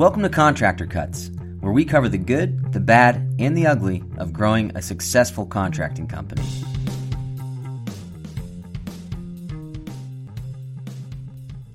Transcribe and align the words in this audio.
Welcome 0.00 0.22
to 0.22 0.30
Contractor 0.30 0.86
Cuts, 0.86 1.30
where 1.60 1.72
we 1.72 1.84
cover 1.84 2.08
the 2.08 2.16
good, 2.16 2.72
the 2.72 2.80
bad, 2.80 3.16
and 3.38 3.54
the 3.54 3.66
ugly 3.66 4.02
of 4.16 4.32
growing 4.32 4.74
a 4.74 4.80
successful 4.80 5.44
contracting 5.44 6.06
company. 6.06 6.40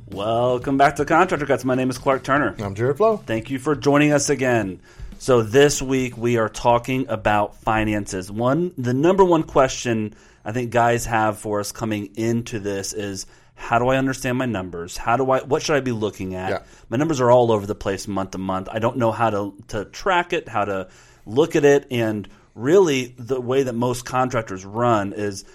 Welcome 0.07 0.75
back 0.75 0.95
to 0.95 1.05
Contractor 1.05 1.45
Cuts. 1.45 1.63
My 1.65 1.75
name 1.75 1.91
is 1.91 1.99
Clark 1.99 2.23
Turner. 2.23 2.55
I'm 2.57 2.73
Jared 2.73 2.97
Flo. 2.97 3.17
Thank 3.17 3.51
you 3.51 3.59
for 3.59 3.75
joining 3.75 4.11
us 4.11 4.31
again. 4.31 4.79
So 5.19 5.43
this 5.43 5.79
week 5.79 6.17
we 6.17 6.37
are 6.37 6.49
talking 6.49 7.07
about 7.07 7.57
finances. 7.57 8.31
One, 8.31 8.73
the 8.75 8.95
number 8.95 9.23
one 9.23 9.43
question 9.43 10.15
I 10.43 10.51
think 10.51 10.71
guys 10.71 11.05
have 11.05 11.37
for 11.37 11.59
us 11.59 11.71
coming 11.71 12.15
into 12.15 12.59
this 12.59 12.91
is 12.93 13.27
how 13.55 13.79
do 13.79 13.87
I 13.87 13.97
understand 13.97 14.37
my 14.37 14.45
numbers? 14.45 14.97
How 14.97 15.17
do 15.17 15.31
I 15.31 15.41
what 15.41 15.63
should 15.63 15.75
I 15.75 15.79
be 15.79 15.91
looking 15.91 16.35
at? 16.35 16.49
Yeah. 16.49 16.59
My 16.89 16.97
numbers 16.97 17.19
are 17.21 17.31
all 17.31 17.51
over 17.51 17.65
the 17.65 17.75
place 17.75 18.07
month 18.07 18.31
to 18.31 18.37
month. 18.37 18.67
I 18.71 18.79
don't 18.79 18.97
know 18.97 19.11
how 19.11 19.29
to 19.29 19.55
to 19.69 19.85
track 19.85 20.33
it, 20.33 20.47
how 20.47 20.65
to 20.65 20.89
look 21.25 21.55
at 21.55 21.65
it 21.65 21.87
and 21.89 22.27
really 22.53 23.15
the 23.17 23.39
way 23.41 23.63
that 23.63 23.73
most 23.73 24.05
contractors 24.05 24.63
run 24.63 25.13
is 25.13 25.45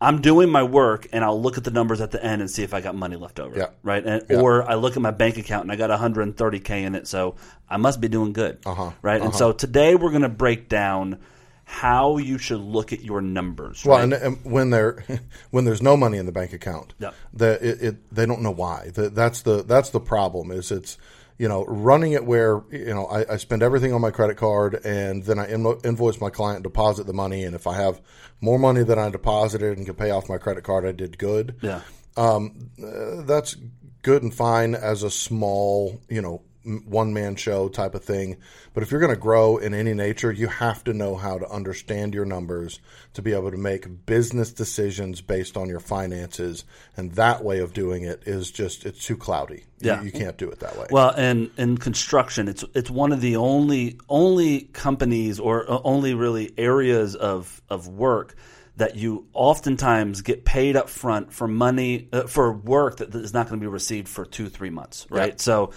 I'm 0.00 0.20
doing 0.20 0.50
my 0.50 0.62
work 0.62 1.06
and 1.12 1.24
I'll 1.24 1.40
look 1.40 1.56
at 1.56 1.64
the 1.64 1.70
numbers 1.70 2.00
at 2.00 2.10
the 2.10 2.22
end 2.22 2.42
and 2.42 2.50
see 2.50 2.62
if 2.62 2.74
I 2.74 2.80
got 2.80 2.94
money 2.94 3.16
left 3.16 3.40
over. 3.40 3.56
Yeah. 3.56 3.68
Right. 3.82 4.04
And, 4.04 4.22
Yeah. 4.28 4.40
Or 4.40 4.68
I 4.68 4.74
look 4.74 4.96
at 4.96 5.02
my 5.02 5.12
bank 5.12 5.38
account 5.38 5.62
and 5.62 5.72
I 5.72 5.76
got 5.76 5.90
130K 5.90 6.84
in 6.84 6.94
it. 6.94 7.08
So 7.08 7.36
I 7.70 7.78
must 7.78 8.00
be 8.00 8.08
doing 8.08 8.32
good. 8.32 8.58
Uh-huh. 8.66 8.90
Right. 9.00 9.22
And 9.22 9.34
so 9.34 9.52
today 9.52 9.94
we're 9.94 10.10
going 10.10 10.22
to 10.22 10.28
break 10.28 10.68
down 10.68 11.20
how 11.64 12.18
you 12.18 12.38
should 12.38 12.60
look 12.60 12.92
at 12.92 13.02
your 13.02 13.20
numbers. 13.22 13.84
Well, 13.84 13.96
right? 13.98 14.04
and, 14.04 14.12
and 14.12 14.44
when 14.44 14.70
there 14.70 15.04
when 15.50 15.64
there's 15.64 15.82
no 15.82 15.96
money 15.96 16.18
in 16.18 16.26
the 16.26 16.32
bank 16.32 16.52
account, 16.52 16.94
Yeah. 16.98 17.10
the, 17.32 17.52
it, 17.66 17.82
it 17.82 18.14
they 18.14 18.26
don't 18.26 18.42
know 18.42 18.50
why. 18.50 18.90
The, 18.94 19.08
that's 19.10 19.42
the 19.42 19.62
that's 19.62 19.90
the 19.90 20.00
problem. 20.00 20.50
Is 20.50 20.70
it's 20.70 20.98
you 21.38 21.48
know 21.48 21.64
running 21.64 22.12
it 22.12 22.24
where 22.24 22.62
you 22.70 22.94
know 22.94 23.06
I, 23.06 23.34
I 23.34 23.36
spend 23.38 23.62
everything 23.62 23.92
on 23.92 24.00
my 24.00 24.10
credit 24.10 24.36
card 24.36 24.80
and 24.84 25.22
then 25.24 25.38
I 25.38 25.46
invo- 25.50 25.84
invoice 25.84 26.20
my 26.20 26.30
client, 26.30 26.62
deposit 26.62 27.06
the 27.06 27.12
money, 27.14 27.44
and 27.44 27.54
if 27.54 27.66
I 27.66 27.74
have 27.76 28.00
more 28.40 28.58
money 28.58 28.82
than 28.84 28.98
I 28.98 29.08
deposited 29.10 29.76
and 29.78 29.86
can 29.86 29.94
pay 29.94 30.10
off 30.10 30.28
my 30.28 30.38
credit 30.38 30.64
card, 30.64 30.84
I 30.84 30.92
did 30.92 31.18
good. 31.18 31.56
yeah. 31.62 31.80
Um, 32.16 32.70
uh, 32.80 33.22
that's 33.22 33.56
good 34.02 34.22
and 34.22 34.32
fine 34.32 34.74
as 34.76 35.02
a 35.02 35.10
small, 35.10 36.00
you 36.08 36.22
know, 36.22 36.42
one 36.64 37.12
man 37.12 37.36
show 37.36 37.68
type 37.68 37.94
of 37.94 38.02
thing. 38.04 38.36
But 38.72 38.82
if 38.82 38.90
you're 38.90 39.00
going 39.00 39.14
to 39.14 39.20
grow 39.20 39.58
in 39.58 39.74
any 39.74 39.94
nature, 39.94 40.32
you 40.32 40.48
have 40.48 40.82
to 40.84 40.92
know 40.94 41.14
how 41.16 41.38
to 41.38 41.48
understand 41.50 42.14
your 42.14 42.24
numbers 42.24 42.80
to 43.12 43.22
be 43.22 43.32
able 43.32 43.50
to 43.50 43.56
make 43.56 44.06
business 44.06 44.52
decisions 44.52 45.20
based 45.20 45.56
on 45.56 45.68
your 45.68 45.80
finances. 45.80 46.64
And 46.96 47.12
that 47.12 47.44
way 47.44 47.58
of 47.60 47.72
doing 47.72 48.02
it 48.04 48.22
is 48.26 48.50
just, 48.50 48.86
it's 48.86 49.04
too 49.04 49.16
cloudy. 49.16 49.64
You- 49.80 49.90
Yeah. 49.90 50.02
You, 50.02 50.10
can't 50.12 50.36
do 50.38 50.48
it 50.50 50.60
that 50.60 50.78
way. 50.78 50.86
Well, 50.90 51.10
and 51.16 51.50
in 51.58 51.76
construction, 51.76 52.48
it's 52.48 52.64
it's 52.74 52.90
one 52.90 53.12
of 53.12 53.20
the 53.20 53.36
only 53.36 53.98
only 54.08 54.62
companies 54.72 55.38
or 55.38 55.70
uh, 55.70 55.78
only 55.84 56.14
really 56.14 56.52
areas 56.56 57.14
of 57.16 57.60
of 57.68 57.86
work 57.88 58.34
that 58.76 58.96
you 58.96 59.26
oftentimes 59.34 60.22
get 60.22 60.44
paid 60.44 60.74
up 60.74 60.88
front 60.88 61.32
for 61.32 61.46
money 61.46 62.08
uh, 62.12 62.22
for 62.22 62.52
work 62.52 62.96
that 62.96 63.14
is 63.14 63.34
not 63.34 63.48
going 63.48 63.60
to 63.60 63.64
be 63.64 63.68
received 63.70 64.08
for 64.08 64.24
two 64.24 64.48
three 64.48 64.70
months, 64.70 65.06
right? 65.10 65.32
Yeah. 65.32 65.36
So. 65.38 65.70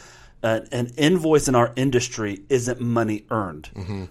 Uh, 0.44 0.60
an 0.72 0.92
invoice 0.98 1.48
in 1.48 1.56
our 1.56 1.74
industry 1.76 2.42
isn't 2.48 2.80
money 2.80 3.26
earned. 3.32 3.70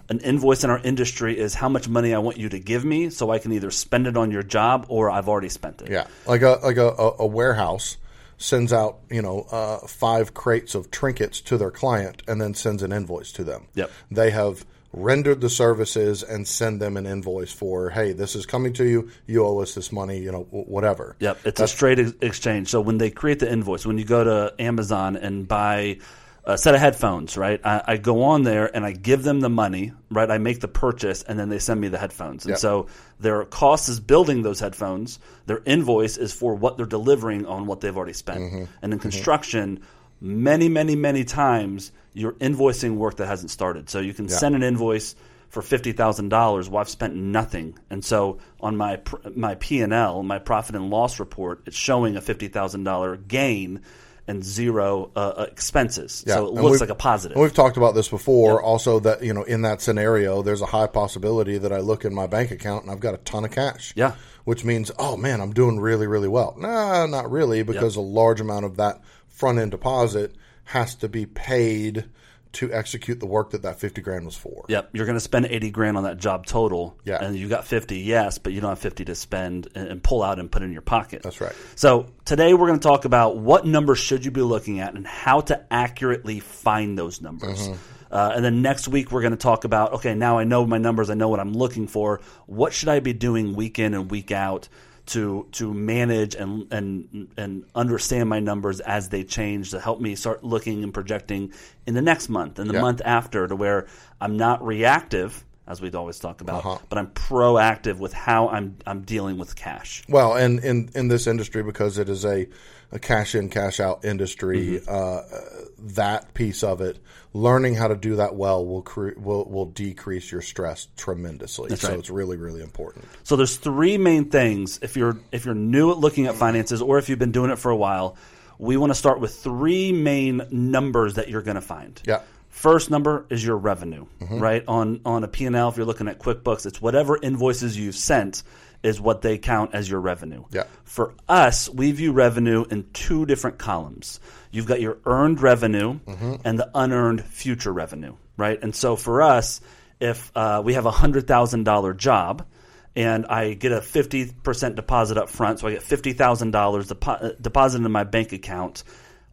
An 0.09 0.19
invoice 0.21 0.65
in 0.65 0.71
our 0.71 0.81
industry 0.81 1.39
is 1.39 1.55
how 1.55 1.69
much 1.69 1.89
money 1.89 2.13
I 2.13 2.19
want 2.19 2.37
you 2.37 2.49
to 2.49 2.59
give 2.59 2.85
me, 2.85 3.11
so 3.11 3.31
I 3.31 3.39
can 3.39 3.53
either 3.53 3.71
spend 3.71 4.07
it 4.07 4.17
on 4.17 4.31
your 4.33 4.43
job 4.43 4.87
or 4.89 5.09
I've 5.09 5.29
already 5.29 5.49
spent 5.49 5.83
it. 5.83 5.91
Yeah, 5.91 6.07
like 6.27 6.43
a 6.43 6.59
like 6.63 6.79
a, 6.79 6.89
a, 6.89 7.17
a 7.21 7.27
warehouse 7.27 7.97
sends 8.39 8.73
out 8.73 8.99
you 9.11 9.23
know 9.23 9.47
uh, 9.51 9.79
five 9.87 10.35
crates 10.35 10.75
of 10.75 10.91
trinkets 10.91 11.41
to 11.43 11.57
their 11.57 11.71
client 11.71 12.23
and 12.27 12.41
then 12.41 12.55
sends 12.55 12.83
an 12.83 12.93
invoice 12.93 13.33
to 13.33 13.45
them. 13.45 13.69
Yep. 13.75 13.91
They 14.11 14.31
have 14.31 14.67
rendered 14.97 15.41
the 15.41 15.51
services 15.51 16.23
and 16.23 16.49
send 16.49 16.81
them 16.81 16.97
an 16.97 17.07
invoice 17.07 17.53
for 17.53 17.91
hey 17.91 18.13
this 18.13 18.35
is 18.35 18.47
coming 18.47 18.73
to 18.73 18.85
you 18.85 19.09
you 19.27 19.45
owe 19.45 19.61
us 19.61 19.75
this 19.75 19.93
money 19.93 20.19
you 20.19 20.33
know 20.33 20.45
whatever 20.51 21.15
Yep, 21.21 21.39
it's 21.45 21.61
a 21.61 21.69
straight 21.69 21.99
ex- 21.99 22.13
exchange. 22.23 22.69
So 22.71 22.81
when 22.81 22.99
they 22.99 23.11
create 23.11 23.39
the 23.39 23.51
invoice, 23.53 23.85
when 23.87 23.99
you 23.99 24.05
go 24.05 24.25
to 24.25 24.55
Amazon 24.59 25.17
and 25.17 25.47
buy 25.47 25.99
a 26.45 26.57
set 26.57 26.75
of 26.75 26.81
headphones, 26.81 27.37
right? 27.37 27.61
I, 27.65 27.83
I 27.87 27.97
go 27.97 28.23
on 28.23 28.43
there 28.45 28.75
and 28.75 28.85
I 28.87 28.93
give 28.93 29.23
them 29.25 29.41
the 29.41 29.49
money, 29.51 29.93
right? 30.11 30.31
I 30.31 30.39
make 30.39 30.61
the 30.61 30.69
purchase 30.69 31.23
and 31.25 31.39
then 31.39 31.49
they 31.49 31.59
send 31.59 31.81
me 31.81 31.89
the 31.89 31.99
headphones. 31.99 32.45
And 32.45 32.53
Yeah. 32.53 32.57
so 32.59 32.87
their 33.19 33.45
cost 33.45 33.89
is 33.89 33.99
building 33.99 34.43
those 34.43 34.61
headphones. 34.61 35.19
Their 35.47 35.61
invoice 35.67 36.17
is 36.17 36.33
for 36.33 36.55
what 36.55 36.77
they're 36.77 36.87
delivering 36.87 37.47
on 37.47 37.67
what 37.67 37.81
they've 37.81 37.97
already 37.97 38.13
spent. 38.13 38.41
Mm-hmm. 38.41 38.65
And 38.81 38.93
in 38.93 38.99
construction, 39.01 39.81
many, 40.21 40.69
many, 40.69 40.97
many 40.97 41.25
times 41.25 41.93
you're 42.13 42.33
invoicing 42.33 42.97
work 42.97 43.17
that 43.17 43.27
hasn't 43.27 43.51
started. 43.51 43.91
So 43.91 44.01
you 44.01 44.15
can 44.15 44.29
send 44.29 44.55
an 44.55 44.63
invoice 44.63 45.15
for 45.49 45.63
fifty 45.63 45.93
thousand 45.93 46.29
dollars. 46.31 46.69
Well, 46.69 46.81
I've 46.81 46.89
spent 46.89 47.15
nothing, 47.15 47.79
and 47.91 48.05
so 48.05 48.39
on 48.61 48.77
my 48.77 49.01
my 49.35 49.55
P 49.57 49.81
and 49.83 49.93
L, 49.93 50.23
my 50.23 50.39
profit 50.39 50.75
and 50.75 50.91
loss 50.91 51.21
report, 51.21 51.63
it's 51.67 51.77
showing 51.77 52.17
a 52.17 52.21
fifty 52.21 52.49
thousand 52.49 52.85
dollar 52.85 53.17
gain 53.17 53.83
and 54.29 54.45
zero 54.45 55.13
uh, 55.15 55.19
uh, 55.21 55.47
expenses. 55.51 56.25
Yeah, 56.27 56.35
So 56.35 56.47
it 56.47 56.55
and 56.55 56.65
looks 56.65 56.81
like 56.81 56.91
a 56.91 56.97
positive. 56.97 57.37
We've 57.37 57.55
talked 57.55 57.77
about 57.77 57.95
this 57.95 58.09
before. 58.09 58.61
Also, 58.61 58.99
that 59.01 59.23
you 59.23 59.33
know, 59.33 59.45
in 59.45 59.63
that 59.63 59.81
scenario, 59.81 60.43
there's 60.43 60.63
a 60.63 60.67
high 60.67 60.89
possibility 60.89 61.59
that 61.59 61.73
I 61.73 61.79
look 61.79 62.05
in 62.05 62.13
my 62.13 62.27
bank 62.27 62.51
account 62.51 62.83
and 62.83 62.91
I've 62.91 62.99
got 62.99 63.15
a 63.15 63.19
ton 63.19 63.45
of 63.45 63.53
cash. 63.53 63.93
Yeah. 63.95 64.15
which 64.45 64.65
means, 64.65 64.91
oh 64.99 65.17
man, 65.17 65.41
I'm 65.41 65.53
doing 65.53 65.79
really, 65.79 66.07
really 66.09 66.29
well. 66.29 66.57
Nah, 66.59 67.07
not 67.07 67.31
really, 67.31 67.63
because 67.63 67.95
a 67.97 68.01
large 68.01 68.41
amount 68.41 68.65
of 68.65 68.77
that 68.79 69.01
front 69.37 69.59
end 69.59 69.71
deposit 69.71 70.35
has 70.65 70.95
to 70.97 71.09
be 71.09 71.27
paid 71.27 72.07
to 72.53 72.73
execute 72.73 73.21
the 73.21 73.27
work 73.27 73.51
that 73.51 73.63
that 73.63 73.79
fifty 73.79 74.01
grand 74.01 74.25
was 74.25 74.35
for. 74.35 74.65
Yep, 74.69 74.91
you're 74.95 75.05
going 75.05 75.17
to 75.17 75.21
spend 75.21 75.47
eighty 75.47 75.71
grand 75.71 75.99
on 75.99 76.05
that 76.05 76.17
job 76.17 76.47
total. 76.47 76.99
Yeah. 77.05 77.23
and 77.23 77.37
you 77.37 77.49
got 77.49 77.67
fifty, 77.67 77.99
yes, 77.99 78.39
but 78.39 78.55
you 78.55 78.63
don't 78.63 78.71
have 78.71 78.79
fifty 78.79 79.05
to 79.05 79.15
spend 79.15 79.69
and, 79.75 79.89
and 79.89 80.03
pull 80.03 80.23
out 80.23 80.39
and 80.39 80.51
put 80.51 80.63
in 80.63 80.73
your 80.73 80.83
pocket. 80.83 81.23
That's 81.23 81.41
right. 81.41 81.55
So 81.75 82.07
today 82.25 82.55
we're 82.55 82.69
going 82.69 82.81
to 82.81 82.89
talk 82.89 83.05
about 83.05 83.37
what 83.37 83.67
numbers 83.67 83.99
should 83.99 84.25
you 84.25 84.31
be 84.31 84.41
looking 84.41 84.81
at 84.81 84.95
and 84.95 85.07
how 85.07 85.43
to 85.43 85.67
accurately 85.71 86.41
find 86.41 86.99
those 86.99 87.21
numbers. 87.21 87.69
Mm-hmm. 87.69 87.77
Uh, 88.11 88.33
and 88.37 88.45
then 88.45 88.63
next 88.63 88.89
week 88.89 89.13
we're 89.13 89.23
going 89.23 89.33
to 89.33 89.37
talk 89.37 89.65
about 89.65 89.95
okay, 89.95 90.15
now 90.15 90.39
I 90.39 90.45
know 90.45 90.67
my 90.67 90.79
numbers, 90.79 91.11
I 91.11 91.15
know 91.15 91.29
what 91.29 91.41
I'm 91.41 91.53
looking 91.53 91.89
for. 91.89 92.23
What 92.47 92.73
should 92.73 92.89
I 92.89 93.01
be 93.01 93.13
doing 93.13 93.55
week 93.55 93.79
in 93.79 93.93
and 93.93 94.11
week 94.11 94.33
out 94.33 94.71
to 95.07 95.47
to 95.53 95.73
manage 95.73 96.35
and 96.35 96.67
and 96.73 97.29
and 97.37 97.65
understand 97.75 98.29
my 98.29 98.41
numbers 98.41 98.81
as 98.81 99.09
they 99.09 99.23
change 99.25 99.71
to 99.71 99.81
help 99.81 100.01
me 100.01 100.15
start 100.17 100.43
looking 100.43 100.83
and 100.83 100.93
projecting 100.93 101.53
in 101.87 101.95
the 101.95 102.03
next 102.03 102.29
month 102.29 102.59
and 102.59 102.69
the 102.69 102.75
Yeah. 102.75 102.81
month 102.81 103.01
after 103.05 103.47
to 103.47 103.55
where 103.57 103.87
I'm 104.21 104.37
not 104.37 104.65
reactive 104.65 105.45
as 105.69 105.81
we'd 105.81 105.97
always 105.97 106.19
talk 106.21 106.41
about, 106.41 106.65
Uh-huh. 106.65 106.79
but 106.89 106.97
I'm 106.97 107.09
proactive 107.09 107.99
with 107.99 108.13
how 108.13 108.49
I'm 108.49 108.77
I'm 108.87 109.03
dealing 109.03 109.37
with 109.39 109.57
cash. 109.57 110.03
Well, 110.09 110.35
and 110.35 110.61
in 110.61 110.91
in 110.95 111.09
this 111.09 111.27
industry 111.27 111.63
because 111.63 111.99
it 111.99 112.09
is 112.09 112.25
a, 112.25 112.47
a 112.93 112.99
cash 112.99 113.35
in 113.35 113.49
cash 113.51 113.81
out 113.81 114.05
industry, 114.05 114.81
Mm-hmm. 114.81 114.89
uh, 114.89 115.65
that 115.95 116.33
piece 116.35 116.63
of 116.63 116.81
it, 116.81 116.99
learning 117.33 117.75
how 117.75 117.89
to 117.89 117.97
do 117.97 118.17
that 118.17 118.35
well 118.35 118.65
will 118.65 118.83
cre- 118.83 119.19
will 119.19 119.45
will 119.45 119.67
decrease 119.67 120.31
your 120.33 120.41
stress 120.43 120.89
tremendously. 120.97 121.75
so 121.77 121.89
right. 121.89 121.99
it's 121.99 122.11
really 122.11 122.37
really 122.37 122.63
important. 122.63 123.05
So 123.25 123.37
there's 123.37 123.57
three 123.57 123.99
main 123.99 124.31
things 124.31 124.79
if 124.83 124.97
you're 124.97 125.19
if 125.33 125.45
you're 125.45 125.55
new 125.55 125.91
at 125.91 125.99
looking 125.99 126.27
at 126.27 126.35
finances 126.37 126.81
or 126.81 126.99
if 126.99 127.09
you've 127.09 127.19
been 127.19 127.33
doing 127.33 127.51
it 127.51 127.59
for 127.59 127.71
a 127.71 127.77
while, 127.77 128.17
we 128.59 128.77
want 128.77 128.91
to 128.91 128.95
start 128.95 129.21
with 129.21 129.35
three 129.35 129.93
main 129.93 130.43
numbers 130.51 131.15
that 131.15 131.29
you're 131.29 131.43
going 131.43 131.57
to 131.57 131.61
find. 131.61 132.01
Yeah. 132.07 132.23
First 132.49 132.91
number 132.91 133.27
is 133.29 133.45
your 133.45 133.59
revenue, 133.59 134.07
right? 134.31 134.65
On 134.67 135.03
on 135.05 135.25
a 135.25 135.29
P&L 135.29 135.69
if 135.69 135.77
you're 135.77 135.85
looking 135.85 136.09
at 136.09 136.19
QuickBooks, 136.19 136.65
it's 136.65 136.81
whatever 136.81 137.19
invoices 137.21 137.79
you've 137.79 137.97
sent 137.97 138.43
is 138.87 139.01
what 139.01 139.21
they 139.21 139.37
count 139.37 139.75
as 139.75 139.91
your 139.91 140.01
revenue. 140.01 140.45
Yeah. 140.53 140.63
For 140.85 141.15
us, 141.29 141.69
we 141.69 141.91
view 141.91 142.13
revenue 142.13 142.65
in 142.71 142.87
two 142.93 143.27
different 143.27 143.59
columns. 143.59 144.21
You've 144.53 144.67
got 144.67 144.81
your 144.81 144.99
earned 145.05 145.43
revenue 145.43 145.99
mm-hmm. 145.99 146.37
and 146.45 146.57
the 146.57 146.71
unearned 146.73 147.25
future 147.25 147.73
revenue, 147.73 148.15
right? 148.37 148.63
And 148.63 148.75
so 148.75 148.95
for 148.95 149.23
us, 149.23 149.61
if 149.99 150.31
uh, 150.37 150.63
we 150.65 150.75
have 150.75 150.87
a 150.87 150.93
hundred 150.93 151.27
thousand 151.27 151.65
dollar 151.65 151.95
job 151.95 152.47
and 152.95 153.27
I 153.27 153.55
get 153.55 153.73
a 153.73 153.83
fifty 153.83 154.31
percent 154.31 154.77
deposit 154.77 155.19
up 155.19 155.31
front, 155.31 155.59
so 155.59 155.67
I 155.67 155.73
get 155.73 155.83
fifty 155.83 156.13
thousand 156.13 156.53
dollars 156.53 156.93
uh, 156.93 157.33
deposited 157.41 157.85
in 157.85 157.91
my 157.91 158.05
bank 158.05 158.33
account, 158.33 158.85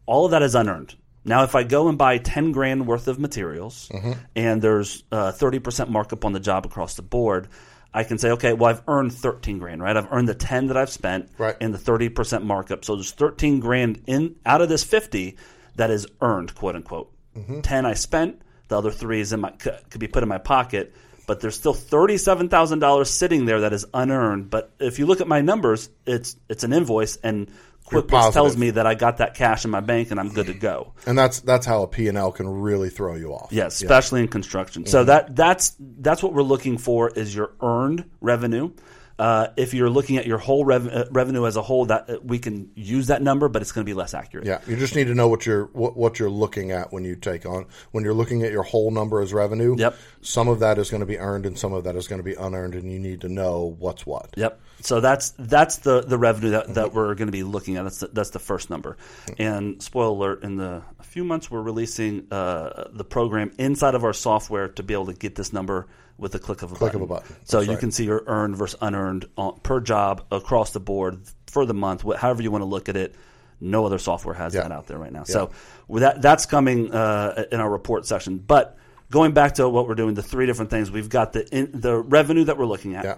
all 0.07 0.25
of 0.25 0.31
that 0.31 0.41
is 0.41 0.55
unearned. 0.55 0.95
Now, 1.25 1.43
if 1.43 1.53
I 1.53 1.63
go 1.63 1.89
and 1.89 1.97
buy 1.97 2.17
ten 2.17 2.51
grand 2.51 2.87
worth 2.87 3.07
of 3.07 3.19
materials 3.19 3.87
mm-hmm. 3.93 4.13
and 4.35 4.61
there's 4.63 5.03
uh, 5.11 5.31
thirty 5.31 5.59
percent 5.59 5.91
markup 5.91 6.25
on 6.25 6.33
the 6.33 6.39
job 6.39 6.65
across 6.65 6.95
the 6.95 7.03
board, 7.03 7.49
I 7.93 8.03
can 8.03 8.17
say, 8.17 8.31
okay, 8.31 8.53
well, 8.53 8.69
I've 8.71 8.81
earned 8.87 9.13
thirteen 9.13 9.59
grand, 9.59 9.81
right? 9.81 9.95
I've 9.95 10.11
earned 10.11 10.27
the 10.27 10.33
ten 10.35 10.67
that 10.67 10.77
I've 10.77 10.89
spent 10.89 11.29
Right. 11.37 11.55
and 11.61 11.73
the 11.73 11.77
thirty 11.77 12.09
percent 12.09 12.43
markup. 12.43 12.83
So 12.85 12.95
there's 12.95 13.11
thirteen 13.11 13.59
grand 13.59 14.01
in 14.07 14.35
out 14.45 14.61
of 14.61 14.69
this 14.69 14.83
fifty 14.83 15.37
that 15.75 15.91
is 15.91 16.07
earned, 16.21 16.55
quote 16.55 16.75
unquote. 16.75 17.11
Mm-hmm. 17.37 17.61
Ten 17.61 17.85
I 17.85 17.93
spent, 17.93 18.41
the 18.67 18.77
other 18.77 18.91
three 18.91 19.19
is 19.19 19.33
in 19.33 19.41
my 19.41 19.51
could 19.51 19.99
be 19.99 20.07
put 20.07 20.23
in 20.23 20.29
my 20.29 20.37
pocket. 20.37 20.93
But 21.25 21.39
there's 21.39 21.55
still 21.55 21.73
thirty-seven 21.73 22.49
thousand 22.49 22.79
dollars 22.79 23.09
sitting 23.09 23.45
there 23.45 23.61
that 23.61 23.73
is 23.73 23.85
unearned. 23.93 24.49
But 24.49 24.71
if 24.79 24.99
you 24.99 25.05
look 25.05 25.21
at 25.21 25.27
my 25.27 25.41
numbers, 25.41 25.89
it's 26.05 26.35
it's 26.49 26.63
an 26.63 26.73
invoice, 26.73 27.17
and 27.17 27.49
QuickBooks 27.87 28.33
tells 28.33 28.57
me 28.57 28.71
that 28.71 28.87
I 28.87 28.95
got 28.95 29.17
that 29.17 29.35
cash 29.35 29.65
in 29.65 29.71
my 29.71 29.81
bank 29.81 30.11
and 30.11 30.19
I'm 30.19 30.29
good 30.29 30.47
to 30.47 30.53
go. 30.53 30.93
And 31.05 31.17
that's 31.17 31.41
that's 31.41 31.65
how 31.65 31.83
a 31.83 31.87
P&L 31.87 32.31
can 32.31 32.47
really 32.47 32.89
throw 32.89 33.15
you 33.15 33.33
off. 33.33 33.49
Yes, 33.51 33.81
especially 33.81 34.21
in 34.21 34.27
construction. 34.27 34.85
So 34.85 34.99
mm-hmm. 34.99 35.07
that 35.07 35.35
that's 35.35 35.75
that's 35.79 36.23
what 36.23 36.33
we're 36.33 36.43
looking 36.43 36.77
for 36.77 37.09
is 37.09 37.35
your 37.35 37.51
earned 37.61 38.05
revenue. 38.21 38.71
Uh, 39.19 39.47
if 39.57 39.73
you're 39.73 39.89
looking 39.89 40.17
at 40.17 40.25
your 40.25 40.39
whole 40.39 40.65
rev- 40.65 40.87
uh, 40.87 41.05
revenue 41.11 41.45
as 41.45 41.55
a 41.55 41.61
whole, 41.61 41.85
that 41.85 42.09
uh, 42.09 42.17
we 42.23 42.39
can 42.39 42.71
use 42.75 43.07
that 43.07 43.21
number, 43.21 43.47
but 43.47 43.61
it's 43.61 43.71
going 43.71 43.85
to 43.85 43.89
be 43.89 43.93
less 43.93 44.13
accurate. 44.13 44.47
Yeah, 44.47 44.59
you 44.67 44.75
just 44.75 44.95
need 44.95 45.05
to 45.05 45.13
know 45.13 45.27
what 45.27 45.45
you're 45.45 45.65
what, 45.65 45.95
what 45.95 46.17
you're 46.17 46.31
looking 46.31 46.71
at 46.71 46.91
when 46.91 47.03
you 47.03 47.15
take 47.15 47.45
on 47.45 47.67
when 47.91 48.03
you're 48.03 48.13
looking 48.13 48.43
at 48.43 48.51
your 48.51 48.63
whole 48.63 48.89
number 48.89 49.21
as 49.21 49.31
revenue. 49.31 49.75
Yep. 49.77 49.97
Some 50.21 50.47
of 50.47 50.59
that 50.59 50.79
is 50.79 50.89
going 50.89 51.01
to 51.01 51.05
be 51.05 51.19
earned 51.19 51.45
and 51.45 51.57
some 51.57 51.73
of 51.73 51.83
that 51.83 51.95
is 51.95 52.07
going 52.07 52.19
to 52.19 52.23
be 52.23 52.33
unearned, 52.33 52.73
and 52.75 52.91
you 52.91 52.99
need 52.99 53.21
to 53.21 53.29
know 53.29 53.75
what's 53.77 54.05
what. 54.05 54.33
Yep. 54.35 54.59
So 54.81 54.99
that's 54.99 55.29
that's 55.37 55.77
the 55.77 56.01
the 56.01 56.17
revenue 56.17 56.51
that, 56.51 56.73
that 56.73 56.93
we're 56.93 57.13
going 57.15 57.27
to 57.27 57.31
be 57.31 57.43
looking 57.43 57.77
at. 57.77 57.83
That's 57.83 57.99
the, 57.99 58.07
that's 58.07 58.31
the 58.31 58.39
first 58.39 58.69
number. 58.69 58.97
And 59.37 59.81
spoiler 59.81 60.31
alert: 60.31 60.43
in 60.43 60.57
the 60.57 60.81
a 60.99 61.03
few 61.03 61.23
months, 61.23 61.51
we're 61.51 61.61
releasing 61.61 62.27
uh, 62.31 62.89
the 62.91 63.03
program 63.03 63.51
inside 63.59 63.95
of 63.95 64.03
our 64.03 64.13
software 64.13 64.69
to 64.69 64.83
be 64.83 64.93
able 64.93 65.05
to 65.05 65.13
get 65.13 65.35
this 65.35 65.53
number 65.53 65.87
with 66.23 66.33
a 66.35 66.39
click 66.39 66.61
of 66.63 66.71
a 66.71 66.75
Click 66.75 66.93
button. 66.93 67.03
of 67.03 67.09
a 67.11 67.13
button. 67.13 67.35
So 67.43 67.57
That's 67.57 67.67
you 67.67 67.73
right. 67.73 67.79
can 67.79 67.91
see 67.91 68.05
your 68.05 68.23
earned 68.25 68.55
versus 68.57 68.79
unearned 68.81 69.25
on, 69.37 69.59
per 69.61 69.79
job 69.79 70.23
across 70.31 70.71
the 70.71 70.79
board 70.79 71.21
for 71.47 71.65
the 71.67 71.73
month, 71.75 72.03
however 72.17 72.41
you 72.41 72.49
want 72.49 72.63
to 72.63 72.67
look 72.67 72.89
at 72.89 72.95
it. 72.95 73.13
No 73.61 73.85
other 73.85 73.99
software 73.99 74.33
has 74.33 74.55
Yeah. 74.55 74.61
that 74.63 74.71
out 74.71 74.87
there 74.87 74.97
right 74.97 75.11
now. 75.13 75.23
So 75.23 75.51
with 75.87 76.01
that 76.01 76.21
that's 76.21 76.45
coming 76.47 76.91
uh, 76.93 77.45
in 77.51 77.59
our 77.59 77.69
report 77.69 78.05
section. 78.07 78.39
But 78.39 78.77
going 79.11 79.31
back 79.33 79.53
to 79.55 79.69
what 79.69 79.87
we're 79.87 79.95
doing, 79.95 80.15
the 80.15 80.23
three 80.23 80.45
different 80.47 80.71
things 80.71 80.89
we've 80.91 81.07
got 81.09 81.33
the 81.33 81.47
in, 81.55 81.69
the 81.73 81.97
revenue 81.97 82.45
that 82.45 82.57
we're 82.57 82.65
looking 82.65 82.95
at. 82.95 83.05
Yeah. 83.05 83.15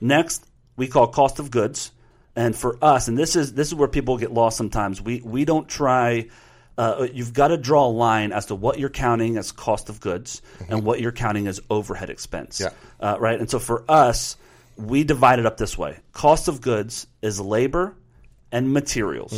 Next, 0.00 0.44
we 0.76 0.88
call 0.88 1.06
cost 1.06 1.38
of 1.38 1.50
goods, 1.50 1.92
and 2.34 2.54
for 2.54 2.76
us, 2.82 3.08
and 3.08 3.16
this 3.16 3.36
is 3.36 3.54
this 3.54 3.68
is 3.68 3.74
where 3.74 3.88
people 3.88 4.18
get 4.18 4.32
lost 4.32 4.58
sometimes. 4.58 5.00
We 5.00 5.22
we 5.24 5.44
don't 5.46 5.66
try. 5.68 6.28
Uh, 6.78 7.06
you've 7.12 7.32
got 7.32 7.48
to 7.48 7.56
draw 7.56 7.86
a 7.86 7.88
line 7.88 8.32
as 8.32 8.46
to 8.46 8.54
what 8.54 8.78
you're 8.78 8.90
counting 8.90 9.38
as 9.38 9.50
cost 9.50 9.88
of 9.88 10.00
goods 10.00 10.42
and 10.68 10.84
what 10.84 11.00
you're 11.00 11.12
counting 11.12 11.46
as 11.46 11.60
overhead 11.70 12.10
expense. 12.10 12.60
Yeah. 12.60 12.70
Uh, 13.00 13.16
right. 13.18 13.38
And 13.40 13.48
so 13.50 13.58
for 13.58 13.84
us, 13.88 14.36
we 14.76 15.02
divide 15.04 15.38
it 15.38 15.46
up 15.46 15.56
this 15.56 15.78
way: 15.78 15.98
cost 16.12 16.48
of 16.48 16.60
goods 16.60 17.06
is 17.22 17.40
labor 17.40 17.96
and 18.52 18.72
materials 18.72 19.32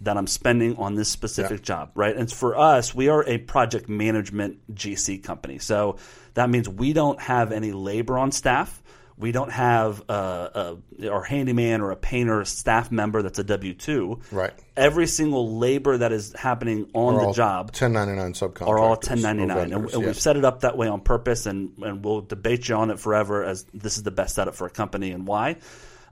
that 0.00 0.16
I'm 0.16 0.26
spending 0.26 0.76
on 0.76 0.94
this 0.94 1.08
specific 1.08 1.62
job, 1.62 1.90
right? 1.94 2.16
And 2.16 2.30
for 2.30 2.56
us, 2.56 2.94
we 2.94 3.08
are 3.08 3.24
a 3.24 3.38
project 3.38 3.88
management 3.88 4.58
GC 4.74 5.22
company. 5.22 5.58
So 5.58 5.96
that 6.34 6.48
means 6.50 6.68
we 6.68 6.92
don't 6.92 7.20
have 7.20 7.52
any 7.52 7.72
labor 7.72 8.16
on 8.18 8.32
staff. 8.32 8.82
We 9.18 9.32
don't 9.32 9.50
have 9.50 10.02
uh, 10.08 10.74
a, 11.00 11.08
our 11.10 11.22
handyman 11.24 11.80
or 11.80 11.90
a 11.90 11.96
painter 11.96 12.44
staff 12.44 12.92
member 12.92 13.20
that's 13.22 13.38
a 13.40 13.44
W 13.44 13.74
2. 13.74 14.20
Right. 14.30 14.52
Every 14.76 15.08
single 15.08 15.58
labor 15.58 15.98
that 15.98 16.12
is 16.12 16.32
happening 16.38 16.88
on 16.94 17.14
Are 17.14 17.20
the 17.20 17.26
all 17.26 17.32
job 17.32 17.66
1099 17.76 18.32
subcontractors 18.34 18.68
are 18.68 18.78
all 18.78 18.90
1099 18.90 19.50
and, 19.50 19.70
vendors, 19.72 19.94
and 19.94 20.02
yeah. 20.02 20.06
we've 20.08 20.20
set 20.20 20.36
it 20.36 20.44
up 20.44 20.60
that 20.60 20.76
way 20.76 20.86
on 20.86 21.00
purpose 21.00 21.46
and, 21.46 21.72
and 21.78 22.04
we'll 22.04 22.20
debate 22.20 22.68
you 22.68 22.76
on 22.76 22.90
it 22.92 23.00
forever 23.00 23.42
as 23.44 23.64
this 23.74 23.96
is 23.96 24.04
the 24.04 24.12
best 24.12 24.36
setup 24.36 24.54
for 24.54 24.66
a 24.66 24.70
company 24.70 25.10
and 25.10 25.26
why 25.26 25.56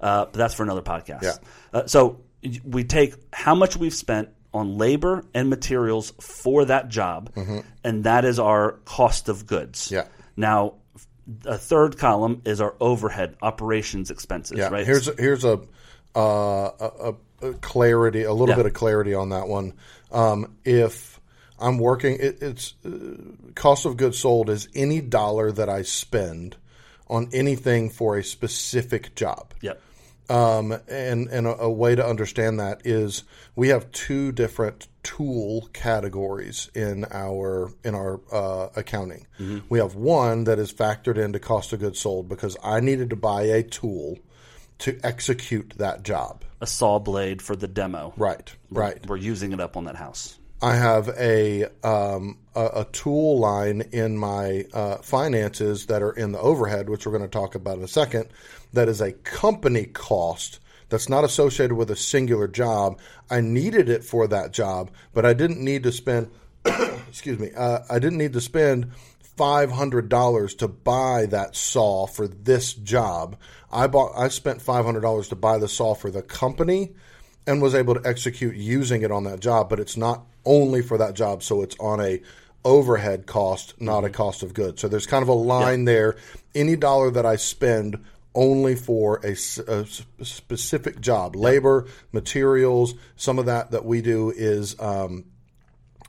uh, 0.01 0.25
but 0.25 0.33
that's 0.35 0.55
for 0.55 0.65
another 0.65 0.83
podcast 0.83 1.23
Yeah. 1.23 1.37
uh, 1.73 1.87
so 1.87 2.21
we 2.65 2.83
take 2.85 3.15
how 3.33 3.55
much 3.55 3.77
we've 3.77 3.95
spent 3.95 4.31
on 4.53 4.79
labor 4.79 5.25
and 5.33 5.49
materials 5.49 6.13
for 6.21 6.65
that 6.65 6.89
job 6.89 7.31
and 7.85 8.03
that 8.05 8.25
is 8.25 8.39
our 8.41 8.73
cost 8.85 9.29
of 9.29 9.47
goods 9.47 9.87
Mm-hmm. 9.87 9.95
Yeah. 9.95 10.05
now 10.37 10.75
a 11.45 11.59
third 11.59 11.99
column 11.99 12.43
is 12.45 12.61
our 12.61 12.75
overhead 12.81 13.37
operations 13.43 14.11
expenses 14.11 14.59
Yeah, 14.59 14.69
right 14.69 14.87
here's 14.87 15.09
a, 15.09 15.15
here's 15.19 15.45
a, 15.45 15.61
uh, 16.15 16.71
a, 16.81 17.15
a 17.43 17.53
clarity, 17.55 18.23
a 18.23 18.33
little 18.33 18.49
Yeah. 18.49 18.57
bit 18.57 18.67
of 18.67 18.73
clarity 18.75 19.15
on 19.15 19.31
that 19.31 19.49
one. 19.49 19.75
Um, 20.13 20.57
if 20.65 21.21
I'm 21.59 21.79
working, 21.79 22.17
it, 22.21 22.43
it's 22.43 22.75
uh, 22.85 23.17
cost 23.55 23.87
of 23.87 23.97
goods 23.97 24.19
sold 24.19 24.51
is 24.51 24.69
any 24.75 25.01
dollar 25.01 25.51
that 25.53 25.69
I 25.69 25.83
spend 25.83 26.57
on 27.09 27.29
anything 27.33 27.91
for 27.91 28.17
a 28.17 28.25
specific 28.25 29.15
job. 29.15 29.53
yep 29.61 29.81
Um, 30.29 30.73
and 30.89 31.29
and 31.29 31.47
a, 31.47 31.63
a 31.63 31.71
way 31.71 31.95
to 31.95 32.05
understand 32.05 32.59
that 32.59 32.83
is 32.85 33.23
we 33.55 33.69
have 33.69 33.91
two 33.93 34.33
different 34.33 34.89
tool 35.05 35.69
categories 35.73 36.69
in 36.75 37.05
our 37.13 37.73
in 37.85 37.95
our 37.95 38.21
uh, 38.33 38.69
accounting. 38.75 39.27
We 39.69 39.79
have 39.79 39.95
one 39.95 40.45
that 40.45 40.59
is 40.59 40.73
factored 40.73 41.17
into 41.17 41.39
cost 41.39 41.73
of 41.73 41.81
goods 41.81 42.01
sold 42.01 42.29
because 42.29 42.57
I 42.65 42.81
needed 42.81 43.11
to 43.11 43.17
buy 43.17 43.43
a 43.43 43.63
tool 43.63 44.19
to 44.79 44.99
execute 45.05 45.75
that 45.79 46.03
job. 46.03 46.45
a 46.61 46.67
saw 46.67 46.99
blade 46.99 47.41
for 47.41 47.55
the 47.57 47.69
demo 47.69 48.13
Right, 48.17 48.55
right. 48.71 49.05
we're 49.07 49.17
using 49.17 49.53
it 49.53 49.61
up 49.61 49.77
on 49.77 49.85
that 49.85 49.97
house 49.97 50.39
I 50.63 50.75
have 50.77 51.09
a 51.19 51.65
um, 51.87 52.39
a, 52.55 52.81
a 52.81 52.87
tool 52.91 53.39
line 53.39 53.83
in 53.93 54.17
my 54.17 54.65
uh, 54.73 54.97
finances 54.99 55.87
that 55.87 56.03
are 56.03 56.13
in 56.13 56.33
the 56.33 56.41
overhead, 56.41 56.89
which 56.89 57.05
we're 57.05 57.17
going 57.17 57.29
to 57.29 57.29
talk 57.29 57.55
about 57.55 57.77
in 57.77 57.85
a 57.85 57.89
second. 57.89 58.29
That 58.73 58.89
is 58.89 59.01
a 59.01 59.13
company 59.13 59.85
cost 59.85 60.61
that's 60.89 61.09
not 61.09 61.25
associated 61.25 61.75
with 61.75 61.91
a 61.91 61.97
singular 61.97 62.49
job. 62.49 62.99
I 63.31 63.41
needed 63.41 63.89
it 63.89 64.05
for 64.05 64.27
that 64.29 64.53
job, 64.53 64.91
but 65.13 65.27
I 65.27 65.35
didn't 65.35 65.63
need 65.63 65.83
to 65.83 65.93
spend. 65.93 66.31
excuse 67.09 67.39
me. 67.39 67.51
Uh, 67.55 67.81
I 67.91 67.99
didn't 67.99 68.19
need 68.19 68.33
to 68.33 68.41
spend 68.41 68.93
five 69.37 69.71
hundred 69.71 70.09
dollars 70.09 70.55
to 70.57 70.69
buy 70.69 71.27
that 71.27 71.55
saw 71.55 72.07
for 72.07 72.27
this 72.27 72.73
job. 72.73 73.37
I 73.71 73.89
bought. 73.89 74.13
I 74.17 74.29
spent 74.29 74.63
five 74.63 74.87
hundred 74.87 75.03
dollars 75.03 75.29
to 75.29 75.37
buy 75.37 75.59
the 75.59 75.69
saw 75.69 75.95
for 75.95 76.11
the 76.11 76.23
company 76.23 76.95
and 77.47 77.61
was 77.61 77.75
able 77.75 77.95
to 77.95 78.09
execute 78.09 78.57
using 78.57 79.03
it 79.03 79.13
on 79.13 79.25
that 79.25 79.41
job, 79.41 79.69
but 79.69 79.79
it's 79.79 79.97
not 79.97 80.25
only 80.47 80.83
for 80.83 80.97
that 80.99 81.15
job, 81.15 81.43
so 81.43 81.63
it's 81.63 81.77
on 81.79 82.01
a 82.01 82.23
overhead 82.65 83.27
cost, 83.27 83.81
not 83.81 84.05
a 84.05 84.11
cost 84.11 84.43
of 84.43 84.55
goods. 84.55 84.81
So 84.81 84.89
there's 84.89 85.07
kind 85.07 85.23
of 85.23 85.29
a 85.29 85.35
line 85.35 85.85
there. 85.85 86.17
Any 86.55 86.77
dollar 86.77 87.11
that 87.11 87.27
I 87.27 87.37
spend 87.37 88.03
only 88.35 88.75
for 88.75 89.19
a 89.25 89.35
specific 89.37 91.01
job, 91.01 91.37
labor, 91.37 91.87
materials, 92.13 92.95
some 93.17 93.39
of 93.39 93.47
that 93.47 93.71
that 93.71 93.85
we 93.85 94.03
do 94.03 94.31
is 94.35 94.79
um, 94.81 95.25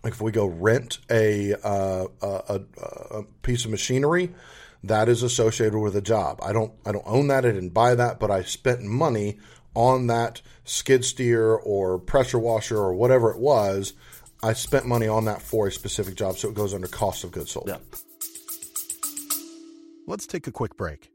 if 0.03 0.19
we 0.19 0.31
go 0.31 0.45
rent 0.45 0.99
a, 1.09 1.53
uh, 1.63 2.07
a, 2.21 2.27
a, 2.27 2.61
a 3.19 3.23
piece 3.43 3.65
of 3.65 3.71
machinery 3.71 4.33
that 4.83 5.09
is 5.09 5.23
associated 5.23 5.77
with 5.79 5.95
a 5.95 6.01
job. 6.01 6.39
I 6.43 6.53
don't 6.53 6.73
i 6.85 6.91
don't 6.91 7.03
own 7.05 7.27
that. 7.27 7.45
I 7.45 7.51
didn't 7.51 7.69
buy 7.69 7.95
that 7.95 8.19
but 8.19 8.31
i 8.31 8.43
spent 8.43 8.83
money 8.83 9.37
on 9.73 10.07
that 10.07 10.41
skid 10.63 11.05
steer 11.05 11.53
or 11.53 11.99
pressure 11.99 12.39
washer 12.39 12.77
or 12.77 12.93
whatever 12.93 13.31
it 13.31 13.39
was 13.39 13.93
i 14.43 14.53
spent 14.53 14.85
money 14.85 15.07
on 15.07 15.25
that 15.25 15.41
for 15.41 15.67
a 15.67 15.71
specific 15.71 16.15
job 16.15 16.37
so 16.37 16.49
it 16.49 16.55
goes 16.55 16.73
under 16.73 16.87
cost 16.87 17.23
of 17.23 17.31
goods 17.31 17.51
sold 17.51 17.67
yeah 17.67 17.77
Let's 20.09 20.25
take 20.25 20.47
a 20.47 20.53
quick 20.53 20.77
break. 20.77 21.11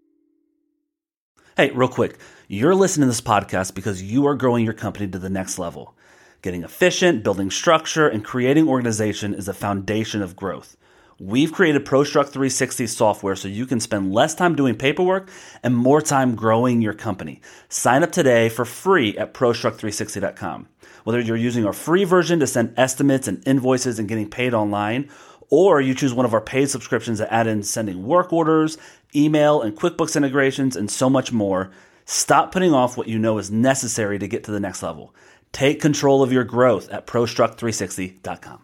Hey, 1.57 1.71
real 1.71 1.89
quick, 1.89 2.19
you're 2.47 2.75
listening 2.75 3.05
to 3.05 3.11
this 3.11 3.23
podcast 3.23 3.75
because 3.75 4.03
you 4.03 4.27
are 4.27 4.35
growing 4.35 4.67
your 4.67 4.75
company 4.75 5.09
to 5.09 5.19
the 5.19 5.31
next 5.31 5.59
level. 5.59 5.97
Getting 6.43 6.63
efficient, 6.63 7.25
building 7.25 7.51
structure, 7.51 8.07
and 8.07 8.23
creating 8.23 8.69
organization 8.69 9.33
is 9.33 9.49
a 9.49 9.55
foundation 9.55 10.21
of 10.21 10.37
growth. 10.37 10.77
We've 11.19 11.53
created 11.55 11.87
ProStruct 11.87 12.29
360 12.29 12.87
software 12.87 13.35
so 13.35 13.49
you 13.49 13.65
can 13.65 13.81
spend 13.81 14.13
less 14.13 14.35
time 14.35 14.57
doing 14.57 14.75
paperwork 14.75 15.31
and 15.63 15.75
more 15.75 16.03
time 16.03 16.35
growing 16.35 16.83
your 16.83 16.95
company. 16.95 17.41
Sign 17.71 18.03
up 18.03 18.13
today 18.13 18.51
for 18.51 18.67
free 18.67 19.17
at 19.17 19.33
ProStruct360.com. 19.33 20.69
Whether 21.05 21.21
you're 21.21 21.37
using 21.37 21.67
our 21.67 21.73
free 21.73 22.05
version 22.05 22.41
to 22.41 22.47
send 22.47 22.75
estimates 22.77 23.29
and 23.29 23.43
invoices 23.47 23.99
and 23.99 24.09
getting 24.09 24.31
paid 24.31 24.55
online, 24.55 25.11
or 25.51 25.81
you 25.81 25.95
choose 25.95 26.15
one 26.15 26.27
of 26.27 26.35
our 26.35 26.41
paid 26.41 26.71
subscriptions 26.71 27.19
that 27.19 27.33
add 27.33 27.47
in 27.47 27.63
sending 27.63 28.05
work 28.05 28.33
orders, 28.33 28.79
email, 29.15 29.61
and 29.61 29.77
QuickBooks 29.77 30.17
integrations, 30.17 30.77
and 30.77 30.91
so 30.91 31.11
much 31.11 31.33
more. 31.33 31.71
Stop 32.05 32.53
putting 32.53 32.73
off 32.73 32.97
what 32.97 33.09
you 33.09 33.19
know 33.19 33.39
is 33.39 33.51
necessary 33.51 34.19
to 34.19 34.29
get 34.29 34.45
to 34.45 34.51
the 34.51 34.61
next 34.61 34.83
level. 34.83 35.15
Take 35.53 35.81
control 35.81 36.23
of 36.23 36.33
your 36.33 36.45
growth 36.45 36.91
at 36.91 37.07
ProStruct360.com. 37.07 38.63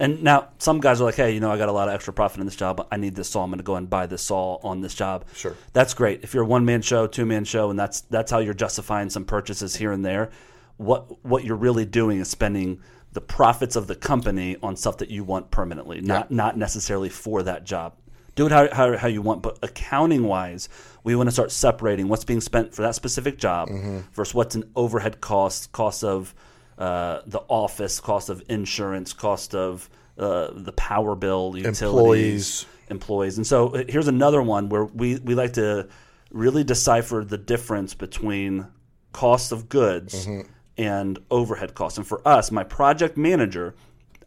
And 0.00 0.22
now 0.22 0.48
some 0.56 0.80
guys 0.80 1.00
are 1.02 1.04
like, 1.04 1.16
hey, 1.16 1.32
you 1.34 1.40
know, 1.40 1.52
I 1.52 1.58
got 1.58 1.68
a 1.68 1.72
lot 1.72 1.88
of 1.88 1.94
extra 1.94 2.14
profit 2.14 2.40
in 2.40 2.46
this 2.46 2.56
job. 2.56 2.88
I 2.90 2.96
need 2.96 3.14
this 3.14 3.28
saw. 3.28 3.44
I'm 3.44 3.50
going 3.50 3.58
to 3.58 3.62
go 3.62 3.76
and 3.76 3.88
buy 3.88 4.06
this 4.06 4.22
saw 4.22 4.58
on 4.62 4.80
this 4.80 4.94
job. 4.94 5.26
Sure. 5.34 5.54
That's 5.74 5.92
great. 5.92 6.24
If 6.24 6.32
you're 6.32 6.44
a 6.44 6.46
one 6.46 6.64
man 6.64 6.80
show, 6.80 7.06
two 7.06 7.26
man 7.26 7.44
show, 7.44 7.68
and 7.68 7.78
that's 7.78 8.00
that's 8.02 8.30
how 8.30 8.38
you're 8.38 8.54
justifying 8.54 9.10
some 9.10 9.26
purchases 9.26 9.76
here 9.76 9.92
and 9.92 10.02
there. 10.02 10.30
What 10.78 11.22
what 11.22 11.44
you're 11.44 11.54
really 11.54 11.84
doing 11.84 12.18
is 12.18 12.30
spending 12.30 12.80
the 13.12 13.20
profits 13.20 13.76
of 13.76 13.88
the 13.88 13.94
company 13.94 14.56
on 14.62 14.74
stuff 14.74 14.96
that 14.98 15.10
you 15.10 15.22
want 15.22 15.50
permanently, 15.50 16.00
not 16.00 16.30
not 16.30 16.56
necessarily 16.56 17.10
for 17.10 17.42
that 17.42 17.64
job. 17.64 17.92
Do 18.36 18.46
it 18.46 18.52
how, 18.52 18.72
how, 18.72 18.96
how 18.96 19.08
you 19.08 19.20
want, 19.20 19.42
but 19.42 19.58
accounting 19.62 20.22
wise, 20.22 20.68
we 21.04 21.14
want 21.14 21.26
to 21.26 21.32
start 21.32 21.50
separating 21.50 22.08
what's 22.08 22.24
being 22.24 22.40
spent 22.40 22.74
for 22.74 22.80
that 22.82 22.94
specific 22.94 23.38
job 23.38 23.68
mm-hmm. 23.68 23.98
versus 24.12 24.34
what's 24.34 24.54
an 24.54 24.70
overhead 24.76 25.20
cost, 25.20 25.72
cost 25.72 26.04
of 26.04 26.34
uh, 26.80 27.20
the 27.26 27.40
office, 27.48 28.00
cost 28.00 28.28
of 28.30 28.42
insurance, 28.48 29.12
cost 29.12 29.54
of 29.54 29.88
uh, 30.18 30.48
the 30.54 30.72
power 30.72 31.14
bill, 31.14 31.52
utilities, 31.56 31.80
Employees. 31.82 32.66
employees. 32.88 33.36
And 33.36 33.46
so 33.46 33.68
uh, 33.68 33.84
here's 33.88 34.08
another 34.08 34.42
one 34.42 34.68
where 34.70 34.84
we, 34.86 35.16
we 35.18 35.34
like 35.34 35.52
to 35.54 35.88
really 36.32 36.64
decipher 36.64 37.22
the 37.24 37.38
difference 37.38 37.94
between 37.94 38.66
cost 39.12 39.52
of 39.52 39.68
goods 39.68 40.26
Mm-hmm. 40.26 40.48
and 40.78 41.18
overhead 41.30 41.74
costs. 41.74 41.98
And 41.98 42.06
for 42.06 42.26
us, 42.26 42.50
my 42.50 42.64
project 42.64 43.16
manager, 43.16 43.74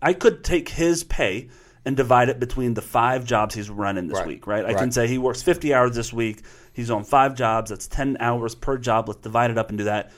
I 0.01 0.13
could 0.13 0.43
take 0.43 0.69
his 0.69 1.03
pay 1.03 1.49
and 1.85 1.97
divide 1.97 2.29
it 2.29 2.39
between 2.39 2.75
the 2.75 2.81
five 2.81 3.25
jobs 3.25 3.55
he's 3.55 3.69
running 3.69 4.07
this 4.07 4.19
Right. 4.19 4.27
week, 4.27 4.47
right? 4.47 4.63
I 4.65 4.73
can 4.73 4.91
say 4.91 5.07
he 5.07 5.17
works 5.17 5.41
50 5.41 5.73
hours 5.73 5.95
this 5.95 6.13
week. 6.13 6.41
He's 6.71 6.89
on 6.91 7.03
five 7.03 7.35
jobs. 7.35 7.71
That's 7.71 7.87
10 7.87 8.17
hours 8.19 8.55
per 8.55 8.77
job. 8.77 9.07
Let's 9.09 9.21
divide 9.21 9.51
it 9.51 9.57
up 9.57 9.69
and 9.69 9.77
do 9.77 9.83
that. 9.85 10.11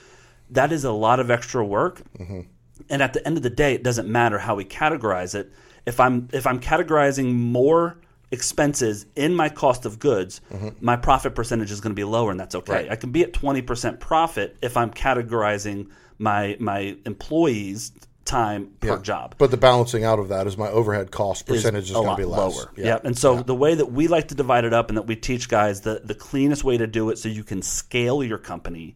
That 0.51 0.71
is 0.71 0.83
a 0.83 0.91
lot 0.91 1.19
of 1.19 1.31
extra 1.31 1.65
work. 1.65 2.01
Mm-hmm. 2.17 2.41
And 2.89 3.01
at 3.01 3.13
the 3.13 3.25
end 3.25 3.37
of 3.37 3.43
the 3.43 3.49
day, 3.49 3.73
it 3.73 3.83
doesn't 3.83 4.07
matter 4.07 4.37
how 4.37 4.55
we 4.55 4.65
categorize 4.65 5.33
it. 5.35 5.51
If 5.85 5.99
I'm 5.99 6.27
if 6.33 6.45
I'm 6.45 6.59
categorizing 6.59 7.33
more 7.33 7.97
expenses 8.31 9.05
in 9.15 9.33
my 9.33 9.49
cost 9.49 9.85
of 9.85 9.99
goods, 9.99 10.41
mm-hmm. 10.51 10.69
my 10.81 10.95
profit 10.95 11.35
percentage 11.35 11.71
is 11.71 11.79
going 11.79 11.91
to 11.91 11.95
be 11.95 12.03
lower, 12.03 12.31
and 12.31 12.39
that's 12.39 12.55
okay. 12.55 12.73
Right. 12.73 12.91
I 12.91 12.95
can 12.95 13.11
be 13.11 13.23
at 13.23 13.33
twenty 13.33 13.61
percent 13.61 13.99
profit 13.99 14.57
if 14.61 14.77
I'm 14.77 14.91
categorizing 14.91 15.89
my 16.17 16.57
my 16.59 16.97
employees' 17.05 17.91
time 18.25 18.71
per 18.79 18.97
job 18.97 19.35
But 19.37 19.51
the 19.51 19.57
balancing 19.57 20.03
out 20.03 20.17
of 20.17 20.29
that 20.29 20.47
is 20.47 20.57
my 20.57 20.67
overhead 20.69 21.11
cost 21.11 21.45
percentage 21.45 21.85
is, 21.85 21.91
a 21.91 21.93
going 21.93 22.09
to 22.09 22.15
be 22.15 22.25
less. 22.25 22.55
lower. 22.55 22.71
Yeah. 22.75 22.99
And 23.03 23.17
so 23.17 23.43
the 23.43 23.55
way 23.55 23.75
that 23.75 23.91
we 23.91 24.07
like 24.07 24.29
to 24.29 24.35
divide 24.35 24.65
it 24.65 24.73
up 24.73 24.89
and 24.89 24.97
that 24.97 25.03
we 25.03 25.15
teach 25.15 25.47
guys 25.47 25.81
the, 25.81 26.01
the 26.03 26.15
cleanest 26.15 26.63
way 26.63 26.77
to 26.77 26.87
do 26.87 27.11
it 27.11 27.19
so 27.19 27.29
you 27.29 27.43
can 27.43 27.61
scale 27.61 28.23
your 28.23 28.39
company 28.39 28.95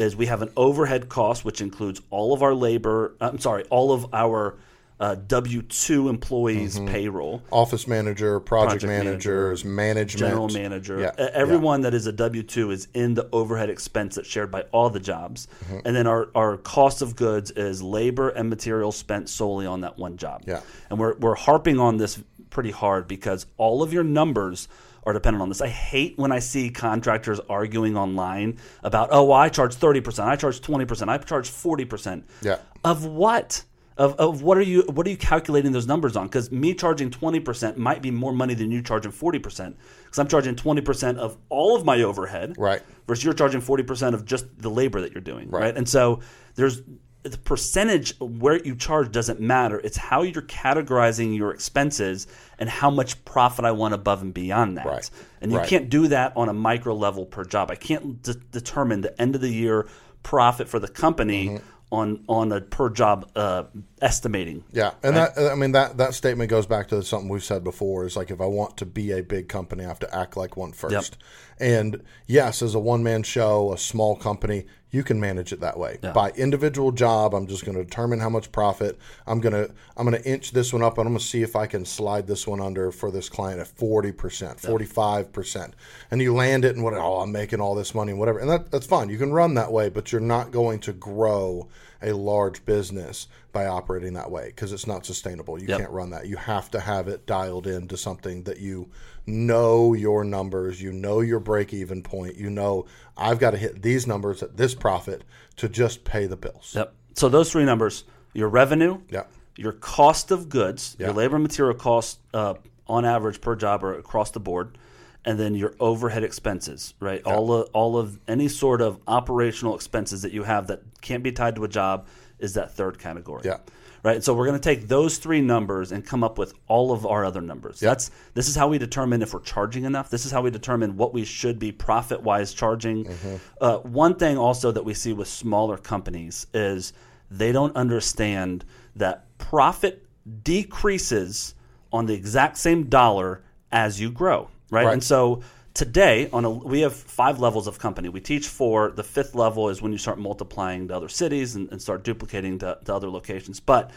is 0.00 0.16
we 0.16 0.26
have 0.26 0.42
an 0.42 0.50
overhead 0.56 1.08
cost, 1.08 1.44
which 1.44 1.60
includes 1.60 2.00
all 2.10 2.32
of 2.32 2.42
our 2.42 2.54
labor, 2.54 3.14
I'm 3.20 3.38
sorry, 3.38 3.64
all 3.64 3.92
of 3.92 4.06
our 4.14 4.56
uh, 4.98 5.14
W 5.14 5.62
2 5.62 6.08
employees' 6.10 6.78
payroll. 6.80 7.42
Office 7.50 7.86
manager, 7.86 8.38
project, 8.40 8.82
Project 8.82 9.04
managers, 9.04 9.64
management, 9.64 10.18
General 10.18 10.48
manager, 10.48 11.00
Yeah, 11.00 11.12
everyone 11.32 11.82
that 11.82 11.94
is 11.94 12.06
a 12.06 12.12
W 12.12 12.42
two 12.42 12.70
is 12.70 12.86
in 12.92 13.14
the 13.14 13.26
overhead 13.32 13.70
expense 13.70 14.16
that's 14.16 14.28
shared 14.28 14.50
by 14.50 14.62
all 14.72 14.90
the 14.90 15.00
jobs, 15.00 15.48
Mm-hmm. 15.64 15.78
and 15.86 15.96
then 15.96 16.06
our, 16.06 16.28
our 16.34 16.56
cost 16.58 17.00
of 17.00 17.16
goods 17.16 17.50
is 17.52 17.82
labor 17.82 18.28
and 18.28 18.50
materials 18.50 18.96
spent 18.96 19.30
solely 19.30 19.64
on 19.64 19.80
that 19.82 19.98
one 19.98 20.16
job. 20.18 20.42
Yeah. 20.46 20.60
and 20.90 20.98
we're 20.98 21.16
we're 21.16 21.34
harping 21.34 21.78
on 21.80 21.96
this 21.96 22.22
pretty 22.50 22.70
hard 22.72 23.06
because 23.08 23.46
all 23.56 23.82
of 23.82 23.92
your 23.94 24.04
numbers 24.04 24.68
are 25.04 25.12
dependent 25.12 25.42
on 25.42 25.48
this. 25.48 25.60
I 25.60 25.68
hate 25.68 26.18
when 26.18 26.32
I 26.32 26.38
see 26.38 26.70
contractors 26.70 27.40
arguing 27.48 27.96
online 27.96 28.58
about, 28.82 29.08
oh, 29.12 29.24
well, 29.24 29.38
I 29.38 29.48
charge 29.48 29.74
thirty 29.74 30.00
percent, 30.00 30.28
I 30.28 30.36
charge 30.36 30.60
twenty 30.60 30.84
percent, 30.84 31.10
I 31.10 31.18
charge 31.18 31.48
forty 31.48 31.84
percent. 31.84 32.26
Yeah. 32.42 32.58
Of 32.84 33.04
what? 33.04 33.64
Of, 33.96 34.14
of 34.14 34.40
what 34.40 34.56
are 34.56 34.62
you 34.62 34.82
what 34.82 35.06
are 35.06 35.10
you 35.10 35.16
calculating 35.18 35.72
those 35.72 35.86
numbers 35.86 36.16
on? 36.16 36.26
Because 36.26 36.50
me 36.50 36.72
charging 36.74 37.10
twenty 37.10 37.38
percent 37.38 37.76
might 37.76 38.00
be 38.00 38.10
more 38.10 38.32
money 38.32 38.54
than 38.54 38.70
you 38.70 38.80
charging 38.80 39.10
forty 39.10 39.38
percent. 39.38 39.76
Because 40.04 40.18
I'm 40.18 40.28
charging 40.28 40.56
twenty 40.56 40.80
percent 40.80 41.18
of 41.18 41.36
all 41.50 41.76
of 41.76 41.84
my 41.84 42.02
overhead, 42.02 42.54
Right. 42.56 42.80
Versus 43.06 43.24
you're 43.24 43.34
charging 43.34 43.60
forty 43.60 43.82
percent 43.82 44.14
of 44.14 44.24
just 44.24 44.46
the 44.58 44.70
labor 44.70 45.02
that 45.02 45.12
you're 45.12 45.20
doing, 45.20 45.50
right? 45.50 45.62
Right. 45.64 45.76
And 45.76 45.86
so 45.86 46.20
there's 46.54 46.80
the 47.22 47.36
percentage 47.38 48.14
of 48.20 48.40
where 48.40 48.62
you 48.64 48.74
charge 48.74 49.12
doesn't 49.12 49.40
matter. 49.40 49.78
It's 49.84 49.96
how 49.98 50.22
you're 50.22 50.42
categorizing 50.42 51.36
your 51.36 51.52
expenses 51.52 52.26
and 52.58 52.68
how 52.68 52.90
much 52.90 53.22
profit 53.24 53.64
I 53.64 53.72
want 53.72 53.92
above 53.94 54.22
and 54.22 54.32
beyond 54.32 54.78
that. 54.78 54.86
Right. 54.86 55.10
And 55.42 55.52
you 55.52 55.58
Right. 55.58 55.68
can't 55.68 55.90
do 55.90 56.08
that 56.08 56.32
on 56.36 56.48
a 56.48 56.54
micro 56.54 56.94
level 56.94 57.26
per 57.26 57.44
job. 57.44 57.70
I 57.70 57.74
can't 57.74 58.22
de- 58.22 58.34
determine 58.34 59.02
the 59.02 59.20
end 59.20 59.34
of 59.34 59.40
the 59.42 59.50
year 59.50 59.86
profit 60.22 60.68
for 60.68 60.78
the 60.78 60.88
company 60.88 61.48
Mm-hmm. 61.48 61.64
on 61.92 62.24
on 62.28 62.52
a 62.52 62.60
per 62.60 62.88
job 62.88 63.30
uh, 63.36 63.64
estimating. 64.00 64.64
Yeah, 64.72 64.92
and 65.02 65.16
that 65.16 65.36
I 65.38 65.54
mean 65.56 65.72
that 65.72 65.96
that 65.98 66.14
statement 66.14 66.48
goes 66.50 66.66
back 66.66 66.88
to 66.88 67.02
something 67.02 67.28
we've 67.28 67.44
said 67.44 67.64
before. 67.64 68.04
Is 68.06 68.16
like 68.16 68.30
if 68.30 68.40
I 68.40 68.46
want 68.46 68.76
to 68.78 68.86
be 68.86 69.10
a 69.12 69.22
big 69.22 69.48
company, 69.48 69.84
I 69.84 69.88
have 69.88 69.98
to 70.00 70.14
act 70.14 70.36
like 70.36 70.56
one 70.56 70.72
first. 70.72 71.16
And 71.58 72.02
yes, 72.26 72.62
as 72.62 72.74
a 72.74 72.78
one 72.78 73.02
man 73.02 73.22
show, 73.24 73.72
a 73.72 73.78
small 73.78 74.14
company, 74.16 74.66
you 74.92 75.02
can 75.04 75.20
manage 75.20 75.52
it 75.52 75.60
that 75.60 75.78
way 75.78 75.98
by 76.12 76.30
individual 76.32 76.90
job. 76.92 77.34
I'm 77.34 77.46
just 77.46 77.64
going 77.64 77.76
to 77.76 77.84
determine 77.84 78.18
how 78.20 78.28
much 78.28 78.50
profit 78.50 78.98
I'm 79.26 79.40
going 79.40 79.52
to 79.52 79.72
I'm 79.96 80.08
going 80.08 80.20
to 80.20 80.28
inch 80.28 80.52
this 80.52 80.72
one 80.72 80.82
up, 80.82 80.98
and 80.98 81.06
I'm 81.06 81.12
going 81.12 81.20
to 81.20 81.24
see 81.24 81.42
if 81.42 81.54
I 81.56 81.66
can 81.66 81.84
slide 81.84 82.26
this 82.26 82.46
one 82.46 82.60
under 82.60 82.90
for 82.90 83.10
this 83.10 83.28
client 83.28 83.60
at 83.60 83.68
forty 83.68 84.12
percent, 84.12 84.58
forty 84.60 84.84
five 84.86 85.32
percent, 85.32 85.74
and 86.10 86.20
you 86.20 86.34
land 86.34 86.64
it 86.64 86.74
and 86.74 86.84
what? 86.84 86.94
Oh, 86.94 87.20
I'm 87.20 87.32
making 87.32 87.60
all 87.60 87.74
this 87.74 87.94
money 87.94 88.10
and 88.10 88.18
whatever, 88.18 88.38
and 88.38 88.50
that 88.50 88.70
that's 88.70 88.86
fine. 88.86 89.10
You 89.10 89.18
can 89.18 89.32
run 89.32 89.54
that 89.54 89.70
way, 89.70 89.88
but 89.90 90.10
you're 90.12 90.20
not 90.20 90.50
going 90.50 90.80
to 90.80 90.92
grow 90.92 91.68
a 92.02 92.12
large 92.12 92.64
business 92.64 93.28
by 93.52 93.66
operating 93.66 94.14
that 94.14 94.30
way 94.30 94.46
because 94.46 94.72
it's 94.72 94.86
not 94.86 95.04
sustainable. 95.04 95.60
You 95.60 95.68
Yep. 95.68 95.78
can't 95.80 95.90
run 95.90 96.10
that. 96.10 96.26
You 96.26 96.36
have 96.36 96.70
to 96.70 96.80
have 96.80 97.08
it 97.08 97.26
dialed 97.26 97.66
into 97.66 97.96
something 97.96 98.44
that 98.44 98.58
you 98.58 98.88
know 99.26 99.92
your 99.94 100.24
numbers, 100.24 100.80
you 100.80 100.92
know 100.92 101.20
your 101.20 101.40
break 101.40 101.72
even 101.72 102.02
point, 102.02 102.36
you 102.36 102.50
know 102.50 102.86
I've 103.16 103.38
got 103.38 103.50
to 103.50 103.58
hit 103.58 103.82
these 103.82 104.06
numbers 104.06 104.42
at 104.42 104.56
this 104.56 104.74
profit 104.74 105.24
to 105.56 105.68
just 105.68 106.04
pay 106.04 106.26
the 106.26 106.36
bills. 106.36 106.72
Yep. 106.74 106.94
So 107.14 107.28
those 107.28 107.52
three 107.52 107.64
numbers: 107.64 108.04
your 108.32 108.48
revenue, 108.48 109.00
Yeah. 109.10 109.24
your 109.56 109.72
cost 109.72 110.30
of 110.30 110.48
goods, 110.48 110.96
your 110.98 111.12
labor 111.12 111.36
and 111.36 111.42
material 111.42 111.76
costs 111.76 112.18
uh, 112.32 112.54
on 112.86 113.04
average 113.04 113.40
per 113.40 113.54
job 113.56 113.84
or 113.84 113.94
across 113.94 114.30
the 114.30 114.40
board, 114.40 114.78
and 115.24 115.38
then 115.38 115.54
your 115.54 115.74
overhead 115.78 116.24
expenses, 116.24 116.94
right? 116.98 117.22
All 117.24 117.52
of 117.52 117.68
all 117.74 117.98
of 117.98 118.18
any 118.26 118.48
sort 118.48 118.80
of 118.80 118.98
operational 119.06 119.74
expenses 119.74 120.22
that 120.22 120.32
you 120.32 120.44
have 120.44 120.68
that 120.68 120.82
can't 121.02 121.22
be 121.22 121.32
tied 121.32 121.56
to 121.56 121.64
a 121.64 121.68
job 121.68 122.06
is 122.38 122.54
that 122.54 122.72
third 122.72 122.98
category. 122.98 123.42
Yeah. 123.44 123.58
Right. 124.02 124.24
So 124.24 124.34
we're 124.34 124.46
going 124.46 124.58
to 124.58 124.64
take 124.64 124.88
those 124.88 125.18
three 125.18 125.40
numbers 125.40 125.92
and 125.92 126.04
come 126.04 126.24
up 126.24 126.38
with 126.38 126.54
all 126.68 126.92
of 126.92 127.04
our 127.04 127.24
other 127.24 127.40
numbers. 127.40 127.80
That's 127.80 128.10
this 128.34 128.48
is 128.48 128.56
how 128.56 128.68
we 128.68 128.78
determine 128.78 129.22
if 129.22 129.34
we're 129.34 129.40
charging 129.40 129.84
enough. 129.84 130.10
This 130.10 130.24
is 130.24 130.32
how 130.32 130.40
we 130.42 130.50
determine 130.50 130.96
what 130.96 131.12
we 131.12 131.24
should 131.24 131.58
be 131.58 131.70
profit 131.72 132.22
wise 132.22 132.54
charging. 132.54 133.04
Mm-hmm. 133.04 133.36
Uh, 133.60 133.78
one 133.78 134.14
thing 134.14 134.38
also 134.38 134.72
that 134.72 134.84
we 134.84 134.94
see 134.94 135.12
with 135.12 135.28
smaller 135.28 135.76
companies 135.76 136.46
is 136.54 136.92
they 137.30 137.52
don't 137.52 137.76
understand 137.76 138.64
that 138.96 139.26
profit 139.38 140.06
decreases 140.42 141.54
on 141.92 142.06
the 142.06 142.14
exact 142.14 142.56
same 142.56 142.84
dollar 142.84 143.42
as 143.72 144.00
you 144.00 144.10
grow. 144.10 144.48
Right. 144.70 144.86
Right. 144.86 144.92
And 144.94 145.04
so 145.04 145.42
today 145.74 146.28
on 146.32 146.44
a 146.44 146.50
we 146.50 146.80
have 146.80 146.94
five 146.94 147.38
levels 147.40 147.66
of 147.66 147.78
company. 147.78 148.08
We 148.08 148.20
teach 148.20 148.48
four. 148.48 148.90
The 148.90 149.04
fifth 149.04 149.34
level 149.34 149.68
is 149.68 149.80
when 149.80 149.92
you 149.92 149.98
start 149.98 150.18
multiplying 150.18 150.88
to 150.88 150.96
other 150.96 151.08
cities 151.08 151.54
and, 151.54 151.70
and 151.70 151.80
start 151.80 152.04
duplicating 152.04 152.58
to, 152.60 152.78
to 152.84 152.94
other 152.94 153.10
locations. 153.10 153.60
But 153.60 153.90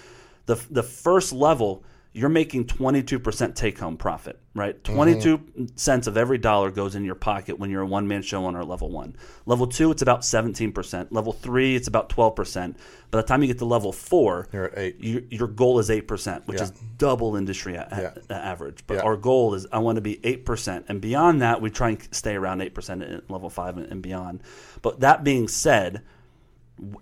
the, 0.46 0.56
the 0.70 0.84
first 0.84 1.34
level 1.34 1.84
you're 2.16 2.30
making 2.30 2.66
22% 2.66 3.56
take 3.56 3.80
home 3.80 3.98
profit 3.98 4.40
right 4.56 4.82
mm-hmm. 4.84 4.96
22 4.96 5.42
cents 5.76 6.06
of 6.06 6.16
every 6.16 6.38
dollar 6.38 6.70
goes 6.70 6.94
in 6.94 7.04
your 7.04 7.16
pocket 7.16 7.58
when 7.58 7.72
you're 7.72 7.82
a 7.82 7.86
one 7.88 8.08
man 8.08 8.22
show 8.22 8.46
on 8.46 8.56
our 8.56 8.64
level 8.64 8.90
one 8.90 9.16
level 9.48 9.66
two 9.66 9.90
it's 9.90 10.02
about 10.04 10.22
17% 10.22 11.08
level 11.10 11.34
three 11.34 11.76
it's 11.76 11.88
about 11.88 12.10
12% 12.10 12.76
by 13.10 13.22
the 13.22 13.28
time 13.28 13.42
you 13.42 13.48
get 13.48 13.58
to 13.60 13.66
level 13.66 13.92
four 13.92 14.48
You're 14.54 14.66
at 14.66 14.78
eight. 14.78 15.04
your, 15.04 15.22
your 15.30 15.48
goal 15.48 15.80
is 15.80 15.90
8% 15.90 16.46
which 16.48 16.58
Yeah. 16.58 16.64
is 16.64 16.72
double 16.98 17.36
industry 17.36 17.76
a- 17.76 18.14
Yeah. 18.30 18.36
average 18.36 18.84
but 18.86 18.96
Yeah. 18.96 19.02
our 19.02 19.18
goal 19.18 19.56
is 19.56 19.66
I 19.72 19.80
want 19.80 19.96
to 19.96 20.02
be 20.02 20.20
8%. 20.24 20.86
And 20.88 21.02
beyond 21.02 21.42
that, 21.42 21.62
we 21.62 21.70
try 21.70 21.90
and 21.90 22.08
stay 22.12 22.36
around 22.36 22.62
8% 22.62 23.02
at 23.02 23.30
level 23.30 23.50
5 23.50 23.78
and, 23.78 23.92
and 23.92 24.02
beyond. 24.02 24.42
But 24.82 25.00
that 25.00 25.24
being 25.24 25.48
said, 25.48 26.02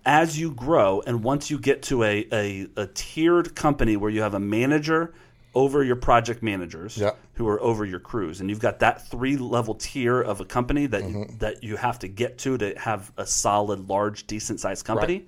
as 0.05 0.39
you 0.39 0.51
grow 0.51 1.01
and 1.05 1.23
once 1.23 1.49
you 1.51 1.57
get 1.59 1.81
to 1.83 2.03
a, 2.03 2.27
a, 2.31 2.67
a 2.75 2.87
tiered 2.87 3.55
company 3.55 3.95
where 3.97 4.09
you 4.09 4.21
have 4.21 4.33
a 4.33 4.39
manager 4.39 5.13
over 5.53 5.83
your 5.83 5.95
project 5.97 6.41
managers 6.41 6.97
Yeah. 6.97 7.11
who 7.33 7.47
are 7.47 7.59
over 7.61 7.83
your 7.85 7.99
crews 7.99 8.39
and 8.39 8.49
you've 8.49 8.59
got 8.59 8.79
that 8.79 9.07
three 9.09 9.37
level 9.37 9.75
tier 9.75 10.21
of 10.21 10.39
a 10.41 10.45
company 10.45 10.85
that 10.87 11.03
you, 11.09 11.25
that 11.39 11.63
you 11.63 11.75
have 11.77 11.99
to 11.99 12.07
get 12.07 12.37
to 12.39 12.57
to 12.57 12.73
have 12.79 13.11
a 13.17 13.25
solid 13.25 13.89
large 13.89 14.27
decent 14.27 14.59
sized 14.59 14.85
company 14.85 15.25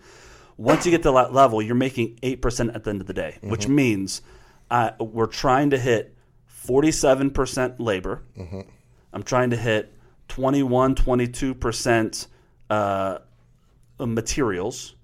once 0.58 0.86
you 0.86 0.92
get 0.92 1.04
to 1.04 1.12
that 1.12 1.34
level 1.34 1.62
you're 1.62 1.76
making 1.76 2.16
8% 2.24 2.74
at 2.76 2.84
the 2.84 2.90
end 2.90 3.02
of 3.02 3.08
the 3.08 3.14
day 3.14 3.38
which 3.42 3.68
means 3.68 4.22
uh, 4.72 4.92
we're 5.00 5.28
trying 5.28 5.72
to 5.72 5.78
hit 5.78 6.16
47% 6.66 7.76
labor. 7.80 8.22
I'm 9.12 9.24
trying 9.24 9.50
to 9.52 9.58
hit 9.58 9.94
21 10.30 10.96
22% 10.96 12.28
uh, 12.70 12.74
uh, 12.74 13.20
materials, 14.08 14.96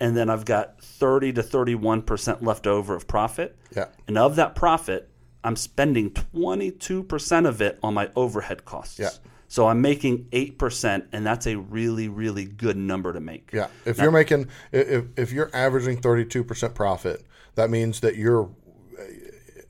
and 0.00 0.16
then 0.16 0.30
I've 0.30 0.44
got 0.44 0.80
30 0.82 1.34
to 1.34 1.42
31% 1.42 2.42
left 2.42 2.66
over 2.66 2.94
of 2.94 3.06
profit. 3.06 3.56
Yeah. 3.74 3.86
And 4.06 4.18
of 4.18 4.36
that 4.36 4.54
profit, 4.54 5.08
I'm 5.44 5.56
spending 5.56 6.10
22% 6.10 7.48
of 7.48 7.60
it 7.60 7.78
on 7.82 7.94
my 7.94 8.10
overhead 8.16 8.64
costs. 8.64 8.98
Yeah. 8.98 9.10
So 9.48 9.66
I'm 9.66 9.80
making 9.80 10.26
8%, 10.26 11.06
and 11.12 11.26
that's 11.26 11.46
a 11.46 11.56
really, 11.56 12.08
really 12.08 12.44
good 12.44 12.76
number 12.76 13.14
to 13.14 13.20
make. 13.20 13.50
Yeah, 13.52 13.68
if 13.86 13.98
you're 13.98 14.10
making 14.10 14.48
if 14.72 15.06
if 15.16 15.32
you're 15.32 15.50
averaging 15.54 16.02
32% 16.02 16.74
profit, 16.74 17.24
that 17.54 17.70
means 17.70 18.00
that 18.00 18.16
you're 18.16 18.50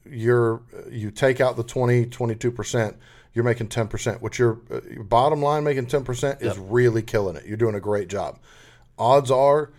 you're 0.05 0.63
you 0.91 1.13
take 1.13 1.41
out 1.41 1.57
the 1.57 1.63
20 1.63 2.07
22%, 2.07 2.97
you're 3.35 3.45
making 3.45 3.69
10%, 3.69 4.21
which 4.21 4.39
your, 4.39 4.59
uh, 4.69 4.81
your 4.91 5.05
bottom 5.05 5.41
line 5.41 5.63
making 5.63 5.87
10% 5.87 6.43
is 6.43 6.59
really 6.59 7.03
killing 7.03 7.37
it. 7.37 7.47
You're 7.47 7.57
doing 7.57 7.77
a 7.77 7.81
great 7.81 8.09
job. 8.09 8.41
Odds 8.99 9.31
are 9.31 9.71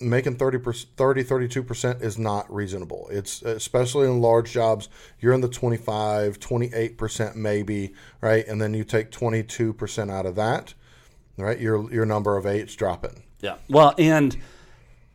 making 0.00 0.34
30 0.34 0.58
30 0.96 1.22
32% 1.22 2.02
is 2.02 2.18
not 2.18 2.52
reasonable 2.52 3.06
it's 3.12 3.40
especially 3.42 4.08
in 4.08 4.20
large 4.20 4.50
jobs 4.50 4.88
you're 5.20 5.32
in 5.32 5.40
the 5.40 5.48
25 5.48 6.40
28% 6.40 7.36
maybe 7.36 7.94
right 8.20 8.44
and 8.48 8.60
then 8.60 8.74
you 8.74 8.82
take 8.82 9.12
22% 9.12 10.10
out 10.10 10.26
of 10.26 10.34
that 10.34 10.74
right 11.36 11.60
your 11.60 11.88
your 11.92 12.04
number 12.04 12.36
of 12.36 12.46
eight's 12.46 12.74
dropping 12.74 13.22
Yeah. 13.42 13.56
Well, 13.68 13.94
and 13.98 14.34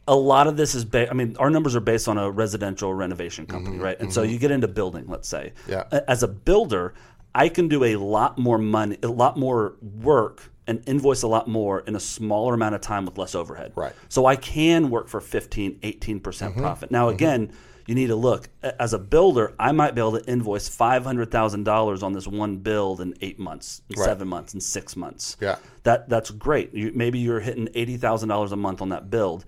a 0.08 0.16
lot 0.16 0.48
of 0.48 0.58
this 0.58 0.76
is 0.76 0.86
ba- 0.86 1.10
I 1.10 1.14
mean, 1.14 1.36
our 1.40 1.50
numbers 1.50 1.76
are 1.76 1.82
based 1.82 2.08
on 2.08 2.18
a 2.18 2.30
residential 2.30 2.94
renovation 2.94 3.48
company, 3.48 3.78
mm-hmm. 3.78 3.86
right? 3.86 4.00
And 4.00 4.14
so 4.14 4.22
mm-hmm. 4.22 4.34
you 4.34 4.40
get 4.40 4.52
into 4.52 4.68
building, 4.68 5.06
let's 5.08 5.28
say. 5.28 5.54
Yeah. 5.68 5.86
As 6.08 6.24
a 6.24 6.28
builder, 6.28 6.94
I 7.34 7.50
can 7.50 7.68
do 7.68 7.84
a 7.84 7.96
lot 7.96 8.38
more 8.38 8.58
money, 8.58 8.98
a 9.02 9.08
lot 9.08 9.38
more 9.38 9.76
work 9.82 10.52
and 10.68 10.84
invoice 10.88 11.24
a 11.24 11.28
lot 11.28 11.48
more 11.48 11.80
in 11.82 11.96
a 11.96 12.00
smaller 12.00 12.54
amount 12.54 12.76
of 12.76 12.82
time 12.82 13.06
with 13.06 13.18
less 13.18 13.34
overhead. 13.36 13.72
Right. 13.76 13.94
So 14.10 14.26
I 14.26 14.36
can 14.36 14.90
work 14.90 15.08
for 15.08 15.22
15, 15.22 15.80
18% 15.80 16.58
profit. 16.58 16.92
Now 16.92 17.10
again, 17.10 17.52
you 17.86 17.96
need 17.96 18.08
to 18.08 18.18
look 18.18 18.50
as 18.62 18.94
a 18.94 19.00
builder, 19.00 19.54
I 19.58 19.72
might 19.72 19.96
be 19.96 20.02
able 20.02 20.20
to 20.20 20.26
invoice 20.30 20.70
$500,000 20.70 22.04
on 22.04 22.14
this 22.14 22.28
one 22.28 22.58
build 22.58 23.02
in 23.02 23.16
8 23.22 23.40
months, 23.40 23.82
in 23.90 23.98
Right. 24.00 24.06
7 24.06 24.28
months, 24.28 24.54
in 24.54 24.60
6 24.62 24.96
months 24.96 25.38
Yeah. 25.40 25.56
that 25.84 26.10
that's 26.10 26.30
great. 26.32 26.74
You, 26.74 26.92
maybe 26.94 27.20
you're 27.20 27.40
hitting 27.40 27.70
eighty 27.76 27.96
thousand 27.98 28.30
dollars 28.30 28.52
a 28.52 28.58
month 28.58 28.82
on 28.82 28.90
that 28.90 29.10
build, 29.10 29.46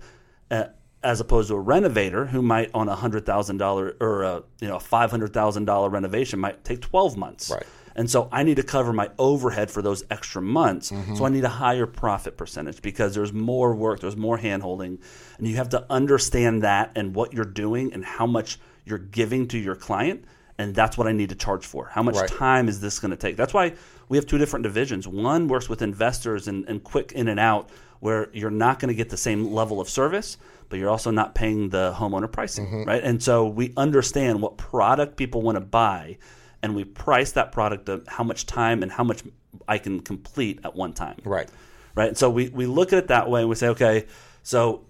uh, 0.50 0.64
as 1.02 1.20
opposed 1.20 1.48
to 1.48 1.54
a 1.54 1.60
renovator 1.60 2.26
who 2.26 2.40
might 2.42 2.70
on 2.74 2.88
a 2.88 2.94
hundred 2.94 3.26
thousand 3.26 3.58
dollar 3.58 3.94
or 4.00 4.22
a 4.22 4.42
you 4.60 4.68
know 4.68 4.76
a 4.76 4.80
five 4.80 5.10
hundred 5.10 5.32
thousand 5.34 5.66
dollar 5.66 5.88
renovation 5.90 6.38
might 6.40 6.64
take 6.64 6.80
twelve 6.80 7.16
months. 7.16 7.50
Right. 7.50 7.66
And 8.00 8.08
so 8.10 8.28
I 8.32 8.40
need 8.44 8.56
to 8.56 8.62
cover 8.76 8.92
my 9.02 9.08
overhead 9.18 9.70
for 9.70 9.82
those 9.82 10.00
extra 10.10 10.40
months. 10.40 10.90
Mm-hmm. 10.90 11.16
So 11.16 11.26
I 11.26 11.28
need 11.28 11.44
a 11.44 11.48
higher 11.64 11.86
profit 11.86 12.36
percentage 12.42 12.80
because 12.80 13.14
there's 13.14 13.32
more 13.32 13.74
work, 13.74 14.00
there's 14.00 14.16
more 14.16 14.38
hand 14.38 14.62
holding, 14.62 14.98
and 15.38 15.46
you 15.46 15.56
have 15.56 15.68
to 15.76 15.84
understand 15.90 16.62
that 16.62 16.92
and 16.96 17.14
what 17.14 17.34
you're 17.34 17.44
doing 17.64 17.92
and 17.92 18.02
how 18.04 18.26
much 18.26 18.58
you're 18.86 19.04
giving 19.20 19.46
to 19.48 19.58
your 19.58 19.76
client. 19.76 20.24
And 20.56 20.74
that's 20.74 20.96
what 20.98 21.06
I 21.06 21.12
need 21.12 21.28
to 21.28 21.34
charge 21.46 21.64
for. 21.66 21.82
How 21.96 22.02
much 22.02 22.16
Right. 22.16 22.28
time 22.28 22.68
is 22.68 22.80
this 22.80 22.98
going 23.00 23.10
to 23.12 23.16
take? 23.16 23.36
That's 23.36 23.52
why 23.54 23.74
we 24.08 24.16
have 24.18 24.26
two 24.26 24.38
different 24.38 24.62
divisions. 24.62 25.06
One 25.06 25.46
works 25.48 25.68
with 25.68 25.80
investors 25.82 26.48
and, 26.48 26.66
and 26.68 26.82
quick 26.82 27.12
in 27.12 27.28
and 27.28 27.38
out, 27.40 27.68
where 28.00 28.28
you're 28.32 28.50
not 28.66 28.78
going 28.78 28.88
to 28.88 28.94
get 28.94 29.10
the 29.10 29.16
same 29.28 29.52
level 29.60 29.78
of 29.80 29.88
service, 29.90 30.38
but 30.70 30.78
you're 30.78 30.88
also 30.96 31.10
not 31.10 31.34
paying 31.34 31.68
the 31.68 31.92
homeowner 31.96 32.30
pricing, 32.30 32.66
Mm-hmm. 32.66 32.84
right? 32.90 33.02
And 33.02 33.22
so 33.22 33.46
we 33.46 33.72
understand 33.76 34.40
what 34.42 34.56
product 34.56 35.16
people 35.16 35.42
want 35.42 35.56
to 35.56 35.60
buy, 35.82 36.16
and 36.62 36.74
we 36.74 36.84
price 36.84 37.32
that 37.32 37.52
product 37.52 37.88
of 37.88 38.06
how 38.06 38.24
much 38.24 38.46
time 38.46 38.82
and 38.82 38.92
how 38.92 39.04
much 39.04 39.22
I 39.66 39.78
can 39.78 40.00
complete 40.00 40.60
at 40.64 40.74
one 40.74 40.92
time 40.92 41.18
right 41.24 41.48
right? 41.94 42.08
And 42.08 42.18
so 42.18 42.30
we, 42.30 42.48
we 42.48 42.66
look 42.66 42.92
at 42.92 42.98
it 42.98 43.08
that 43.08 43.28
way 43.28 43.40
and 43.40 43.48
we 43.48 43.54
say, 43.54 43.68
okay, 43.68 44.06
so 44.42 44.84